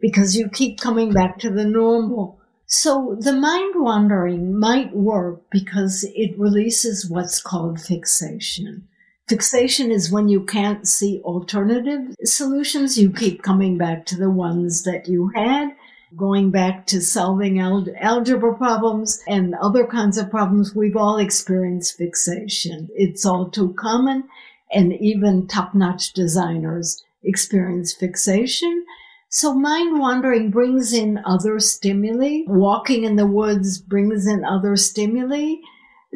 because 0.01 0.35
you 0.35 0.49
keep 0.49 0.79
coming 0.79 1.13
back 1.13 1.37
to 1.41 1.51
the 1.51 1.65
normal. 1.65 2.38
So 2.71 3.17
the 3.19 3.33
mind 3.33 3.73
wandering 3.77 4.55
might 4.55 4.95
work 4.95 5.41
because 5.49 6.05
it 6.13 6.37
releases 6.37 7.09
what's 7.09 7.41
called 7.41 7.81
fixation. 7.81 8.87
Fixation 9.27 9.89
is 9.89 10.11
when 10.11 10.29
you 10.29 10.43
can't 10.45 10.87
see 10.87 11.19
alternative 11.23 12.15
solutions. 12.23 12.95
You 12.95 13.11
keep 13.11 13.41
coming 13.41 13.79
back 13.79 14.05
to 14.07 14.15
the 14.15 14.29
ones 14.29 14.83
that 14.83 15.07
you 15.07 15.31
had, 15.33 15.69
going 16.15 16.51
back 16.51 16.85
to 16.87 17.01
solving 17.01 17.59
al- 17.59 17.87
algebra 17.99 18.55
problems 18.55 19.19
and 19.27 19.55
other 19.55 19.87
kinds 19.87 20.19
of 20.19 20.29
problems. 20.29 20.75
We've 20.75 20.95
all 20.95 21.17
experienced 21.17 21.97
fixation. 21.97 22.87
It's 22.93 23.25
all 23.25 23.49
too 23.49 23.73
common 23.79 24.25
and 24.71 24.93
even 24.93 25.47
top-notch 25.47 26.13
designers 26.13 27.03
experience 27.23 27.93
fixation. 27.93 28.85
So 29.31 29.53
mind 29.53 29.99
wandering 29.99 30.49
brings 30.49 30.91
in 30.91 31.19
other 31.23 31.59
stimuli. 31.59 32.41
Walking 32.47 33.03
in 33.03 33.15
the 33.15 33.27
woods 33.27 33.79
brings 33.79 34.25
in 34.25 34.43
other 34.43 34.75
stimuli. 34.75 35.55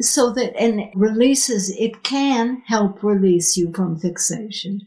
so 0.00 0.32
that, 0.32 0.56
and 0.60 0.90
releases, 0.96 1.70
it 1.78 2.02
can 2.02 2.62
help 2.66 3.04
release 3.04 3.56
you 3.56 3.72
from 3.72 3.96
fixation. 3.96 4.80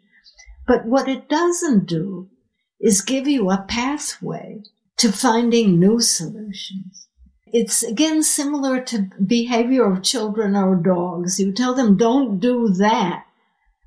But 0.68 0.86
what 0.86 1.08
it 1.08 1.30
doesn't 1.30 1.86
do 1.86 2.30
is 2.82 3.02
give 3.02 3.30
you 3.30 3.50
a 3.50 3.64
pathway 3.70 4.64
to 4.98 5.14
finding 5.14 5.80
new 5.80 6.02
solutions. 6.02 7.08
It's 7.54 7.82
again 7.82 8.24
similar 8.24 8.82
to 8.82 9.10
behavior 9.26 9.90
of 9.90 10.04
children 10.04 10.54
or 10.58 10.76
dogs. 10.76 11.40
You 11.40 11.54
tell 11.54 11.74
them 11.74 11.96
don't 11.96 12.40
do 12.40 12.68
that, 12.68 13.26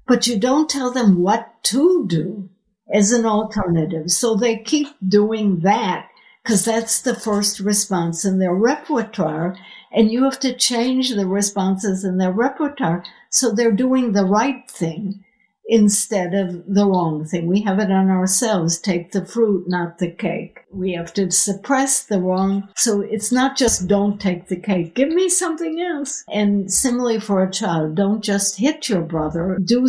but 0.06 0.26
you 0.26 0.38
don't 0.38 0.70
tell 0.70 0.90
them 0.90 1.20
what 1.20 1.62
to 1.64 2.06
do 2.06 2.48
as 2.92 3.12
an 3.12 3.26
alternative. 3.26 4.10
So 4.10 4.34
they 4.34 4.58
keep 4.58 4.88
doing 5.06 5.60
that 5.60 6.08
because 6.42 6.64
that's 6.64 7.02
the 7.02 7.14
first 7.14 7.60
response 7.60 8.24
in 8.24 8.38
their 8.38 8.54
repertoire. 8.54 9.56
And 9.92 10.10
you 10.10 10.24
have 10.24 10.40
to 10.40 10.56
change 10.56 11.10
the 11.10 11.26
responses 11.26 12.04
in 12.04 12.18
their 12.18 12.32
repertoire 12.32 13.04
so 13.28 13.50
they're 13.50 13.72
doing 13.72 14.12
the 14.12 14.24
right 14.24 14.68
thing 14.70 15.24
instead 15.70 16.34
of 16.34 16.64
the 16.66 16.84
wrong 16.84 17.24
thing. 17.24 17.46
We 17.46 17.62
have 17.62 17.78
it 17.78 17.92
on 17.92 18.10
ourselves. 18.10 18.78
Take 18.78 19.12
the 19.12 19.24
fruit, 19.24 19.68
not 19.68 19.98
the 19.98 20.10
cake. 20.10 20.64
We 20.72 20.92
have 20.94 21.14
to 21.14 21.30
suppress 21.30 22.02
the 22.02 22.20
wrong. 22.20 22.68
So 22.76 23.02
it's 23.02 23.30
not 23.30 23.56
just 23.56 23.86
don't 23.86 24.20
take 24.20 24.48
the 24.48 24.56
cake. 24.56 24.96
Give 24.96 25.10
me 25.10 25.28
something 25.28 25.80
else. 25.80 26.24
And 26.32 26.72
similarly 26.72 27.20
for 27.20 27.42
a 27.42 27.50
child, 27.50 27.94
don't 27.94 28.22
just 28.22 28.58
hit 28.58 28.88
your 28.88 29.02
brother. 29.02 29.58
Do 29.64 29.86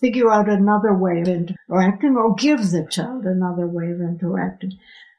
figure 0.00 0.30
out 0.30 0.48
another 0.48 0.94
way 0.94 1.20
of 1.20 1.28
interacting 1.28 2.16
or 2.16 2.34
give 2.34 2.70
the 2.70 2.86
child 2.90 3.24
another 3.24 3.66
way 3.66 3.90
of 3.90 4.00
interacting. 4.00 4.72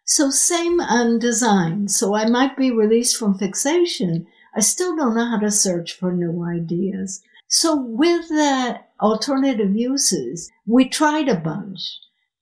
So 0.05 0.29
same 0.29 0.79
on 0.79 1.19
design. 1.19 1.87
So 1.87 2.15
I 2.15 2.29
might 2.29 2.55
be 2.55 2.71
released 2.71 3.17
from 3.17 3.37
fixation. 3.37 4.27
I 4.55 4.61
still 4.61 4.95
don't 4.95 5.15
know 5.15 5.29
how 5.29 5.39
to 5.39 5.51
search 5.51 5.93
for 5.93 6.11
new 6.11 6.43
ideas. 6.43 7.21
So 7.49 7.75
with 7.75 8.27
the 8.29 8.79
alternative 9.01 9.75
uses, 9.75 10.51
we 10.65 10.87
tried 10.89 11.29
a 11.29 11.35
bunch. 11.35 11.81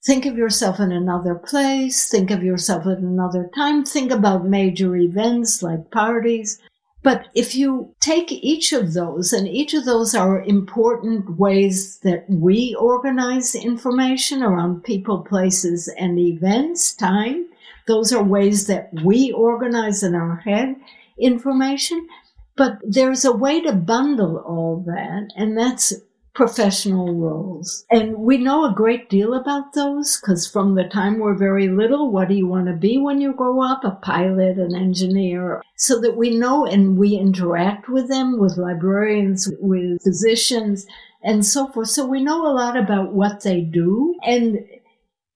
Think 0.05 0.27
of 0.27 0.37
yourself 0.37 0.79
in 0.79 0.91
another 0.91 1.33
place. 1.33 2.07
Think 2.07 2.29
of 2.29 2.43
yourself 2.43 2.85
at 2.85 2.99
another 2.99 3.49
time. 3.55 3.83
Think 3.83 4.11
about 4.11 4.45
major 4.45 4.95
events 4.95 5.63
like 5.63 5.89
parties. 5.89 6.59
But 7.05 7.27
if 7.35 7.53
you 7.53 7.93
take 7.99 8.31
each 8.31 8.73
of 8.73 8.95
those, 8.95 9.31
and 9.31 9.47
each 9.47 9.75
of 9.75 9.85
those 9.85 10.15
are 10.15 10.41
important 10.41 11.37
ways 11.37 11.99
that 11.99 12.25
we 12.27 12.75
organize 12.79 13.53
information 13.53 14.41
around 14.41 14.83
people, 14.83 15.19
places, 15.19 15.87
and 15.99 16.17
events, 16.17 16.95
time, 16.95 17.45
those 17.85 18.11
are 18.11 18.23
ways 18.23 18.65
that 18.65 18.89
we 19.03 19.31
organize 19.31 20.01
in 20.01 20.15
our 20.15 20.37
head 20.37 20.77
information. 21.19 22.07
But 22.55 22.79
there's 22.81 23.23
a 23.23 23.31
way 23.31 23.61
to 23.61 23.73
bundle 23.73 24.37
all 24.37 24.83
that, 24.87 25.29
and 25.35 25.55
that's 25.55 25.93
professional 26.35 27.15
roles. 27.15 27.85
And 27.89 28.17
we 28.17 28.37
know 28.37 28.65
a 28.65 28.73
great 28.73 29.09
deal 29.09 29.33
about 29.33 29.73
those 29.73 30.19
because 30.19 30.45
from 30.45 30.75
the 30.75 30.83
time 30.83 31.17
we're 31.17 31.37
very 31.37 31.69
little, 31.69 32.11
what 32.11 32.27
do 32.27 32.35
you 32.35 32.45
want 32.45 32.67
to 32.67 32.73
be 32.73 32.97
when 32.97 33.21
you 33.21 33.33
grow 33.33 33.63
up? 33.63 33.83
A 33.83 33.91
pilot, 33.91 34.57
an 34.57 34.75
engineer, 34.75 35.63
so 35.77 35.99
that 36.01 36.17
we 36.17 36.37
know 36.37 36.65
and 36.65 36.97
we 36.97 37.15
interact 37.15 37.89
with 37.89 38.09
them, 38.09 38.37
with 38.37 38.57
librarians, 38.57 39.49
with 39.59 40.03
physicians, 40.03 40.85
and 41.23 41.45
so 41.45 41.67
forth. 41.67 41.87
So 41.87 42.05
we 42.05 42.21
know 42.21 42.45
a 42.45 42.53
lot 42.53 42.77
about 42.77 43.13
what 43.13 43.41
they 43.43 43.61
do. 43.61 44.15
And 44.23 44.59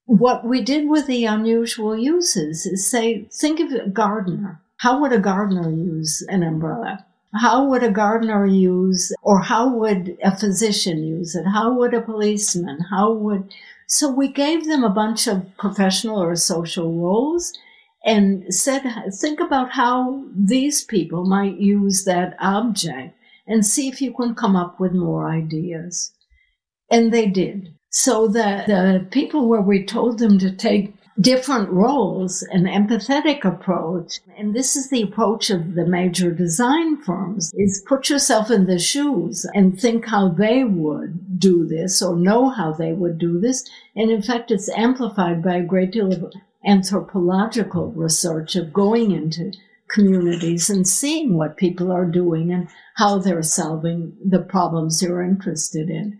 what 0.06 0.45
we 0.45 0.62
did 0.62 0.89
with 0.89 1.08
the 1.08 1.26
unusual 1.26 1.97
uses 1.97 2.66
is 2.66 2.89
say, 2.89 3.28
think 3.32 3.60
of 3.60 3.72
a 3.72 3.88
gardener. 3.88 4.62
How 4.78 5.00
would 5.02 5.14
a 5.14 5.20
gardener 5.20 5.70
use 5.70 6.26
an 6.30 6.43
umbrella? 6.43 7.06
How 7.36 7.66
would 7.68 7.84
a 7.84 7.92
gardener 7.92 8.46
use, 8.46 9.14
or 9.22 9.40
how 9.40 9.74
would 9.76 10.18
a 10.24 10.36
physician 10.36 11.04
use 11.04 11.36
it? 11.36 11.46
How 11.46 11.72
would 11.74 11.94
a 11.94 12.02
policeman? 12.02 12.80
How 12.90 13.12
would, 13.12 13.54
so 13.88 14.10
we 14.10 14.28
gave 14.28 14.66
them 14.66 14.84
a 14.84 14.90
bunch 14.90 15.28
of 15.28 15.46
professional 15.58 16.22
or 16.22 16.36
social 16.36 16.92
roles 16.92 17.54
and 18.04 18.52
said, 18.54 18.82
think 19.14 19.40
about 19.40 19.72
how 19.72 20.24
these 20.36 20.84
people 20.84 21.26
might 21.26 21.58
use 21.58 22.06
that 22.06 22.36
object 22.40 23.16
and 23.46 23.66
see 23.66 23.88
if 23.88 24.02
you 24.02 24.14
can 24.14 24.34
come 24.36 24.56
up 24.56 24.80
with 24.80 24.94
more 24.94 25.30
ideas. 25.30 26.12
And 26.90 27.12
they 27.12 27.28
did. 27.28 27.74
So 27.90 28.28
the, 28.28 28.64
the 28.68 29.08
people 29.12 29.48
where 29.48 29.62
we 29.62 29.84
told 29.84 30.20
them 30.20 30.40
to 30.40 30.52
take 30.52 30.99
different 31.20 31.70
roles, 31.70 32.44
an 32.44 32.66
empathetic 32.66 33.44
approach, 33.44 34.20
and 34.38 34.54
this 34.54 34.76
is 34.76 34.90
the 34.90 35.02
approach 35.02 35.50
of 35.50 35.76
the 35.76 35.86
major 35.86 36.32
design 36.32 36.98
firms, 36.98 37.52
is 37.56 37.84
put 37.88 38.10
yourself 38.10 38.50
in 38.50 38.66
the 38.66 38.80
shoes 38.80 39.46
and 39.54 39.80
think 39.80 40.06
how 40.06 40.30
they 40.30 40.64
would 40.64 41.40
do 41.40 41.66
this 41.66 42.02
or 42.02 42.16
know 42.16 42.50
how 42.50 42.72
they 42.72 42.94
would 42.94 43.18
do 43.18 43.40
this. 43.40 43.70
And 43.96 44.10
in 44.10 44.22
fact, 44.22 44.52
it's 44.52 44.70
amplified 44.70 45.44
by 45.44 45.58
a 45.58 45.64
great 45.64 45.92
deal 45.92 46.14
of 46.14 46.34
anthropological 46.66 47.92
research 47.92 48.56
of 48.56 48.74
going 48.74 49.12
into 49.12 49.52
communities 49.90 50.70
and 50.70 50.88
seeing 50.88 51.36
what 51.36 51.58
people 51.58 51.92
are 51.92 52.06
doing 52.06 52.52
and 52.52 52.68
how 52.96 53.18
they're 53.18 53.42
solving 53.42 54.16
the 54.24 54.40
problems 54.40 55.00
they're 55.00 55.22
interested 55.22 55.90
in. 55.90 56.20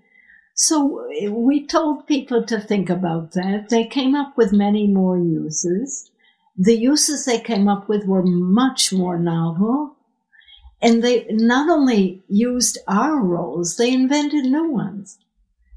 So 0.62 1.08
eh, 1.18 1.30
we 1.30 1.66
told 1.66 2.06
people 2.06 2.44
to 2.44 2.60
think 2.60 2.90
about 2.90 3.32
that. 3.32 3.70
They 3.70 3.86
came 3.86 4.14
up 4.14 4.36
with 4.36 4.52
many 4.52 4.88
more 4.88 5.18
uses. 5.18 6.12
The 6.58 6.76
uses 6.76 7.24
they 7.24 7.40
came 7.40 7.70
up 7.70 7.88
with 7.88 8.06
were 8.06 8.26
much 8.26 8.92
more 8.92 9.18
novel. 9.18 9.96
And 10.82 11.02
they 11.02 11.26
not 11.30 11.70
only 11.70 12.22
used 12.28 12.78
our 12.90 13.22
roles, 13.22 13.78
they 13.78 13.94
invented 13.94 14.44
new 14.44 14.70
ones. 14.70 15.18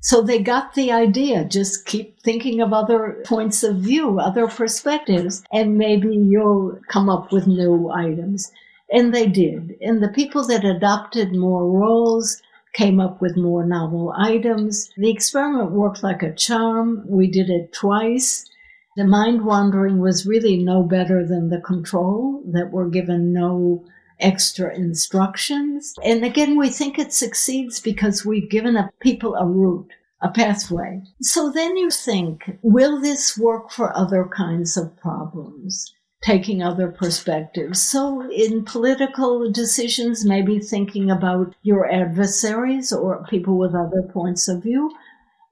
So 0.00 0.20
they 0.20 0.40
got 0.40 0.74
the 0.74 0.90
idea. 0.90 1.44
Just 1.44 1.86
keep 1.86 2.20
thinking 2.20 2.60
of 2.60 2.72
other 2.72 3.22
points 3.24 3.62
of 3.62 3.76
view, 3.76 4.18
other 4.18 4.48
perspectives, 4.48 5.44
and 5.52 5.78
maybe 5.78 6.08
you'll 6.08 6.80
come 6.88 7.08
up 7.08 7.30
with 7.30 7.46
new 7.46 7.88
items. 7.88 8.50
And 8.90 9.14
they 9.14 9.28
did. 9.28 9.76
And 9.80 10.02
the 10.02 10.08
people 10.08 10.44
that 10.48 10.64
adopted 10.64 11.36
more 11.36 11.70
roles 11.70 12.42
came 12.72 13.00
up 13.00 13.20
with 13.20 13.36
more 13.36 13.64
novel 13.64 14.14
items. 14.16 14.90
The 14.96 15.10
experiment 15.10 15.72
worked 15.72 16.02
like 16.02 16.22
a 16.22 16.34
charm. 16.34 17.04
We 17.06 17.28
did 17.30 17.50
it 17.50 17.72
twice. 17.72 18.48
The 18.96 19.04
mind 19.04 19.44
wandering 19.44 19.98
was 19.98 20.26
really 20.26 20.62
no 20.62 20.82
better 20.82 21.26
than 21.26 21.48
the 21.48 21.60
control, 21.60 22.42
that 22.52 22.70
were 22.70 22.88
given 22.88 23.32
no 23.32 23.84
extra 24.20 24.74
instructions. 24.74 25.94
And 26.04 26.24
again, 26.24 26.58
we 26.58 26.68
think 26.68 26.98
it 26.98 27.12
succeeds 27.12 27.80
because 27.80 28.24
we've 28.24 28.50
given 28.50 28.78
people 29.00 29.34
a 29.34 29.46
route, 29.46 29.90
a 30.20 30.30
pathway. 30.30 31.02
So 31.20 31.50
then 31.50 31.76
you 31.76 31.90
think, 31.90 32.58
will 32.62 33.00
this 33.00 33.36
work 33.38 33.70
for 33.70 33.96
other 33.96 34.24
kinds 34.24 34.76
of 34.76 34.96
problems? 34.98 35.94
Taking 36.22 36.62
other 36.62 36.88
perspectives. 36.88 37.82
So 37.82 38.30
in 38.30 38.64
political 38.64 39.50
decisions, 39.50 40.24
maybe 40.24 40.60
thinking 40.60 41.10
about 41.10 41.54
your 41.62 41.90
adversaries 41.90 42.92
or 42.92 43.26
people 43.28 43.58
with 43.58 43.74
other 43.74 44.02
points 44.02 44.48
of 44.48 44.62
view. 44.62 44.90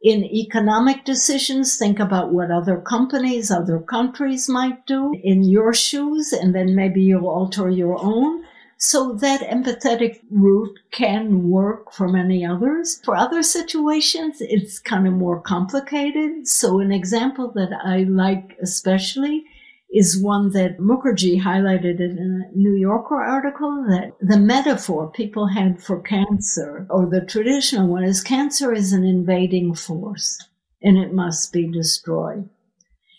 In 0.03 0.25
economic 0.25 1.05
decisions, 1.05 1.77
think 1.77 1.99
about 1.99 2.33
what 2.33 2.51
other 2.51 2.79
companies, 2.79 3.51
other 3.51 3.81
countries 3.81 4.49
might 4.49 4.87
do 4.87 5.12
in 5.23 5.43
your 5.43 5.75
shoes, 5.75 6.33
and 6.33 6.55
then 6.55 6.75
maybe 6.75 7.03
you'll 7.03 7.29
alter 7.29 7.68
your 7.68 8.03
own. 8.03 8.45
So 8.79 9.12
that 9.14 9.43
empathetic 9.43 10.21
route 10.31 10.79
can 10.91 11.51
work 11.51 11.93
for 11.93 12.09
many 12.09 12.47
others. 12.47 12.99
For 13.05 13.14
other 13.14 13.43
situations, 13.43 14.39
it's 14.41 14.79
kind 14.79 15.07
of 15.07 15.12
more 15.12 15.39
complicated. 15.39 16.49
So 16.49 16.81
an 16.81 16.93
example 16.93 17.53
that 17.57 17.73
I 17.85 18.05
like 18.05 18.57
especially 18.62 19.45
is 19.93 20.22
one 20.22 20.51
that 20.51 20.78
Mukherjee 20.78 21.43
highlighted 21.43 21.99
in 21.99 22.18
a 22.18 22.57
New 22.57 22.74
Yorker 22.74 23.20
article 23.20 23.84
that 23.88 24.12
the 24.20 24.38
metaphor 24.38 25.11
people 25.11 25.49
had 25.49 25.82
for 25.82 26.01
cancer, 26.01 26.86
or 26.88 27.07
the 27.07 27.20
traditional 27.20 27.88
one, 27.88 28.05
is 28.05 28.22
cancer 28.22 28.72
is 28.72 28.93
an 28.93 29.05
invading 29.05 29.74
force 29.74 30.38
and 30.82 30.97
it 30.97 31.12
must 31.12 31.53
be 31.53 31.66
destroyed. 31.70 32.49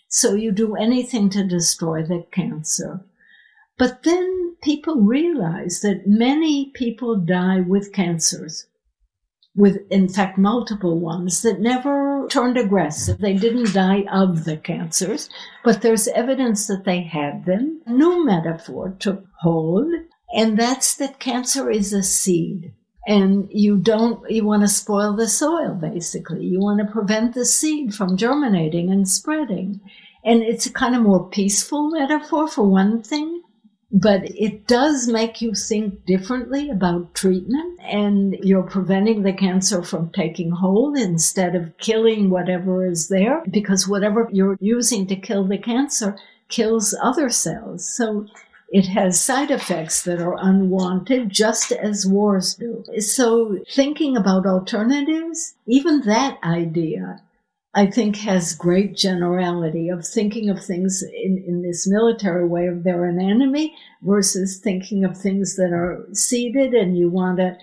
So 0.08 0.34
you 0.34 0.50
do 0.50 0.74
anything 0.76 1.30
to 1.30 1.44
destroy 1.44 2.02
the 2.02 2.24
cancer. 2.32 3.04
But 3.78 4.02
then 4.02 4.56
people 4.62 4.96
realize 4.96 5.80
that 5.80 6.06
many 6.06 6.70
people 6.74 7.16
die 7.16 7.60
with 7.60 7.92
cancers 7.92 8.66
with, 9.54 9.78
in 9.90 10.08
fact, 10.08 10.38
multiple 10.38 10.98
ones 10.98 11.42
that 11.42 11.60
never 11.60 12.11
turned 12.30 12.56
aggressive. 12.56 13.18
They 13.18 13.34
didn't 13.34 13.72
die 13.72 14.04
of 14.12 14.44
the 14.44 14.56
cancers, 14.56 15.28
but 15.64 15.82
there's 15.82 16.08
evidence 16.08 16.66
that 16.66 16.84
they 16.84 17.02
had 17.02 17.44
them. 17.44 17.82
New 17.86 18.24
metaphor 18.24 18.96
took 18.98 19.24
hold, 19.40 19.92
and 20.34 20.58
that's 20.58 20.94
that 20.96 21.18
cancer 21.18 21.70
is 21.70 21.92
a 21.92 22.02
seed. 22.02 22.72
And 23.06 23.48
you 23.50 23.78
don't, 23.78 24.30
you 24.30 24.44
want 24.44 24.62
to 24.62 24.68
spoil 24.68 25.14
the 25.16 25.28
soil, 25.28 25.74
basically. 25.74 26.44
You 26.44 26.60
want 26.60 26.80
to 26.80 26.92
prevent 26.92 27.34
the 27.34 27.44
seed 27.44 27.94
from 27.94 28.16
germinating 28.16 28.90
and 28.90 29.08
spreading. 29.08 29.80
And 30.24 30.42
it's 30.42 30.66
a 30.66 30.72
kind 30.72 30.94
of 30.94 31.02
more 31.02 31.28
peaceful 31.28 31.90
metaphor 31.90 32.46
for 32.46 32.64
one 32.64 33.02
thing 33.02 33.41
but 33.92 34.22
it 34.24 34.66
does 34.66 35.06
make 35.06 35.42
you 35.42 35.54
think 35.54 36.06
differently 36.06 36.70
about 36.70 37.14
treatment 37.14 37.78
and 37.82 38.34
you're 38.42 38.62
preventing 38.62 39.22
the 39.22 39.34
cancer 39.34 39.82
from 39.82 40.10
taking 40.10 40.50
hold 40.50 40.96
instead 40.96 41.54
of 41.54 41.76
killing 41.76 42.30
whatever 42.30 42.86
is 42.86 43.08
there 43.08 43.42
because 43.50 43.86
whatever 43.86 44.28
you're 44.32 44.56
using 44.60 45.06
to 45.06 45.14
kill 45.14 45.44
the 45.44 45.58
cancer 45.58 46.16
kills 46.48 46.94
other 47.02 47.28
cells. 47.28 47.86
So 47.86 48.26
it 48.70 48.86
has 48.86 49.20
side 49.20 49.50
effects 49.50 50.02
that 50.04 50.22
are 50.22 50.38
unwanted, 50.40 51.28
just 51.28 51.70
as 51.72 52.06
wars 52.06 52.54
do. 52.54 52.82
So 52.98 53.58
thinking 53.70 54.16
about 54.16 54.46
alternatives, 54.46 55.54
even 55.66 56.00
that 56.06 56.38
idea 56.42 57.20
I 57.74 57.86
think 57.86 58.16
has 58.16 58.54
great 58.54 58.96
generality 58.96 59.88
of 59.88 60.06
thinking 60.06 60.50
of 60.50 60.62
things 60.62 61.02
in, 61.02 61.42
in 61.46 61.62
this 61.62 61.88
military 61.88 62.46
way 62.46 62.66
of 62.66 62.84
they're 62.84 63.06
an 63.06 63.20
enemy 63.20 63.74
versus 64.02 64.58
thinking 64.58 65.04
of 65.04 65.16
things 65.16 65.56
that 65.56 65.72
are 65.72 66.06
seeded 66.12 66.74
and 66.74 66.98
you 66.98 67.08
want 67.08 67.38
to 67.38 67.56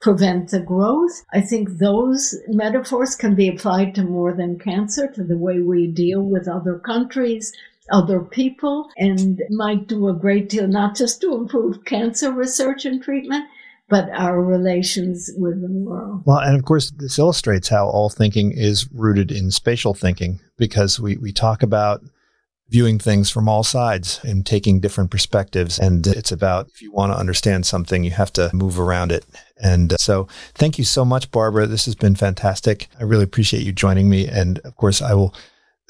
prevent 0.00 0.50
the 0.50 0.60
growth. 0.60 1.24
I 1.32 1.40
think 1.40 1.78
those 1.78 2.34
metaphors 2.48 3.16
can 3.16 3.34
be 3.34 3.48
applied 3.48 3.94
to 3.94 4.04
more 4.04 4.34
than 4.34 4.58
cancer, 4.58 5.10
to 5.12 5.24
the 5.24 5.38
way 5.38 5.60
we 5.60 5.86
deal 5.86 6.22
with 6.22 6.46
other 6.46 6.78
countries, 6.78 7.52
other 7.90 8.20
people, 8.20 8.90
and 8.98 9.42
might 9.48 9.86
do 9.86 10.08
a 10.08 10.14
great 10.14 10.50
deal, 10.50 10.68
not 10.68 10.96
just 10.96 11.22
to 11.22 11.34
improve 11.34 11.84
cancer 11.86 12.30
research 12.30 12.84
and 12.84 13.02
treatment, 13.02 13.46
but 13.88 14.08
our 14.10 14.42
relations 14.42 15.30
with 15.36 15.60
the 15.60 15.68
world. 15.68 16.22
Well, 16.24 16.38
and 16.38 16.56
of 16.56 16.64
course, 16.64 16.90
this 16.90 17.18
illustrates 17.18 17.68
how 17.68 17.86
all 17.88 18.10
thinking 18.10 18.52
is 18.52 18.90
rooted 18.92 19.30
in 19.30 19.50
spatial 19.50 19.94
thinking 19.94 20.40
because 20.56 20.98
we, 20.98 21.16
we 21.16 21.32
talk 21.32 21.62
about 21.62 22.02
viewing 22.68 22.98
things 22.98 23.30
from 23.30 23.48
all 23.48 23.62
sides 23.62 24.20
and 24.24 24.44
taking 24.44 24.80
different 24.80 25.10
perspectives. 25.10 25.78
And 25.78 26.04
it's 26.06 26.32
about 26.32 26.66
if 26.68 26.82
you 26.82 26.90
want 26.90 27.12
to 27.12 27.18
understand 27.18 27.64
something, 27.64 28.02
you 28.02 28.10
have 28.10 28.32
to 28.34 28.50
move 28.52 28.80
around 28.80 29.12
it. 29.12 29.24
And 29.62 29.92
uh, 29.92 29.96
so 29.98 30.26
thank 30.54 30.76
you 30.76 30.84
so 30.84 31.04
much, 31.04 31.30
Barbara. 31.30 31.66
This 31.66 31.84
has 31.84 31.94
been 31.94 32.16
fantastic. 32.16 32.88
I 32.98 33.04
really 33.04 33.24
appreciate 33.24 33.62
you 33.62 33.72
joining 33.72 34.10
me. 34.10 34.26
And 34.26 34.58
of 34.60 34.76
course, 34.76 35.00
I 35.00 35.14
will 35.14 35.32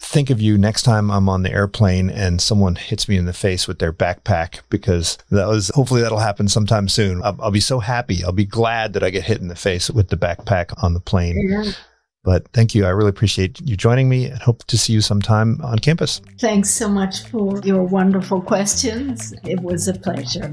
think 0.00 0.30
of 0.30 0.40
you 0.40 0.58
next 0.58 0.82
time 0.82 1.10
I'm 1.10 1.28
on 1.28 1.42
the 1.42 1.50
airplane 1.50 2.10
and 2.10 2.40
someone 2.40 2.76
hits 2.76 3.08
me 3.08 3.16
in 3.16 3.24
the 3.24 3.32
face 3.32 3.66
with 3.66 3.78
their 3.78 3.92
backpack 3.92 4.60
because 4.68 5.18
that 5.30 5.46
was 5.46 5.70
hopefully 5.74 6.02
that'll 6.02 6.18
happen 6.18 6.48
sometime 6.48 6.88
soon. 6.88 7.22
I'll, 7.22 7.36
I'll 7.40 7.50
be 7.50 7.60
so 7.60 7.80
happy. 7.80 8.22
I'll 8.24 8.32
be 8.32 8.44
glad 8.44 8.92
that 8.92 9.02
I 9.02 9.10
get 9.10 9.24
hit 9.24 9.40
in 9.40 9.48
the 9.48 9.56
face 9.56 9.90
with 9.90 10.08
the 10.08 10.16
backpack 10.16 10.82
on 10.82 10.94
the 10.94 11.00
plane. 11.00 11.36
Yeah. 11.48 11.72
But 12.24 12.48
thank 12.52 12.74
you. 12.74 12.84
I 12.84 12.88
really 12.88 13.10
appreciate 13.10 13.60
you 13.60 13.76
joining 13.76 14.08
me 14.08 14.26
and 14.26 14.42
hope 14.42 14.64
to 14.64 14.76
see 14.76 14.92
you 14.92 15.00
sometime 15.00 15.60
on 15.62 15.78
campus. 15.78 16.20
Thanks 16.40 16.70
so 16.70 16.88
much 16.88 17.22
for 17.28 17.60
your 17.60 17.84
wonderful 17.84 18.42
questions. 18.42 19.32
It 19.44 19.60
was 19.60 19.86
a 19.86 19.94
pleasure. 19.94 20.52